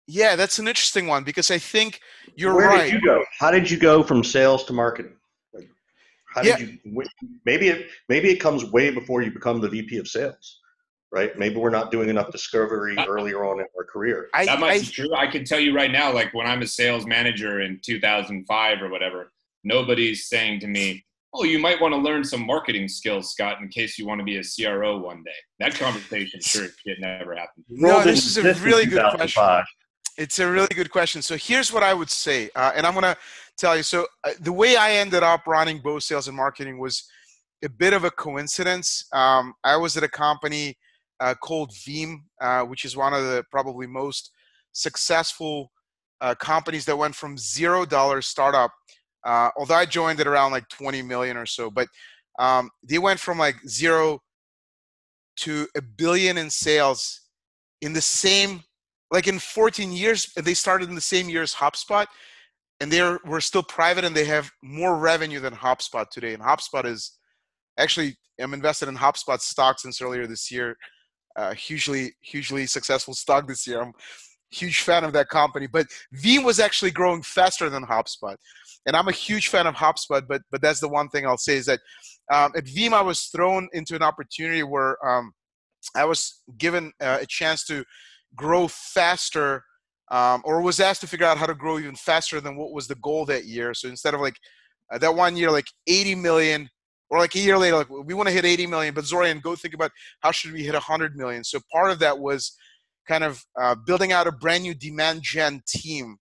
yeah, 0.08 0.36
that's 0.36 0.60
an 0.60 0.68
interesting 0.68 1.08
one 1.08 1.24
because 1.24 1.50
I 1.50 1.58
think 1.58 2.00
you're 2.36 2.56
Where 2.56 2.68
right. 2.68 2.78
Where 2.78 2.86
did 2.86 2.94
you 2.94 3.02
go? 3.02 3.24
How 3.40 3.52
did 3.52 3.70
you 3.70 3.80
go 3.80 4.04
from 4.04 4.24
sales 4.24 4.64
to 4.66 4.74
marketing? 4.74 5.16
How 6.34 6.44
did 6.44 6.60
yeah. 6.60 6.66
you? 6.86 7.04
Maybe 7.46 7.70
it 7.70 7.88
maybe 8.08 8.30
it 8.30 8.38
comes 8.38 8.64
way 8.66 8.90
before 8.92 9.22
you 9.22 9.32
become 9.32 9.60
the 9.60 9.70
VP 9.70 9.98
of 9.98 10.08
sales 10.08 10.61
right? 11.12 11.38
Maybe 11.38 11.58
we're 11.58 11.70
not 11.70 11.92
doing 11.92 12.10
enough 12.10 12.32
discovery 12.32 12.96
earlier 12.98 13.44
on 13.44 13.60
in 13.60 13.66
our 13.78 13.84
career. 13.84 14.30
I, 14.34 14.46
that 14.46 14.60
might 14.60 14.72
I, 14.72 14.80
be 14.80 14.86
true. 14.86 15.14
I 15.16 15.28
can 15.28 15.44
tell 15.44 15.60
you 15.60 15.76
right 15.76 15.92
now, 15.92 16.14
like 16.14 16.34
when 16.34 16.48
I'm 16.48 16.62
a 16.62 16.68
sales 16.68 17.06
manager 17.06 17.62
in 17.62 17.80
2005 17.84 18.82
or 18.82 18.90
whatever, 18.90 19.32
nobody's 19.64 20.28
saying 20.28 20.62
to 20.62 20.68
me, 20.68 21.04
"Oh, 21.34 21.44
you 21.44 21.60
might 21.60 21.82
want 21.82 21.94
to 21.94 21.98
learn 21.98 22.24
some 22.24 22.46
marketing 22.46 22.88
skills, 22.88 23.32
Scott, 23.32 23.60
in 23.62 23.68
case 23.68 23.98
you 23.98 24.06
want 24.06 24.20
to 24.20 24.26
be 24.26 24.38
a 24.38 24.44
CRO 24.44 25.00
one 25.00 25.24
day." 25.24 25.32
That 25.60 25.76
conversation 25.76 26.40
sure 26.42 26.68
it 26.86 27.00
never 27.00 27.36
happened. 27.36 27.66
No, 27.70 28.02
this 28.04 28.26
is 28.26 28.38
a 28.38 28.54
really 28.64 28.86
good 28.86 29.04
question. 29.16 29.64
It's 30.18 30.40
a 30.40 30.50
really 30.50 30.68
good 30.68 30.92
question. 30.92 31.22
So 31.22 31.36
here's 31.38 31.72
what 31.72 31.84
I 31.84 31.94
would 31.94 32.10
say, 32.10 32.50
uh, 32.56 32.72
and 32.76 32.86
I'm 32.86 32.94
gonna 32.94 33.18
tell 33.58 33.76
you. 33.76 33.84
So 33.84 34.08
uh, 34.24 34.32
the 34.40 34.54
way 34.54 34.78
I 34.78 34.94
ended 34.94 35.24
up 35.24 35.46
running 35.46 35.80
both 35.80 36.04
sales 36.04 36.28
and 36.28 36.38
marketing 36.38 36.80
was 36.80 37.10
a 37.64 37.70
bit 37.70 37.94
of 37.94 38.06
a 38.06 38.12
coincidence. 38.12 39.06
Um, 39.14 39.54
I 39.64 39.76
was 39.76 39.98
at 39.98 40.04
a 40.04 40.10
company 40.10 40.78
uh, 41.22 41.36
called 41.36 41.72
Veeam, 41.72 42.24
uh, 42.42 42.64
which 42.64 42.84
is 42.84 42.98
one 42.98 43.14
of 43.14 43.24
the 43.24 43.46
probably 43.52 43.88
most 43.88 44.32
successful 44.74 45.72
uh, 46.20 46.36
companies 46.36 46.84
that 46.86 46.98
went 46.98 47.16
from 47.16 47.38
zero 47.38 47.86
dollar 47.86 48.22
startup. 48.22 48.72
Uh, 49.24 49.50
although 49.56 49.76
I 49.76 49.86
joined 49.86 50.20
at 50.20 50.28
around 50.28 50.52
like 50.52 50.68
20 50.70 51.04
million 51.04 51.38
or 51.38 51.46
so, 51.46 51.70
but 51.70 51.88
um, 52.40 52.72
they 52.84 52.98
went 52.98 53.20
from 53.20 53.38
like 53.38 53.56
zero 53.68 54.20
to 55.38 55.68
a 55.78 55.82
billion 55.82 56.38
in 56.38 56.50
sales 56.50 57.22
in 57.82 57.94
the 57.94 58.02
same, 58.02 58.64
like 59.12 59.28
in 59.28 59.38
14 59.38 59.92
years. 59.92 60.34
They 60.36 60.56
started 60.56 60.90
in 60.90 60.96
the 60.96 61.02
same 61.02 61.30
year 61.30 61.44
as 61.44 61.54
HubSpot, 61.54 62.08
and 62.80 62.92
they 62.92 63.02
were 63.26 63.42
still 63.42 63.64
private, 63.64 64.04
and 64.04 64.16
they 64.16 64.26
have 64.26 64.52
more 64.64 64.98
revenue 64.98 65.40
than 65.40 65.54
HubSpot 65.54 66.10
today. 66.10 66.34
And 66.34 66.42
HubSpot 66.42 66.86
is 66.86 67.18
actually 67.78 68.18
I'm 68.40 68.56
invested 68.56 68.90
in 68.90 68.96
HubSpot 68.96 69.40
stock 69.40 69.80
since 69.80 70.02
earlier 70.02 70.26
this 70.26 70.50
year 70.52 70.76
uh, 71.36 71.54
hugely 71.54 72.14
hugely 72.22 72.66
successful 72.66 73.14
stock 73.14 73.48
this 73.48 73.66
year. 73.68 73.82
I'm 73.82 73.94
huge 74.52 74.82
fan 74.82 75.04
of 75.04 75.14
that 75.14 75.30
company. 75.30 75.68
But 75.68 75.88
Veeam 76.16 76.44
was 76.44 76.60
actually 76.60 76.92
growing 76.92 77.24
faster 77.24 77.70
than 77.70 77.86
HubSpot, 77.86 78.36
and 78.86 78.96
I'm 78.96 79.08
a 79.08 79.14
huge 79.14 79.48
fan 79.48 79.68
of 79.68 79.76
HubSpot. 79.76 80.28
But 80.28 80.42
but 80.52 80.62
that's 80.62 80.80
the 80.80 80.90
one 80.90 81.10
thing 81.10 81.26
I'll 81.26 81.38
say 81.38 81.56
is 81.56 81.66
that 81.66 81.80
um, 82.32 82.52
at 82.56 82.66
Veeam 82.66 82.94
I 82.94 83.02
was 83.02 83.26
thrown 83.26 83.68
into 83.74 83.96
an 83.96 84.04
opportunity 84.04 84.64
where 84.64 85.04
um, 85.08 85.32
I 85.96 86.06
was 86.06 86.42
given 86.58 86.92
uh, 87.02 87.20
a 87.22 87.26
chance 87.26 87.66
to 87.66 87.84
grow 88.36 88.68
faster. 88.68 89.64
Um, 90.10 90.42
or 90.44 90.62
was 90.62 90.82
asked 90.82 91.00
to 91.02 91.08
figure 91.08 91.26
out 91.26 91.38
how 91.38 91.46
to 91.46 91.56
grow 91.56 91.80
even 91.80 91.96
faster 91.96 92.42
than 92.42 92.58
what 92.58 92.74
was 92.74 92.86
the 92.86 92.96
goal 92.96 93.26
that 93.28 93.46
year. 93.46 93.74
So 93.74 93.88
instead 93.88 94.14
of 94.14 94.20
like 94.20 94.36
uh, 94.92 94.98
that 94.98 95.16
one 95.16 95.38
year, 95.38 95.50
like 95.50 95.68
80 95.88 96.16
million, 96.16 96.70
or 97.12 97.20
like 97.20 97.36
a 97.36 97.40
year 97.40 97.58
later, 97.58 97.76
like 97.76 97.90
we 97.90 98.14
want 98.14 98.30
to 98.30 98.34
hit 98.34 98.46
80 98.46 98.68
million, 98.68 98.94
but 98.94 99.04
Zorian, 99.04 99.42
go 99.42 99.54
think 99.54 99.74
about 99.74 99.92
how 100.22 100.32
should 100.32 100.54
we 100.54 100.64
hit 100.64 100.74
100 100.74 101.18
million. 101.18 101.44
So 101.44 101.60
part 101.72 101.92
of 101.92 102.00
that 102.00 102.18
was 102.18 102.56
kind 103.06 103.26
of 103.26 103.44
uh, 103.62 103.76
building 103.86 104.14
out 104.14 104.28
a 104.28 104.32
brand 104.32 104.64
new 104.64 104.74
demand 104.74 105.22
gen 105.22 105.62
team 105.68 106.18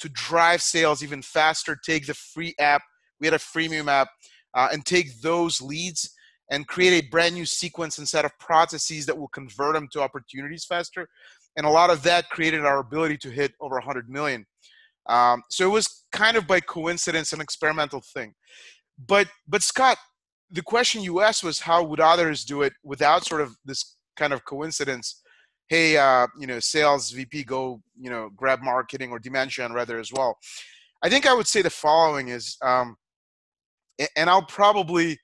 to 0.00 0.08
drive 0.10 0.60
sales 0.60 1.02
even 1.02 1.22
faster. 1.22 1.78
Take 1.82 2.06
the 2.06 2.14
free 2.14 2.54
app, 2.60 2.82
we 3.18 3.26
had 3.26 3.32
a 3.32 3.38
freemium 3.38 3.88
app, 3.88 4.08
uh, 4.54 4.68
and 4.70 4.84
take 4.84 5.18
those 5.22 5.62
leads 5.62 6.14
and 6.50 6.68
create 6.68 7.02
a 7.02 7.08
brand 7.08 7.34
new 7.34 7.46
sequence 7.46 7.96
and 7.96 8.06
set 8.06 8.26
of 8.26 8.38
processes 8.38 9.06
that 9.06 9.16
will 9.16 9.28
convert 9.28 9.74
them 9.74 9.88
to 9.92 10.02
opportunities 10.02 10.66
faster. 10.66 11.08
And 11.56 11.64
a 11.64 11.70
lot 11.70 11.88
of 11.88 12.02
that 12.02 12.28
created 12.28 12.66
our 12.66 12.80
ability 12.80 13.16
to 13.18 13.30
hit 13.30 13.52
over 13.60 13.76
100 13.76 14.10
million. 14.10 14.46
Um, 15.06 15.42
so 15.48 15.64
it 15.64 15.72
was 15.72 16.04
kind 16.12 16.36
of 16.36 16.46
by 16.46 16.60
coincidence 16.60 17.32
an 17.32 17.40
experimental 17.40 18.02
thing. 18.12 18.34
But 19.06 19.28
but 19.46 19.62
Scott, 19.62 19.96
the 20.50 20.62
question 20.62 21.02
you 21.02 21.20
asked 21.20 21.44
was 21.44 21.60
how 21.60 21.82
would 21.82 22.00
others 22.00 22.44
do 22.44 22.62
it 22.62 22.72
without 22.82 23.24
sort 23.24 23.40
of 23.40 23.56
this 23.64 23.96
kind 24.16 24.32
of 24.32 24.44
coincidence? 24.44 25.22
Hey 25.68 25.96
uh, 25.98 26.26
you 26.38 26.46
know 26.46 26.60
sales 26.60 27.10
vp 27.10 27.44
go 27.44 27.82
you 27.98 28.10
know 28.10 28.30
grab 28.34 28.60
marketing 28.62 29.10
or 29.10 29.18
gen 29.18 29.72
rather 29.72 29.98
as 29.98 30.12
well. 30.12 30.38
I 31.02 31.08
think 31.08 31.26
i 31.26 31.34
would 31.34 31.46
say 31.46 31.62
the 31.62 31.70
following 31.70 32.28
is 32.28 32.56
um, 32.62 32.96
and 34.16 34.30
i'll 34.30 34.42
probably 34.46 35.18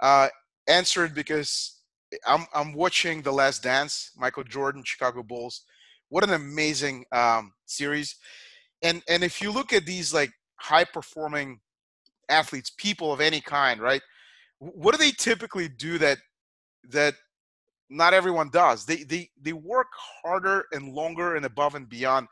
uh, 0.00 0.28
answer 0.68 1.04
it 1.04 1.14
because 1.14 1.80
I'm, 2.26 2.46
I'm 2.54 2.72
watching 2.74 3.22
the 3.22 3.32
last 3.32 3.62
dance 3.62 4.12
michael 4.16 4.44
jordan 4.44 4.82
chicago 4.84 5.22
bulls. 5.22 5.62
What 6.08 6.22
an 6.22 6.34
amazing 6.34 7.04
um, 7.10 7.52
series. 7.64 8.16
And 8.82 9.02
and 9.08 9.24
if 9.24 9.40
you 9.42 9.50
look 9.50 9.72
at 9.72 9.86
these 9.86 10.14
like 10.14 10.30
high 10.60 10.84
performing 10.84 11.60
athletes 12.28 12.70
people 12.76 13.12
of 13.12 13.20
any 13.20 13.40
kind 13.40 13.80
right 13.80 14.02
what 14.58 14.92
do 14.92 14.98
they 14.98 15.12
typically 15.12 15.68
do 15.68 15.98
that 15.98 16.18
that 16.90 17.14
not 17.88 18.14
everyone 18.14 18.50
does. 18.50 18.84
They 18.84 19.02
they 19.04 19.30
they 19.40 19.52
work 19.52 19.88
harder 20.22 20.64
and 20.72 20.92
longer 20.92 21.36
and 21.36 21.44
above 21.44 21.74
and 21.74 21.88
beyond. 21.88 22.26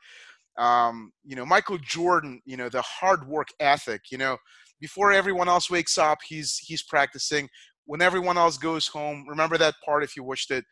Um, 0.56 1.12
you 1.24 1.36
know, 1.36 1.44
Michael 1.44 1.78
Jordan, 1.78 2.40
you 2.44 2.56
know, 2.56 2.68
the 2.68 2.82
hard 2.82 3.26
work 3.26 3.48
ethic, 3.60 4.02
you 4.10 4.18
know, 4.18 4.36
before 4.80 5.12
everyone 5.12 5.48
else 5.48 5.70
wakes 5.70 5.98
up, 5.98 6.18
he's 6.26 6.58
he's 6.58 6.82
practicing. 6.82 7.48
When 7.86 8.00
everyone 8.02 8.38
else 8.38 8.56
goes 8.56 8.86
home, 8.86 9.26
remember 9.28 9.58
that 9.58 9.74
part 9.84 10.02
if 10.02 10.16
you 10.16 10.24
watched 10.24 10.50
it. 10.50 10.64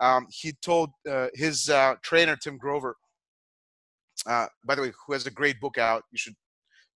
Um, 0.00 0.26
he 0.30 0.52
told 0.62 0.90
uh, 1.08 1.28
his 1.34 1.68
uh, 1.68 1.94
trainer 2.02 2.36
Tim 2.36 2.58
Grover, 2.58 2.96
uh, 4.26 4.46
by 4.64 4.74
the 4.74 4.82
way, 4.82 4.92
who 5.06 5.12
has 5.12 5.26
a 5.26 5.30
great 5.30 5.60
book 5.60 5.78
out. 5.78 6.02
You 6.10 6.18
should 6.18 6.34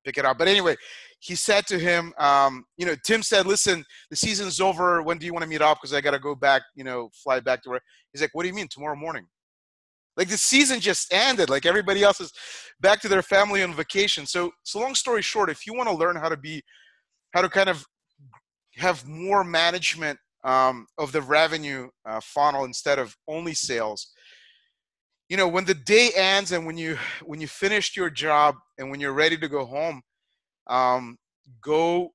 pick 0.05 0.19
it 0.19 0.25
up. 0.25 0.39
But 0.39 0.49
anyway, 0.49 0.75
he 1.21 1.35
said 1.35 1.67
to 1.67 1.79
him, 1.79 2.13
um, 2.19 2.65
you 2.77 2.87
know, 2.87 2.95
Tim 3.05 3.23
said, 3.23 3.47
listen, 3.47 3.85
the 4.11 4.17
season's 4.17 4.61
over. 4.61 5.03
When 5.03 5.19
do 5.19 5.27
you 5.27 5.33
want 5.33 5.43
to 5.43 5.49
meet 5.49 5.63
up? 5.63 5.79
Because 5.79 5.93
I 5.93 6.01
got 6.01 6.13
to 6.13 6.19
go 6.19 6.35
back, 6.35 6.63
you 6.75 6.85
know, 6.85 7.11
fly 7.13 7.41
back 7.41 7.63
to 7.63 7.71
where. 7.71 7.81
He's 8.13 8.23
like, 8.23 8.31
what 8.35 8.43
do 8.43 8.49
you 8.49 8.55
mean 8.55 8.69
tomorrow 8.71 8.97
morning? 8.97 9.27
Like 10.17 10.29
the 10.29 10.39
season 10.39 10.81
just 10.81 11.13
ended. 11.13 11.51
Like 11.51 11.67
everybody 11.67 12.03
else 12.03 12.21
is 12.21 12.33
back 12.81 13.01
to 13.01 13.09
their 13.09 13.23
family 13.23 13.63
on 13.63 13.75
vacation. 13.75 14.27
So, 14.27 14.53
so 14.63 14.81
long 14.81 14.95
story 14.95 15.23
short, 15.23 15.51
if 15.51 15.67
you 15.67 15.75
want 15.75 15.89
to 15.89 15.95
learn 15.95 16.17
how 16.17 16.29
to 16.29 16.37
be, 16.37 16.63
how 17.35 17.43
to 17.43 17.49
kind 17.49 17.69
of 17.69 17.85
have 18.77 19.07
more 19.07 19.45
management 19.45 20.19
um, 20.45 20.87
of 20.99 21.13
the 21.13 21.23
revenue 21.23 21.89
uh, 22.09 22.21
funnel 22.23 22.65
instead 22.65 22.99
of 22.99 23.17
only 23.29 23.55
sales, 23.55 24.13
you 25.29 25.37
know 25.37 25.47
when 25.47 25.65
the 25.65 25.75
day 25.75 26.11
ends 26.17 26.53
and 26.53 26.65
when 26.65 26.79
you 26.79 26.97
when 27.25 27.39
you 27.39 27.47
finished 27.47 27.97
your 27.97 28.09
job 28.09 28.55
and 28.79 28.91
when 28.91 28.99
you're 28.99 29.13
ready 29.13 29.37
to 29.37 29.47
go 29.47 29.65
home 29.67 30.01
um, 30.69 31.17
go 31.61 32.11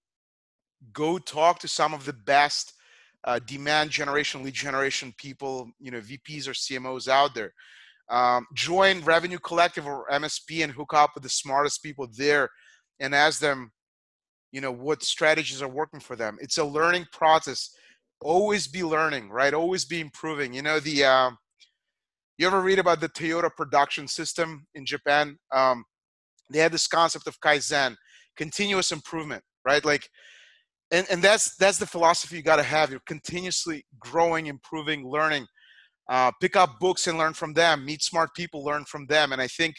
go 0.91 1.18
talk 1.18 1.60
to 1.60 1.68
some 1.68 1.93
of 1.93 2.06
the 2.06 2.14
best 2.14 2.74
uh, 3.24 3.39
demand 3.45 3.89
generation 3.89 4.43
lead 4.43 4.54
generation 4.54 5.14
people 5.18 5.72
you 5.80 5.91
know 5.91 5.99
vps 5.99 6.47
or 6.47 6.51
cmos 6.51 7.08
out 7.08 7.34
there. 7.34 7.54
Um, 8.10 8.45
join 8.54 9.01
revenue 9.01 9.39
collective 9.39 9.88
or 9.88 10.06
msp 10.12 10.64
and 10.64 10.74
hook 10.74 10.93
up 10.93 11.12
with 11.16 11.24
the 11.24 11.30
smartest 11.30 11.82
people 11.84 12.08
there 12.18 12.49
and 12.99 13.16
ask 13.16 13.39
them 13.39 13.72
you 14.51 14.62
know 14.62 14.72
what 14.72 15.04
strategies 15.04 15.62
are 15.62 15.68
working 15.68 15.99
for 15.99 16.16
them. 16.16 16.38
It's 16.39 16.58
a 16.58 16.64
learning 16.64 17.08
process. 17.12 17.70
Always 18.22 18.68
be 18.68 18.84
learning 18.84 19.30
right? 19.30 19.54
Always 19.54 19.84
be 19.86 19.99
improving. 19.99 20.54
You 20.54 20.62
know 20.62 20.80
the 20.80 21.04
uh, 21.06 21.32
you 22.38 22.47
ever 22.47 22.62
read 22.62 22.80
about 22.80 22.99
the 22.99 23.10
Toyota 23.10 23.49
production 23.56 24.08
system 24.08 24.66
in 24.76 24.86
Japan? 24.86 25.38
Um, 25.54 25.84
they 26.49 26.60
had 26.60 26.72
this 26.72 26.88
concept 26.88 27.28
of 27.28 27.39
kaizen, 27.39 27.95
continuous 28.38 28.91
improvement, 28.91 29.43
right? 29.65 29.84
Like, 29.84 30.07
and, 30.91 31.07
and 31.09 31.21
that's 31.21 31.55
that's 31.55 31.77
the 31.77 31.88
philosophy 31.88 32.38
you 32.38 32.43
got 32.43 32.57
to 32.57 32.63
have. 32.63 32.91
You're 32.91 33.01
continuously 33.07 33.86
growing, 33.99 34.47
improving, 34.47 35.07
learning. 35.07 35.47
Uh, 36.09 36.31
pick 36.41 36.55
up 36.55 36.79
books 36.79 37.07
and 37.07 37.17
learn 37.17 37.34
from 37.34 37.53
them. 37.53 37.86
Meet 37.86 38.03
smart 38.03 38.29
people, 38.36 38.63
learn 38.63 38.86
from 38.86 39.05
them. 39.07 39.31
And 39.31 39.41
I 39.41 39.47
think 39.47 39.75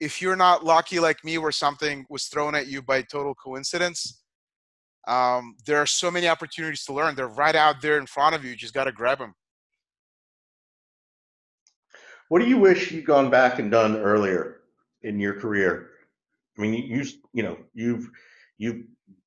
if 0.00 0.22
you're 0.22 0.36
not 0.36 0.64
lucky 0.64 1.00
like 1.00 1.22
me, 1.24 1.38
where 1.38 1.52
something 1.52 2.06
was 2.08 2.26
thrown 2.26 2.54
at 2.54 2.68
you 2.68 2.82
by 2.82 3.02
total 3.02 3.34
coincidence, 3.34 4.22
um, 5.08 5.56
there 5.66 5.78
are 5.78 5.86
so 5.86 6.10
many 6.10 6.28
opportunities 6.28 6.84
to 6.84 6.92
learn. 6.92 7.14
They're 7.14 7.28
right 7.28 7.56
out 7.56 7.82
there 7.82 7.98
in 7.98 8.06
front 8.06 8.34
of 8.34 8.44
you. 8.44 8.50
You 8.50 8.56
just 8.56 8.74
got 8.74 8.84
to 8.84 8.92
grab 8.92 9.18
them. 9.18 9.34
What 12.28 12.40
do 12.40 12.46
you 12.46 12.58
wish 12.58 12.92
you'd 12.92 13.06
gone 13.06 13.30
back 13.30 13.58
and 13.58 13.70
done 13.70 13.96
earlier 13.96 14.60
in 15.02 15.18
your 15.18 15.34
career? 15.34 15.90
I 16.58 16.62
mean, 16.62 16.74
you 16.74 17.04
you 17.32 17.42
know 17.42 17.56
you've 17.74 18.08
you've 18.58 18.84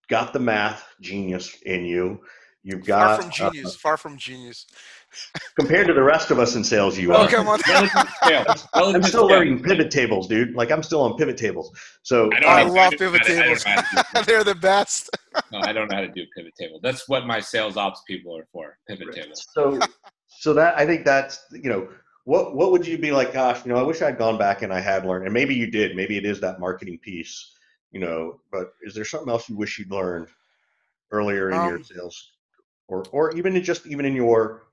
got 0.09 0.33
the 0.33 0.39
math 0.39 0.85
genius 1.01 1.55
in 1.65 1.85
you. 1.85 2.21
You've 2.63 2.85
got 2.85 3.17
far 3.17 3.21
from 3.21 3.31
genius. 3.31 3.65
Uh, 3.65 3.77
far 3.79 3.97
from 3.97 4.17
genius. 4.17 4.67
compared 5.59 5.87
to 5.87 5.93
the 5.93 6.03
rest 6.03 6.31
of 6.31 6.39
us 6.39 6.55
in 6.55 6.63
sales, 6.63 6.97
you 6.97 7.13
oh, 7.13 7.23
are. 7.23 7.27
Come 7.27 7.47
on. 7.47 7.59
I'm 8.73 9.03
still 9.03 9.27
learning 9.27 9.63
pivot 9.63 9.89
tables, 9.89 10.27
dude. 10.27 10.53
Like 10.55 10.71
I'm 10.71 10.83
still 10.83 11.01
on 11.01 11.17
pivot 11.17 11.37
tables. 11.37 11.71
So 12.03 12.29
I, 12.45 12.61
I 12.61 12.63
love 12.63 12.93
pivot 12.97 13.23
tables. 13.23 13.63
They're 14.25 14.43
the 14.43 14.55
best. 14.55 15.09
no, 15.51 15.59
I 15.59 15.73
don't 15.73 15.89
know 15.89 15.95
how 15.95 16.01
to 16.01 16.11
do 16.11 16.23
pivot 16.35 16.53
table. 16.59 16.79
That's 16.83 17.09
what 17.09 17.25
my 17.25 17.39
sales 17.39 17.77
ops 17.77 18.01
people 18.07 18.37
are 18.37 18.47
for. 18.51 18.77
Pivot 18.87 19.07
right. 19.07 19.23
tables. 19.23 19.47
So, 19.53 19.79
so 20.27 20.53
that 20.53 20.77
I 20.77 20.85
think 20.85 21.03
that's 21.03 21.43
you 21.51 21.69
know 21.69 21.87
what 22.25 22.55
what 22.55 22.71
would 22.71 22.85
you 22.85 22.97
be 22.97 23.11
like 23.11 23.33
gosh 23.33 23.65
you 23.65 23.71
know 23.71 23.79
i 23.79 23.83
wish 23.83 24.01
i'd 24.01 24.17
gone 24.17 24.37
back 24.37 24.61
and 24.61 24.73
i 24.73 24.79
had 24.79 25.05
learned 25.05 25.25
and 25.25 25.33
maybe 25.33 25.55
you 25.55 25.69
did 25.69 25.95
maybe 25.95 26.17
it 26.17 26.25
is 26.25 26.39
that 26.39 26.59
marketing 26.59 26.99
piece 26.99 27.53
you 27.91 27.99
know 27.99 28.39
but 28.51 28.73
is 28.83 28.93
there 28.93 29.05
something 29.05 29.29
else 29.29 29.49
you 29.49 29.55
wish 29.55 29.79
you'd 29.79 29.91
learned 29.91 30.27
earlier 31.11 31.49
in 31.49 31.57
um, 31.57 31.67
your 31.67 31.83
sales 31.83 32.31
or 32.87 33.03
or 33.11 33.35
even 33.35 33.55
in 33.55 33.63
just 33.63 33.87
even 33.87 34.05
in 34.05 34.15
your 34.15 34.67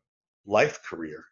life 0.47 0.83
career? 0.83 1.25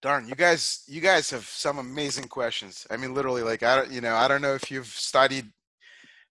Darn 0.00 0.28
you 0.28 0.34
guys 0.34 0.84
you 0.86 1.00
guys 1.00 1.30
have 1.30 1.44
some 1.44 1.78
amazing 1.78 2.28
questions. 2.28 2.86
I 2.90 2.96
mean 2.96 3.14
literally 3.14 3.42
like 3.42 3.62
i 3.62 3.76
don't 3.76 3.90
you 3.90 4.00
know 4.00 4.14
i 4.14 4.26
don't 4.26 4.42
know 4.42 4.54
if 4.54 4.70
you've 4.70 4.86
studied 4.86 5.46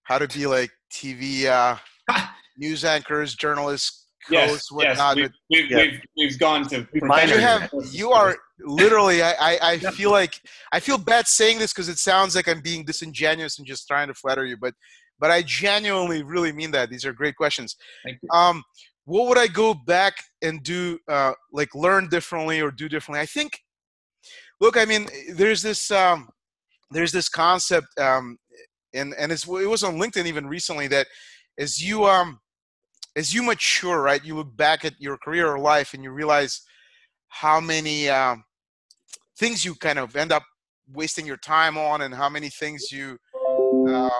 how 0.02 0.18
to 0.18 0.26
be 0.28 0.46
like 0.46 0.70
tv 0.90 1.44
uh 1.44 1.76
news 2.56 2.84
anchors 2.84 3.34
journalists 3.34 4.06
yes, 4.30 4.70
yes, 4.78 5.16
we've, 5.16 5.30
we've, 5.50 5.70
yeah. 5.70 5.76
we've, 5.78 6.00
we've, 6.16 6.38
gone 6.38 6.68
to. 6.68 6.86
You 6.92 7.38
have 7.38 7.70
you 7.90 8.10
are 8.12 8.36
literally. 8.60 9.22
I, 9.22 9.32
I, 9.40 9.58
I 9.62 9.78
feel 9.78 10.10
like 10.10 10.40
I 10.72 10.80
feel 10.80 10.98
bad 10.98 11.26
saying 11.26 11.58
this 11.58 11.72
because 11.72 11.88
it 11.88 11.98
sounds 11.98 12.34
like 12.34 12.48
I'm 12.48 12.60
being 12.60 12.84
disingenuous 12.84 13.58
and 13.58 13.66
just 13.66 13.86
trying 13.86 14.08
to 14.08 14.14
flatter 14.14 14.44
you, 14.44 14.56
but 14.56 14.74
but 15.18 15.30
I 15.30 15.42
genuinely 15.42 16.22
really 16.22 16.52
mean 16.52 16.70
that. 16.72 16.90
These 16.90 17.04
are 17.04 17.12
great 17.12 17.36
questions. 17.36 17.76
Um, 18.32 18.62
what 19.04 19.28
would 19.28 19.38
I 19.38 19.46
go 19.46 19.74
back 19.74 20.14
and 20.42 20.62
do? 20.62 20.98
Uh, 21.08 21.32
like 21.52 21.74
learn 21.74 22.08
differently 22.08 22.60
or 22.60 22.70
do 22.70 22.88
differently? 22.88 23.20
I 23.20 23.26
think. 23.26 23.58
Look, 24.60 24.76
I 24.76 24.84
mean, 24.84 25.06
there's 25.32 25.62
this 25.62 25.90
um, 25.90 26.28
there's 26.90 27.12
this 27.12 27.28
concept, 27.28 27.86
um, 27.98 28.38
and 28.92 29.14
and 29.18 29.32
it's, 29.32 29.46
it 29.46 29.68
was 29.68 29.84
on 29.84 29.98
LinkedIn 29.98 30.26
even 30.26 30.46
recently 30.46 30.88
that 30.88 31.06
as 31.58 31.82
you 31.82 32.04
um 32.04 32.40
as 33.18 33.34
you 33.34 33.42
mature, 33.42 34.00
right, 34.00 34.24
you 34.24 34.36
look 34.36 34.56
back 34.56 34.84
at 34.84 34.94
your 35.00 35.18
career 35.18 35.48
or 35.48 35.58
life 35.58 35.92
and 35.92 36.04
you 36.04 36.12
realize 36.12 36.60
how 37.26 37.60
many 37.60 38.08
um, 38.08 38.44
things 39.36 39.64
you 39.64 39.74
kind 39.74 39.98
of 39.98 40.14
end 40.14 40.30
up 40.30 40.44
wasting 40.92 41.26
your 41.26 41.36
time 41.36 41.76
on 41.76 42.02
and 42.02 42.14
how 42.14 42.28
many 42.28 42.48
things 42.48 42.92
you 42.92 43.18
um, 43.88 44.10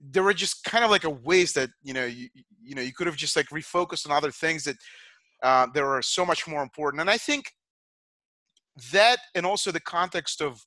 there 0.00 0.24
were 0.24 0.34
just 0.34 0.64
kind 0.64 0.84
of 0.84 0.90
like 0.90 1.04
a 1.04 1.10
waste 1.10 1.54
that 1.54 1.70
you 1.82 1.94
know 1.94 2.04
you 2.04 2.28
you 2.60 2.74
know 2.74 2.82
you 2.82 2.92
could 2.92 3.06
have 3.06 3.16
just 3.16 3.36
like 3.36 3.46
refocused 3.50 4.06
on 4.06 4.12
other 4.12 4.32
things 4.32 4.64
that 4.64 4.76
uh, 5.44 5.66
there 5.72 5.88
are 5.88 6.02
so 6.02 6.26
much 6.26 6.48
more 6.48 6.62
important. 6.62 7.00
And 7.00 7.08
i 7.08 7.16
think 7.16 7.52
that 8.92 9.18
and 9.36 9.46
also 9.46 9.70
the 9.70 9.80
context 9.80 10.40
of 10.40 10.60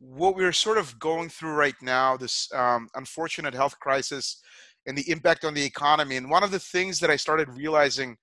what 0.00 0.36
we're 0.36 0.52
sort 0.52 0.78
of 0.78 0.98
going 0.98 1.28
through 1.30 1.54
right 1.54 1.80
now 1.82 2.16
this 2.16 2.52
um, 2.52 2.88
unfortunate 2.94 3.54
health 3.54 3.78
crisis 3.80 4.42
and 4.88 4.96
the 4.96 5.08
impact 5.10 5.44
on 5.44 5.54
the 5.54 5.62
economy. 5.62 6.16
And 6.16 6.28
one 6.28 6.42
of 6.42 6.50
the 6.50 6.58
things 6.58 6.98
that 6.98 7.10
I 7.10 7.16
started 7.16 7.48
realizing 7.50 8.16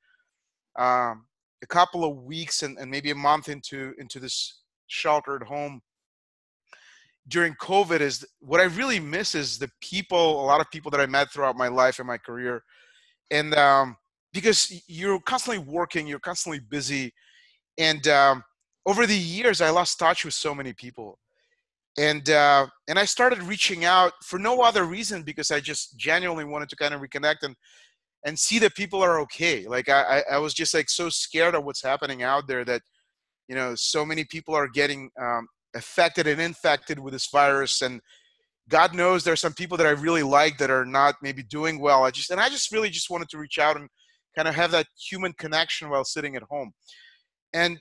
um, 0.78 1.28
a 1.64 1.68
couple 1.68 2.04
of 2.04 2.24
weeks 2.24 2.64
and, 2.64 2.78
and 2.78 2.92
maybe 2.92 3.12
a 3.12 3.16
month 3.16 3.48
into 3.48 3.94
into 4.00 4.20
this 4.20 4.62
sheltered 4.88 5.44
home 5.44 5.82
during 7.28 7.54
COVID 7.56 8.02
is 8.02 8.26
what 8.40 8.60
I 8.60 8.66
really 8.66 9.00
miss 9.00 9.34
is 9.36 9.58
the 9.58 9.70
people, 9.82 10.44
a 10.44 10.46
lot 10.46 10.62
of 10.62 10.70
people 10.70 10.92
that 10.92 11.00
I 11.00 11.06
met 11.06 11.32
throughout 11.32 11.56
my 11.56 11.68
life 11.68 12.00
and 12.00 12.08
my 12.08 12.18
career. 12.18 12.64
And 13.32 13.56
um, 13.56 13.98
because 14.32 14.84
you're 14.88 15.20
constantly 15.22 15.64
working, 15.64 16.06
you're 16.06 16.20
constantly 16.20 16.60
busy. 16.60 17.14
And 17.78 18.08
um, 18.08 18.44
over 18.86 19.08
the 19.08 19.18
years, 19.18 19.60
I 19.60 19.72
lost 19.72 19.98
touch 19.98 20.24
with 20.24 20.36
so 20.36 20.54
many 20.54 20.74
people 20.74 21.18
and 21.98 22.30
uh, 22.30 22.68
and 22.88 23.00
I 23.00 23.06
started 23.06 23.42
reaching 23.44 23.86
out 23.86 24.14
for 24.24 24.38
no 24.38 24.62
other 24.62 24.84
reason 24.84 25.24
because 25.24 25.52
I 25.52 25.60
just 25.60 25.98
genuinely 25.98 26.44
wanted 26.44 26.70
to 26.70 26.76
kind 26.76 26.94
of 26.94 27.02
reconnect 27.02 27.44
and 27.44 27.56
and 28.26 28.38
see 28.38 28.60
that 28.60 28.76
people 28.76 29.02
are 29.02 29.20
okay. 29.22 29.66
Like 29.68 29.90
I 29.90 30.24
I 30.30 30.38
was 30.38 30.54
just 30.54 30.74
like 30.74 30.90
so 30.90 31.10
scared 31.10 31.56
of 31.56 31.64
what's 31.64 31.84
happening 31.84 32.24
out 32.24 32.48
there 32.48 32.66
that 32.66 32.82
you 33.48 33.56
know 33.56 33.76
so 33.76 34.06
many 34.06 34.26
people 34.26 34.54
are 34.54 34.68
getting 34.68 35.10
um, 35.22 35.48
affected 35.76 36.28
and 36.28 36.42
infected 36.42 37.00
with 37.00 37.14
this 37.14 37.30
virus 37.32 37.82
and 37.82 38.02
God 38.68 38.96
knows 38.96 39.24
there 39.24 39.34
are 39.34 39.38
some 39.38 39.54
people 39.54 39.78
that 39.78 39.86
I 39.86 39.92
really 39.92 40.24
like 40.24 40.58
that 40.58 40.72
are 40.72 40.86
not 40.86 41.16
maybe 41.22 41.44
doing 41.44 41.80
well. 41.80 42.04
I 42.04 42.12
just 42.12 42.32
and 42.32 42.42
I 42.42 42.50
just 42.50 42.72
really 42.72 42.90
just 42.90 43.10
wanted 43.10 43.30
to 43.30 43.38
reach 43.38 43.60
out 43.60 43.78
and 43.78 43.88
kind 44.36 44.48
of 44.48 44.56
have 44.56 44.72
that 44.72 44.88
human 45.00 45.34
connection 45.34 45.90
while 45.90 46.04
sitting 46.04 46.36
at 46.36 46.44
home. 46.44 46.72
And 47.54 47.80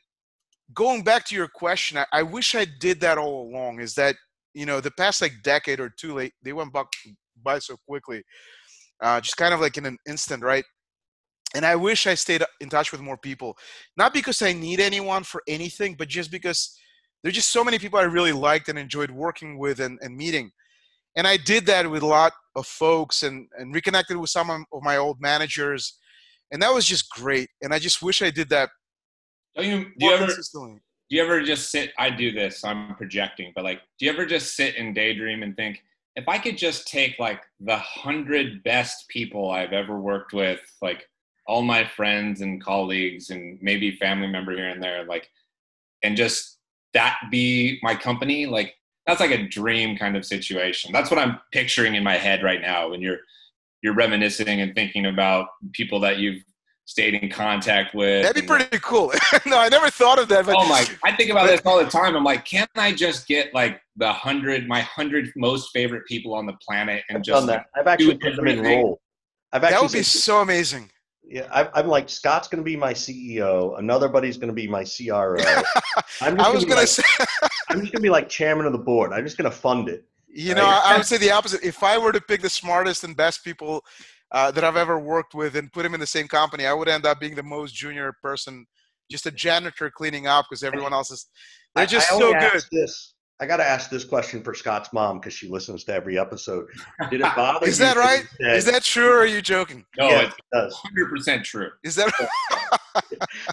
going 0.75 1.03
back 1.03 1.25
to 1.27 1.35
your 1.35 1.49
question, 1.49 1.99
I, 1.99 2.07
I, 2.12 2.22
wish 2.22 2.55
I 2.55 2.66
did 2.81 3.01
that 3.01 3.18
all 3.18 3.49
along. 3.49 3.81
Is 3.81 3.95
that 3.95 4.16
you 4.55 4.66
know 4.66 4.81
the 4.81 4.91
past 4.93 5.22
like 5.22 5.33
decade 5.43 5.81
or 5.81 5.91
two, 5.91 6.14
late 6.14 6.33
they 6.43 6.53
went 6.53 6.72
by, 6.72 7.59
so 7.59 7.77
quickly, 7.89 8.22
uh, 9.01 9.20
just 9.20 9.37
kind 9.37 9.55
of 9.55 9.61
like 9.61 9.77
in 9.77 9.87
an 9.87 9.99
instant, 10.09 10.43
right? 10.43 10.64
And 11.55 11.64
I 11.64 11.77
wish 11.77 12.07
I 12.07 12.14
stayed 12.14 12.43
in 12.61 12.68
touch 12.68 12.91
with 12.91 13.01
more 13.01 13.16
people, 13.18 13.57
not 13.97 14.12
because 14.12 14.43
I 14.43 14.53
need 14.53 14.81
anyone 14.81 15.22
for 15.22 15.43
anything, 15.47 15.95
but 15.97 16.09
just 16.09 16.31
because 16.31 16.77
there's 17.22 17.37
just 17.37 17.51
so 17.51 17.62
many 17.62 17.79
people 17.79 17.99
I 17.99 18.05
really 18.05 18.33
liked 18.33 18.68
and 18.68 18.79
enjoyed 18.79 19.11
working 19.11 19.59
with 19.59 19.79
and, 19.81 19.99
and 20.03 20.16
meeting. 20.16 20.51
And 21.16 21.29
I 21.29 21.37
did 21.37 21.64
that 21.66 21.89
with 21.89 22.03
a 22.03 22.07
lot 22.07 22.33
of 22.57 22.66
folks 22.66 23.22
and, 23.22 23.47
and 23.57 23.72
reconnected 23.72 24.16
with 24.16 24.31
some 24.31 24.51
of 24.51 24.83
my 24.83 24.97
old 24.97 25.20
managers 25.20 25.97
and 26.55 26.62
that 26.62 26.72
was 26.72 26.87
just 26.87 27.11
great. 27.11 27.49
And 27.62 27.75
I 27.75 27.81
just 27.81 28.01
wish 28.01 28.22
I 28.22 28.31
did 28.31 28.49
that. 28.51 28.70
Don't 29.57 29.67
you, 29.67 29.85
do 29.99 30.07
you 30.07 30.13
ever 30.13 30.27
do 31.11 31.17
you 31.17 31.23
ever 31.23 31.43
just 31.43 31.71
sit? 31.71 31.93
I 31.99 32.11
do 32.11 32.33
this. 32.33 32.65
I'm 32.65 32.95
projecting, 32.97 33.53
but 33.55 33.65
like, 33.65 33.81
do 33.99 34.07
you 34.07 34.13
ever 34.13 34.27
just 34.27 34.57
sit 34.57 34.77
and 34.77 34.95
daydream 34.95 35.43
and 35.43 35.55
think, 35.57 35.83
if 36.17 36.29
I 36.29 36.39
could 36.39 36.57
just 36.57 36.87
take 36.89 37.19
like 37.19 37.43
the 37.61 37.77
hundred 37.77 38.63
best 38.65 39.09
people 39.09 39.51
I've 39.51 39.73
ever 39.73 40.01
worked 40.01 40.33
with, 40.33 40.61
like 40.81 41.09
all 41.47 41.63
my 41.63 41.85
friends 41.85 42.41
and 42.41 42.63
colleagues, 42.63 43.31
and 43.31 43.59
maybe 43.61 43.97
family 43.97 44.29
member 44.29 44.53
here 44.53 44.69
and 44.69 44.83
there, 44.83 45.05
like, 45.05 45.29
and 46.03 46.17
just 46.17 46.59
that 46.95 47.19
be 47.31 47.79
my 47.83 47.95
company, 47.95 48.47
like 48.47 48.75
that's 49.07 49.21
like 49.21 49.33
a 49.33 49.47
dream 49.49 49.97
kind 49.97 50.17
of 50.17 50.25
situation. 50.25 50.93
That's 50.93 51.11
what 51.11 51.19
I'm 51.19 51.39
picturing 51.53 51.95
in 51.95 52.03
my 52.03 52.17
head 52.17 52.43
right 52.43 52.61
now 52.61 52.89
when 52.91 53.03
you're 53.03 53.19
you're 53.83 53.95
reminiscing 53.95 54.63
and 54.63 54.75
thinking 54.75 55.07
about 55.07 55.49
people 55.73 56.01
that 56.01 56.19
you've 56.19 56.43
stayed 56.87 57.14
in 57.14 57.30
contact 57.30 57.95
with. 57.95 58.22
That'd 58.22 58.43
be 58.43 58.47
pretty 58.47 58.78
cool. 58.80 59.12
no, 59.47 59.59
I 59.59 59.68
never 59.68 59.91
thought 59.91 60.18
of 60.18 60.28
that. 60.28 60.47
But, 60.47 60.57
oh 60.59 60.68
my! 60.68 60.87
I 61.05 61.12
think 61.16 61.30
about 61.30 61.47
but, 61.47 61.53
this 61.53 61.62
all 61.64 61.82
the 61.82 61.91
time. 61.91 62.16
I'm 62.16 62.24
like, 62.24 62.45
can't 62.45 62.70
I 62.76 62.93
just 62.93 63.26
get 63.26 63.55
like 63.55 63.80
the 63.97 64.12
hundred, 64.12 64.66
my 64.68 64.80
hundred 64.80 65.30
most 65.37 65.70
favorite 65.72 66.07
people 66.07 66.35
on 66.35 66.47
the 66.47 66.55
planet, 66.66 67.03
and 67.09 67.18
I've 67.18 67.24
just 67.24 67.41
done 67.41 67.47
that. 67.49 67.66
I've 67.74 67.87
actually 67.87 68.18
put 68.18 68.37
them 68.37 68.47
in 68.47 68.62
role. 68.62 69.01
I've 69.53 69.62
actually 69.64 69.74
that 69.74 69.82
would 69.82 69.93
be 69.93 70.03
so 70.03 70.41
amazing. 70.41 70.91
Yeah, 71.26 71.47
I, 71.51 71.80
am 71.80 71.89
like 71.89 72.11
Scott's 72.11 72.49
going 72.49 72.62
to 72.62 72.64
be 72.64 72.76
my 72.76 72.93
CEO. 72.93 73.78
Another 73.78 74.09
buddy's 74.09 74.37
going 74.37 74.49
to 74.49 74.55
be 74.55 74.68
my 74.68 74.85
CRO. 74.85 75.37
I'm 76.20 76.37
just 76.37 76.49
I 76.49 76.53
was 76.53 76.64
going 76.64 76.76
like, 76.76 76.87
to 76.87 76.87
say, 76.87 77.03
I'm 77.70 77.80
just 77.80 77.93
going 77.93 78.01
to 78.01 78.01
be 78.01 78.11
like 78.11 78.28
chairman 78.28 78.66
of 78.66 78.72
the 78.72 78.78
board. 78.78 79.12
I'm 79.12 79.24
just 79.24 79.39
going 79.39 79.51
to 79.51 79.57
fund 79.57 79.89
it. 79.89 80.05
You 80.28 80.53
right? 80.53 80.59
know, 80.59 80.66
I 80.66 80.97
would 80.97 81.07
say 81.07 81.16
the 81.16 81.30
opposite. 81.30 81.62
If 81.62 81.82
I 81.82 81.97
were 81.97 82.12
to 82.12 82.20
pick 82.20 82.43
the 82.43 82.51
smartest 82.51 83.05
and 83.05 83.16
best 83.16 83.43
people 83.43 83.85
uh, 84.35 84.51
that 84.51 84.64
I've 84.64 84.76
ever 84.76 84.99
worked 84.99 85.35
with 85.35 85.55
and 85.55 85.72
put 85.72 85.87
him 85.87 85.95
in 85.95 86.01
the 86.01 86.07
same 86.07 86.26
company, 86.26 86.66
I 86.66 86.74
would 86.74 86.89
end 86.89 87.07
up 87.07 87.20
being 87.20 87.37
the 87.37 87.43
most 87.43 87.72
junior 87.72 88.12
person, 88.20 88.66
just 89.11 89.26
a 89.26 89.30
janitor 89.30 89.91
cleaning 89.91 90.26
up 90.26 90.47
because 90.51 90.64
everyone 90.64 90.93
else 90.93 91.11
is. 91.12 91.26
They're 91.76 91.87
just 91.87 92.12
I, 92.12 92.16
I 92.16 92.18
so 92.18 92.32
good. 92.32 92.62
This. 92.70 93.14
I 93.41 93.47
got 93.47 93.57
to 93.57 93.64
ask 93.64 93.91
this 93.91 94.05
question 94.05 94.43
for 94.43 94.55
Scott's 94.55 94.93
mom 94.93 95.18
because 95.18 95.35
she 95.35 95.49
listens 95.49 95.82
to 95.85 95.93
every 95.93 96.18
episode. 96.18 96.66
Did 97.11 97.20
it 97.20 97.32
bother 97.37 97.66
Is 97.66 97.78
that 97.78 97.97
right? 97.97 98.24
Said, 98.41 98.57
is 98.57 98.64
that 98.66 98.85
true 98.85 99.09
or 99.09 99.18
are 99.18 99.26
you 99.26 99.43
joking? 99.43 99.85
No, 99.99 100.09
yeah, 100.09 100.28
it 100.28 100.32
does. 100.53 100.76
100% 100.97 101.43
true. 101.43 101.70
Is 101.82 101.97
that 101.97 102.12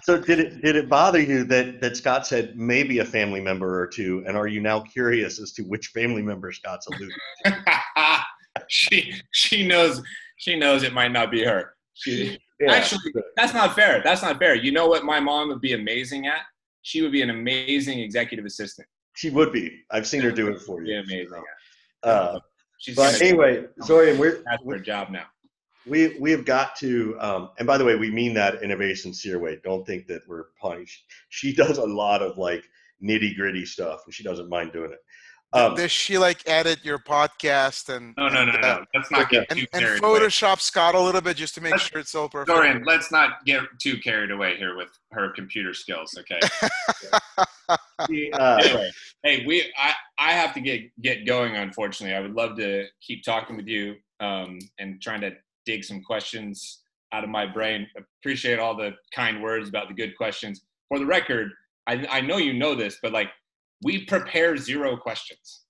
So 0.04 0.20
did 0.20 0.38
it 0.38 0.62
did 0.62 0.76
it 0.76 0.88
bother 0.88 1.20
you 1.20 1.42
that 1.44 1.80
that 1.80 1.96
Scott 1.96 2.28
said 2.28 2.56
maybe 2.56 3.00
a 3.00 3.04
family 3.04 3.40
member 3.40 3.80
or 3.80 3.88
two 3.88 4.22
and 4.24 4.36
are 4.36 4.46
you 4.46 4.60
now 4.60 4.80
curious 4.80 5.40
as 5.40 5.52
to 5.54 5.62
which 5.62 5.88
family 5.88 6.22
member 6.22 6.52
Scott's 6.52 6.86
alluding 6.86 7.10
to? 7.46 8.24
she 8.68 9.12
she 9.32 9.66
knows 9.66 10.00
she 10.42 10.56
knows 10.56 10.82
it 10.82 10.92
might 10.92 11.12
not 11.12 11.30
be 11.30 11.44
her. 11.44 11.74
She, 11.94 12.36
yeah, 12.58 12.72
actually 12.72 13.12
that's 13.36 13.54
not 13.54 13.76
fair. 13.76 14.00
That's 14.02 14.22
not 14.22 14.40
fair. 14.40 14.56
You 14.56 14.72
know 14.72 14.88
what 14.88 15.04
my 15.04 15.20
mom 15.20 15.48
would 15.50 15.60
be 15.60 15.74
amazing 15.74 16.26
at? 16.26 16.40
She 16.82 17.00
would 17.00 17.12
be 17.12 17.22
an 17.22 17.30
amazing 17.30 18.00
executive 18.00 18.44
assistant. 18.44 18.88
She 19.14 19.30
would 19.30 19.52
be. 19.52 19.82
I've 19.92 20.04
seen 20.04 20.20
her 20.22 20.32
do 20.32 20.48
it 20.48 20.60
for 20.60 20.82
you. 20.82 20.98
Amazing. 20.98 21.44
Uh, 22.02 22.40
She's 22.78 22.96
but 22.96 23.22
anyway, 23.22 23.66
Zorian, 23.82 24.18
we're 24.18 24.42
that's 24.44 24.64
her 24.68 24.80
job 24.80 25.10
now. 25.10 25.26
We 25.86 26.18
we 26.18 26.32
have 26.32 26.44
got 26.44 26.74
to, 26.76 27.16
um, 27.20 27.50
and 27.58 27.66
by 27.66 27.78
the 27.78 27.84
way, 27.84 27.94
we 27.94 28.10
mean 28.10 28.34
that 28.34 28.64
in 28.64 28.72
a 28.72 28.76
very 28.76 28.96
sincere 28.96 29.38
way. 29.38 29.60
Don't 29.62 29.86
think 29.86 30.08
that 30.08 30.22
we're 30.26 30.46
punished. 30.60 31.04
She 31.28 31.54
does 31.54 31.78
a 31.78 31.84
lot 31.84 32.20
of 32.20 32.36
like 32.36 32.64
nitty 33.00 33.36
gritty 33.36 33.64
stuff, 33.64 34.00
and 34.06 34.12
she 34.12 34.24
doesn't 34.24 34.48
mind 34.48 34.72
doing 34.72 34.90
it. 34.90 34.98
Um, 35.54 35.74
Does 35.74 35.92
she 35.92 36.16
like 36.16 36.42
edit 36.46 36.82
your 36.82 36.98
podcast 36.98 37.94
and? 37.94 38.14
No, 38.16 38.28
no, 38.28 38.44
no, 38.46 38.52
no. 38.52 38.68
Uh, 38.68 38.84
let's 38.94 39.10
not 39.10 39.28
get 39.28 39.46
and, 39.50 39.60
too 39.60 39.66
and 39.74 39.84
Photoshop 40.02 40.52
away. 40.52 40.56
Scott 40.60 40.94
a 40.94 41.00
little 41.00 41.20
bit 41.20 41.36
just 41.36 41.54
to 41.56 41.60
make 41.60 41.72
let's, 41.72 41.84
sure 41.84 42.00
it's 42.00 42.14
all 42.14 42.28
perfect. 42.28 42.56
Zorian, 42.56 42.86
let's 42.86 43.12
not 43.12 43.44
get 43.44 43.62
too 43.78 43.98
carried 43.98 44.30
away 44.30 44.56
here 44.56 44.76
with 44.76 44.88
her 45.10 45.30
computer 45.32 45.74
skills. 45.74 46.16
Okay. 46.18 46.40
uh, 47.68 48.58
anyway, 48.62 48.90
hey, 49.24 49.44
we 49.46 49.70
I 49.76 49.92
I 50.18 50.32
have 50.32 50.54
to 50.54 50.60
get 50.62 50.82
get 51.02 51.26
going. 51.26 51.56
Unfortunately, 51.56 52.16
I 52.16 52.20
would 52.20 52.34
love 52.34 52.56
to 52.56 52.86
keep 53.02 53.22
talking 53.22 53.56
with 53.56 53.66
you 53.66 53.96
um, 54.20 54.58
and 54.78 55.02
trying 55.02 55.20
to 55.20 55.32
dig 55.66 55.84
some 55.84 56.02
questions 56.02 56.80
out 57.12 57.24
of 57.24 57.30
my 57.30 57.44
brain. 57.44 57.86
Appreciate 58.20 58.58
all 58.58 58.74
the 58.74 58.92
kind 59.14 59.42
words 59.42 59.68
about 59.68 59.88
the 59.88 59.94
good 59.94 60.16
questions. 60.16 60.62
For 60.88 60.98
the 60.98 61.06
record, 61.06 61.50
I 61.86 62.06
I 62.10 62.20
know 62.22 62.38
you 62.38 62.54
know 62.54 62.74
this, 62.74 62.98
but 63.02 63.12
like 63.12 63.28
we 63.82 64.04
prepare 64.06 64.56
zero 64.56 64.96
questions. 64.96 65.64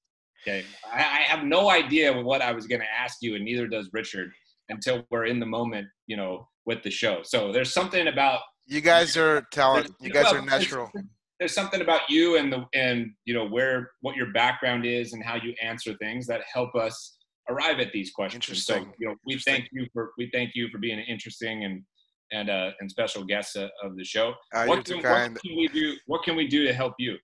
Okay. 0.47 0.65
I, 0.93 0.99
I 0.99 1.23
have 1.23 1.45
no 1.45 1.71
idea 1.71 2.13
what 2.21 2.43
I 2.43 2.53
was 2.53 2.67
going 2.67 2.81
to 2.81 2.87
ask 3.01 3.19
you, 3.21 3.37
and 3.37 3.45
neither 3.45 3.67
does 3.69 3.89
Richard 3.93 4.31
until 4.69 5.05
we're 5.11 5.27
in 5.27 5.39
the 5.39 5.47
moment, 5.47 5.87
you 6.07 6.17
know, 6.17 6.49
with 6.67 6.83
the 6.83 6.91
show. 6.91 7.21
So 7.23 7.53
there's 7.53 7.73
something 7.73 8.09
about 8.09 8.41
you 8.67 8.81
guys 8.81 9.17
are 9.17 9.43
talent. 9.53 9.91
You 10.01 10.11
guys 10.11 10.27
well, 10.27 10.37
are 10.37 10.43
natural. 10.43 10.91
There's, 10.95 11.07
there's 11.41 11.55
something 11.55 11.81
about 11.81 12.03
you 12.09 12.37
and 12.37 12.53
the 12.53 12.65
and 12.75 13.11
you 13.25 13.35
know 13.35 13.47
where 13.47 13.91
what 14.01 14.17
your 14.17 14.33
background 14.33 14.87
is 14.87 15.13
and 15.13 15.25
how 15.25 15.37
you 15.37 15.55
answer 15.63 15.95
things 16.01 16.27
that 16.29 16.41
help 16.53 16.75
us 16.75 17.19
arrive 17.51 17.81
at 17.81 17.93
these 17.93 18.13
questions. 18.13 18.65
So 18.65 18.77
you 18.99 19.09
know 19.09 19.17
we 19.27 19.39
thank 19.39 19.69
you 19.73 19.87
for 19.93 20.13
we 20.17 20.31
thank 20.33 20.53
you 20.55 20.69
for 20.71 20.79
being 20.79 20.99
an 20.99 21.05
interesting 21.09 21.65
and 21.65 21.83
and 22.31 22.49
uh, 22.49 22.71
and 22.81 22.91
special 22.91 23.25
guest 23.25 23.57
uh, 23.57 23.69
of 23.83 23.97
the 23.97 24.05
show. 24.05 24.35
Uh, 24.55 24.67
what, 24.67 24.85
can, 24.85 24.97
what 24.99 25.43
can 25.43 25.57
we 25.57 25.69
do? 25.69 25.97
What 26.07 26.23
can 26.23 26.37
we 26.37 26.47
do 26.47 26.67
to 26.67 26.73
help 26.73 26.95
you? 26.99 27.17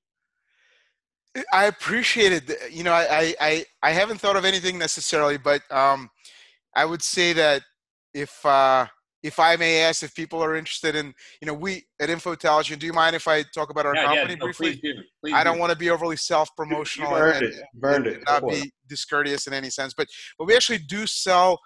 I 1.53 1.66
appreciate 1.66 2.33
it. 2.33 2.72
You 2.72 2.85
know, 2.85 2.93
I, 2.93 3.35
I, 3.41 3.64
I 3.83 3.91
haven't 3.91 4.18
thought 4.18 4.37
of 4.37 4.45
anything 4.45 4.79
necessarily, 4.79 5.37
but 5.39 5.61
um, 5.70 6.11
I 6.74 6.85
would 6.85 7.03
say 7.03 7.33
that 7.35 7.62
if 8.14 8.45
uh, 8.45 8.87
if 9.22 9.39
I 9.39 9.57
may 9.57 9.83
ask 9.83 10.03
if 10.03 10.14
people 10.14 10.43
are 10.43 10.57
interested 10.57 10.95
in, 10.95 11.12
you 11.41 11.47
know, 11.47 11.55
we 11.55 11.85
at 12.01 12.09
Infotelligent, 12.09 12.79
do 12.79 12.87
you 12.87 12.93
mind 12.93 13.16
if 13.16 13.26
I 13.26 13.43
talk 13.55 13.70
about 13.70 13.85
our 13.85 13.95
yeah, 13.95 14.05
company 14.07 14.35
yeah, 14.35 14.37
no, 14.37 14.47
briefly? 14.47 14.70
Please 14.76 14.81
do. 14.81 15.03
Please 15.22 15.35
I 15.35 15.45
don't 15.45 15.55
do. 15.55 15.61
want 15.61 15.72
to 15.72 15.79
be 15.79 15.91
overly 15.91 16.16
self-promotional 16.16 17.11
burned 17.11 17.45
and, 17.45 17.55
it. 17.55 17.62
Burned 17.74 18.07
and, 18.07 18.16
and 18.16 18.24
not 18.26 18.49
be 18.49 18.72
discourteous 18.89 19.47
in 19.47 19.53
any 19.53 19.70
sense, 19.70 19.93
but 19.95 20.07
but 20.39 20.47
we 20.47 20.55
actually 20.55 20.79
do 20.79 21.07
sell. 21.07 21.59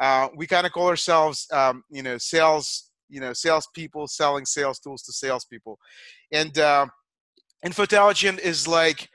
Uh, 0.00 0.28
we 0.36 0.46
kind 0.46 0.64
of 0.64 0.72
call 0.72 0.86
ourselves, 0.86 1.46
um, 1.52 1.82
you 1.90 2.02
know, 2.02 2.18
sales, 2.18 2.90
you 3.08 3.20
know, 3.20 3.32
salespeople 3.32 4.06
selling 4.06 4.44
sales 4.44 4.78
tools 4.78 5.02
to 5.02 5.12
salespeople, 5.12 5.78
and 6.32 6.58
uh, 6.58 6.86
Infotelligent 7.64 8.40
is 8.40 8.68
like 8.68 9.08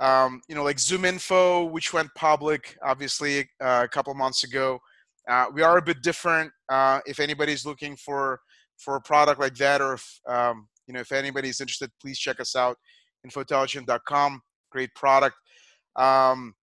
um, 0.00 0.40
you 0.48 0.54
know, 0.54 0.64
like 0.64 0.78
ZoomInfo, 0.78 1.70
which 1.70 1.92
went 1.92 2.12
public 2.14 2.76
obviously 2.82 3.48
uh, 3.60 3.82
a 3.84 3.88
couple 3.88 4.12
months 4.14 4.44
ago. 4.44 4.80
Uh, 5.28 5.46
we 5.52 5.62
are 5.62 5.78
a 5.78 5.82
bit 5.82 6.02
different. 6.02 6.50
Uh, 6.68 7.00
if 7.06 7.20
anybody's 7.20 7.64
looking 7.64 7.96
for 7.96 8.40
for 8.76 8.96
a 8.96 9.00
product 9.00 9.40
like 9.40 9.54
that, 9.56 9.80
or 9.80 9.94
if 9.94 10.20
um, 10.28 10.68
you 10.86 10.94
know, 10.94 11.00
if 11.00 11.12
anybody's 11.12 11.60
interested, 11.60 11.90
please 12.00 12.18
check 12.18 12.40
us 12.40 12.56
out. 12.56 12.76
Infotelligent.com, 13.26 14.42
great 14.70 14.94
product. 14.94 15.36
Um, 15.96 16.54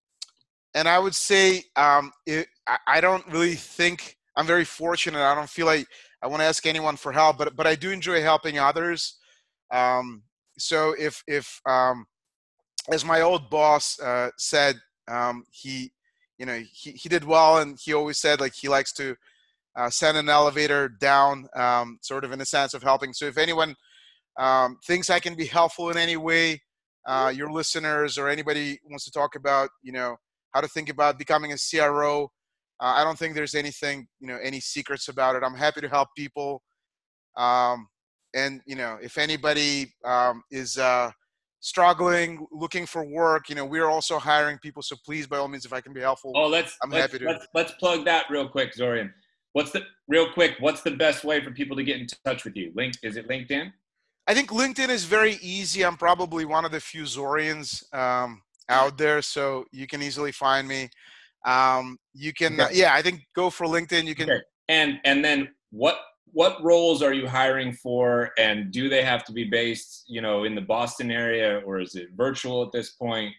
and 0.76 0.88
I 0.88 1.00
would 1.00 1.16
say 1.16 1.64
um, 1.76 2.12
it, 2.26 2.48
I, 2.68 2.78
I 2.88 3.02
don't 3.02 3.26
really 3.28 3.56
think 3.56 4.18
I'm 4.36 4.46
very 4.46 4.66
fortunate. 4.66 5.22
I 5.22 5.34
don't 5.34 5.50
feel 5.50 5.66
like 5.66 5.88
I 6.22 6.28
want 6.28 6.42
to 6.42 6.46
ask 6.46 6.66
anyone 6.66 6.98
for 6.98 7.12
help, 7.12 7.38
but 7.38 7.56
but 7.56 7.66
I 7.66 7.76
do 7.76 7.92
enjoy 7.92 8.22
helping 8.22 8.60
others. 8.60 9.18
Um, 9.72 10.24
so 10.58 10.96
if 10.98 11.24
if 11.28 11.62
um, 11.66 12.06
as 12.92 13.06
my 13.06 13.22
old 13.22 13.50
boss 13.50 14.00
uh, 14.00 14.30
said, 14.38 14.80
um, 15.08 15.46
he, 15.52 15.92
you 16.38 16.46
know, 16.46 16.62
he, 16.72 16.92
he 16.92 17.10
did 17.10 17.24
well, 17.24 17.60
and 17.60 17.78
he 17.82 17.94
always 17.94 18.18
said 18.18 18.40
like 18.40 18.54
he 18.54 18.68
likes 18.68 18.94
to 18.94 19.16
uh, 19.76 19.90
send 19.90 20.18
an 20.18 20.30
elevator 20.30 20.90
down, 20.90 21.48
um, 21.56 22.00
sort 22.02 22.24
of 22.24 22.32
in 22.32 22.42
a 22.42 22.46
sense 22.46 22.74
of 22.74 22.84
helping. 22.84 23.14
So 23.14 23.26
if 23.26 23.38
anyone 23.38 23.76
um, 24.38 24.78
thinks 24.86 25.10
I 25.10 25.20
can 25.20 25.36
be 25.36 25.46
helpful 25.46 25.90
in 25.90 25.98
any 25.98 26.18
way, 26.18 26.62
uh, 27.06 27.32
your 27.36 27.52
listeners 27.52 28.18
or 28.18 28.28
anybody 28.28 28.80
wants 28.90 29.06
to 29.06 29.12
talk 29.12 29.36
about, 29.36 29.70
you 29.82 29.92
know, 29.92 30.18
how 30.52 30.62
to 30.62 30.68
think 30.68 30.90
about 30.90 31.18
becoming 31.18 31.54
a 31.54 31.58
CRO, 31.58 32.26
uh, 32.80 32.94
I 32.98 33.04
don't 33.04 33.18
think 33.18 33.36
there's 33.36 33.56
anything, 33.56 34.08
you 34.20 34.28
know, 34.28 34.38
any 34.42 34.60
secrets 34.60 35.08
about 35.08 35.36
it. 35.36 35.44
I'm 35.44 35.56
happy 35.56 35.82
to 35.82 35.88
help 35.88 36.10
people. 36.18 36.62
Um, 37.38 37.88
and 38.34 38.62
you 38.66 38.76
know, 38.76 38.98
if 39.02 39.18
anybody 39.18 39.94
um, 40.06 40.44
is 40.52 40.78
uh, 40.78 41.12
struggling, 41.60 42.46
looking 42.52 42.86
for 42.86 43.04
work, 43.06 43.50
you 43.50 43.56
know, 43.56 43.66
we're 43.66 43.88
also 43.88 44.20
hiring 44.20 44.58
people. 44.60 44.82
So 44.82 44.96
please, 45.06 45.28
by 45.28 45.38
all 45.38 45.48
means, 45.48 45.66
if 45.66 45.74
I 45.74 45.82
can 45.82 45.94
be 45.94 46.02
helpful, 46.02 46.34
oh, 46.36 46.48
let's 46.48 46.78
I'm 46.84 46.90
let's, 46.90 47.12
happy 47.12 47.24
to. 47.24 47.32
Let's, 47.32 47.48
let's 47.54 47.72
plug 47.74 48.06
that 48.06 48.26
real 48.30 48.48
quick, 48.48 48.74
Zorian. 48.76 49.12
What's 49.54 49.72
the 49.72 49.84
real 50.08 50.32
quick? 50.32 50.56
What's 50.60 50.82
the 50.82 50.92
best 50.92 51.24
way 51.24 51.44
for 51.44 51.52
people 51.52 51.76
to 51.78 51.84
get 51.84 52.00
in 52.00 52.08
touch 52.26 52.46
with 52.46 52.56
you? 52.56 52.72
Link 52.76 52.96
is 53.04 53.18
it 53.18 53.28
LinkedIn? 53.28 53.72
I 54.28 54.34
think 54.34 54.50
LinkedIn 54.50 54.90
is 54.90 55.04
very 55.04 55.38
easy. 55.42 55.84
I'm 55.84 55.98
probably 55.98 56.46
one 56.46 56.64
of 56.64 56.72
the 56.72 56.80
few 56.80 57.04
Zorians 57.04 57.84
um, 57.94 58.42
out 58.70 58.98
there, 58.98 59.22
so 59.22 59.66
you 59.72 59.88
can 59.88 60.02
easily 60.02 60.32
find 60.32 60.68
me. 60.68 60.90
Um, 61.46 61.98
you 62.14 62.32
can, 62.34 62.54
okay. 62.54 62.64
uh, 62.64 62.70
yeah, 62.72 62.94
I 62.94 63.02
think 63.02 63.28
go 63.36 63.50
for 63.50 63.66
LinkedIn. 63.66 64.06
You 64.06 64.16
can, 64.16 64.30
okay. 64.30 64.42
and 64.70 65.00
and 65.04 65.26
then 65.26 65.50
what 65.72 66.00
what 66.34 66.64
roles 66.64 67.02
are 67.02 67.14
you 67.14 67.28
hiring 67.28 67.74
for 67.74 68.32
and 68.38 68.72
do 68.72 68.90
they 68.90 69.04
have 69.04 69.24
to 69.24 69.32
be 69.32 69.44
based 69.44 70.06
you 70.08 70.22
know 70.22 70.44
in 70.44 70.56
the 70.56 70.62
boston 70.62 71.12
area 71.12 71.62
or 71.66 71.80
is 71.80 71.96
it 71.96 72.10
virtual 72.16 72.64
at 72.64 72.72
this 72.72 72.92
point 72.92 73.34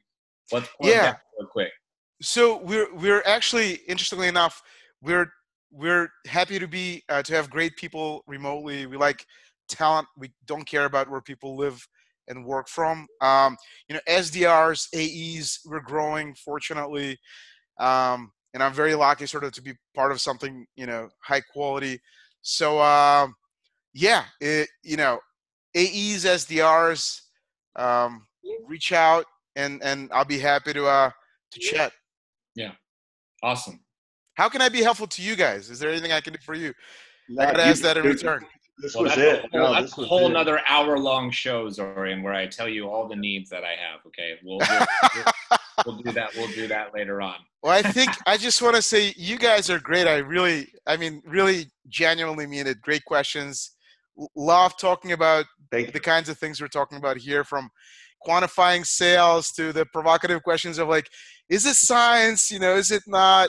let's 0.53 0.69
yeah 0.81 1.15
real 1.39 1.49
quick 1.49 1.73
so 2.21 2.59
we're 2.63 2.95
we're 2.95 3.23
actually 3.27 3.81
interestingly 3.89 4.29
enough 4.29 4.63
we're 5.03 5.33
we're 5.73 6.11
happy 6.27 6.59
to 6.59 6.69
be 6.69 7.03
uh, 7.09 7.23
to 7.23 7.35
have 7.35 7.51
great 7.51 7.77
people 7.77 8.23
remotely. 8.27 8.87
We 8.87 8.97
like 8.97 9.25
talent. 9.69 10.07
We 10.17 10.31
don't 10.47 10.67
care 10.67 10.85
about 10.85 11.11
where 11.11 11.23
people 11.23 11.57
live 11.57 11.85
and 12.29 12.45
work 12.45 12.69
from. 12.69 13.07
Um, 13.21 13.57
you 13.89 13.95
know, 13.95 14.01
SDRs, 14.09 14.89
AEs, 14.95 15.61
we're 15.65 15.81
growing. 15.81 16.35
Fortunately, 16.35 17.19
um, 17.81 18.31
and 18.55 18.63
I'm 18.63 18.75
very 18.75 18.95
lucky, 18.95 19.27
sort 19.27 19.45
of, 19.45 19.53
to 19.53 19.63
be 19.63 19.73
part 19.95 20.13
of 20.13 20.21
something 20.21 20.67
you 20.77 20.87
know 20.87 21.09
high 21.23 21.41
quality. 21.41 21.99
So 22.43 22.79
uh, 22.79 23.29
yeah, 23.95 24.25
it, 24.41 24.69
you 24.83 24.97
know, 24.97 25.19
AEs, 25.77 26.25
SDRs, 26.25 27.21
um, 27.77 28.27
reach 28.67 28.93
out 28.93 29.25
and 29.57 29.83
and 29.83 30.11
I'll 30.13 30.25
be 30.25 30.39
happy 30.39 30.73
to 30.73 30.87
uh 30.87 31.11
to 31.53 31.61
chat. 31.61 31.93
Yeah, 32.55 32.73
awesome. 33.43 33.81
How 34.35 34.49
can 34.49 34.63
I 34.63 34.69
be 34.69 34.83
helpful 34.83 35.07
to 35.07 35.23
you 35.23 35.37
guys? 35.37 35.71
Is 35.71 35.79
there 35.79 35.91
anything 35.91 36.13
I 36.13 36.21
can 36.21 36.33
do 36.33 36.39
for 36.43 36.55
you? 36.55 36.73
I 37.39 37.47
gotta 37.47 37.63
ask 37.63 37.83
that 37.83 37.97
in 37.97 38.05
return. 38.05 38.45
This 38.79 38.95
Well, 38.95 39.05
was 39.05 39.15
that's 39.15 39.23
it. 39.23 39.45
A 39.45 39.49
whole, 39.59 39.61
No, 39.69 39.75
that's 39.75 39.95
this 39.95 40.05
a 40.05 40.09
whole 40.09 40.27
it. 40.29 40.33
nother 40.33 40.61
hour 40.67 40.99
long 40.99 41.31
show, 41.31 41.67
Zorian, 41.69 42.23
where 42.23 42.33
I 42.35 42.47
tell 42.47 42.69
you 42.69 42.89
all 42.89 43.07
the 43.07 43.17
needs 43.17 43.51
that 43.51 43.63
I 43.65 43.77
have. 43.77 44.01
Okay, 44.07 44.39
we'll 44.43 44.59
we'll, 44.59 45.25
we'll 45.87 45.97
do 45.97 46.13
that. 46.13 46.35
We'll 46.37 46.49
do 46.49 46.67
that 46.69 46.95
later 46.95 47.21
on. 47.21 47.37
Well, 47.63 47.73
I 47.73 47.83
think 47.83 48.11
I 48.27 48.37
just 48.37 48.61
want 48.61 48.77
to 48.77 48.83
say 48.83 49.15
you 49.17 49.39
guys 49.39 49.71
are 49.71 49.79
great. 49.79 50.07
I 50.07 50.19
really, 50.19 50.69
I 50.87 50.97
mean, 50.97 51.23
really 51.25 51.67
genuinely 51.89 52.47
mean 52.47 52.67
it. 52.67 52.81
Great 52.81 53.05
questions. 53.05 53.73
Love 54.37 54.77
talking 54.79 55.13
about 55.13 55.47
Thank 55.71 55.93
the 55.93 56.01
kinds 56.01 56.29
of 56.29 56.39
things 56.39 56.61
we're 56.61 56.69
talking 56.69 56.99
about 56.99 57.17
here 57.17 57.45
from 57.45 57.71
quantifying 58.27 58.85
sales 58.87 59.51
to 59.53 59.73
the 59.73 59.87
provocative 59.87 60.43
questions 60.43 60.79
of 60.79 60.89
like, 60.89 61.09
is 61.49 61.67
it 61.67 61.77
science? 61.77 62.51
You 62.51 62.59
know, 62.59 62.75
is 62.75 62.91
it 62.91 63.03
not? 63.07 63.49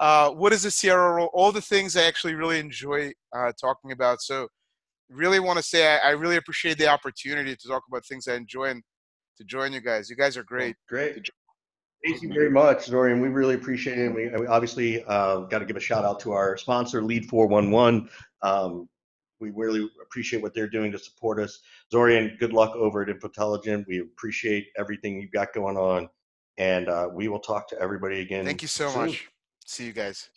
Uh, 0.00 0.30
what 0.30 0.52
is 0.52 0.64
a 0.64 0.72
CRO 0.72 1.12
role? 1.12 1.30
All 1.32 1.52
the 1.52 1.60
things 1.60 1.96
I 1.96 2.04
actually 2.04 2.34
really 2.34 2.58
enjoy 2.58 3.12
uh, 3.34 3.52
talking 3.60 3.92
about. 3.92 4.20
So, 4.20 4.48
really 5.08 5.38
want 5.38 5.58
to 5.58 5.62
say 5.62 5.94
I, 5.94 6.08
I 6.08 6.10
really 6.10 6.36
appreciate 6.36 6.78
the 6.78 6.88
opportunity 6.88 7.54
to 7.54 7.68
talk 7.68 7.82
about 7.88 8.04
things 8.06 8.26
I 8.26 8.34
enjoy 8.34 8.70
and 8.70 8.82
to 9.38 9.44
join 9.44 9.72
you 9.72 9.80
guys. 9.80 10.08
You 10.10 10.16
guys 10.16 10.36
are 10.36 10.44
great. 10.44 10.76
Great. 10.88 11.28
Thank 12.04 12.22
you 12.22 12.32
very 12.32 12.50
much, 12.50 12.86
Zorian. 12.86 13.22
We 13.22 13.28
really 13.28 13.54
appreciate 13.54 13.98
it. 13.98 14.06
And 14.06 14.14
we, 14.14 14.28
we 14.28 14.46
obviously 14.46 15.04
uh, 15.04 15.40
got 15.42 15.60
to 15.60 15.64
give 15.64 15.76
a 15.76 15.80
shout 15.80 16.04
out 16.04 16.18
to 16.20 16.32
our 16.32 16.56
sponsor, 16.56 17.00
Lead 17.02 17.26
411. 17.26 18.08
Um, 18.42 18.88
we 19.40 19.50
really 19.50 19.88
appreciate 20.00 20.42
what 20.42 20.54
they're 20.54 20.68
doing 20.68 20.90
to 20.92 20.98
support 20.98 21.38
us. 21.38 21.60
Zorian, 21.92 22.38
good 22.38 22.52
luck 22.52 22.74
over 22.74 23.02
at 23.02 23.08
Infotelligent. 23.08 23.86
We 23.86 24.00
appreciate 24.00 24.68
everything 24.78 25.20
you've 25.20 25.32
got 25.32 25.52
going 25.52 25.76
on. 25.76 26.08
And 26.58 26.88
uh, 26.88 27.08
we 27.12 27.28
will 27.28 27.40
talk 27.40 27.68
to 27.68 27.80
everybody 27.80 28.20
again. 28.20 28.44
Thank 28.44 28.62
you 28.62 28.68
so 28.68 28.88
soon. 28.88 29.06
much. 29.06 29.28
See 29.64 29.86
you 29.86 29.92
guys. 29.92 30.30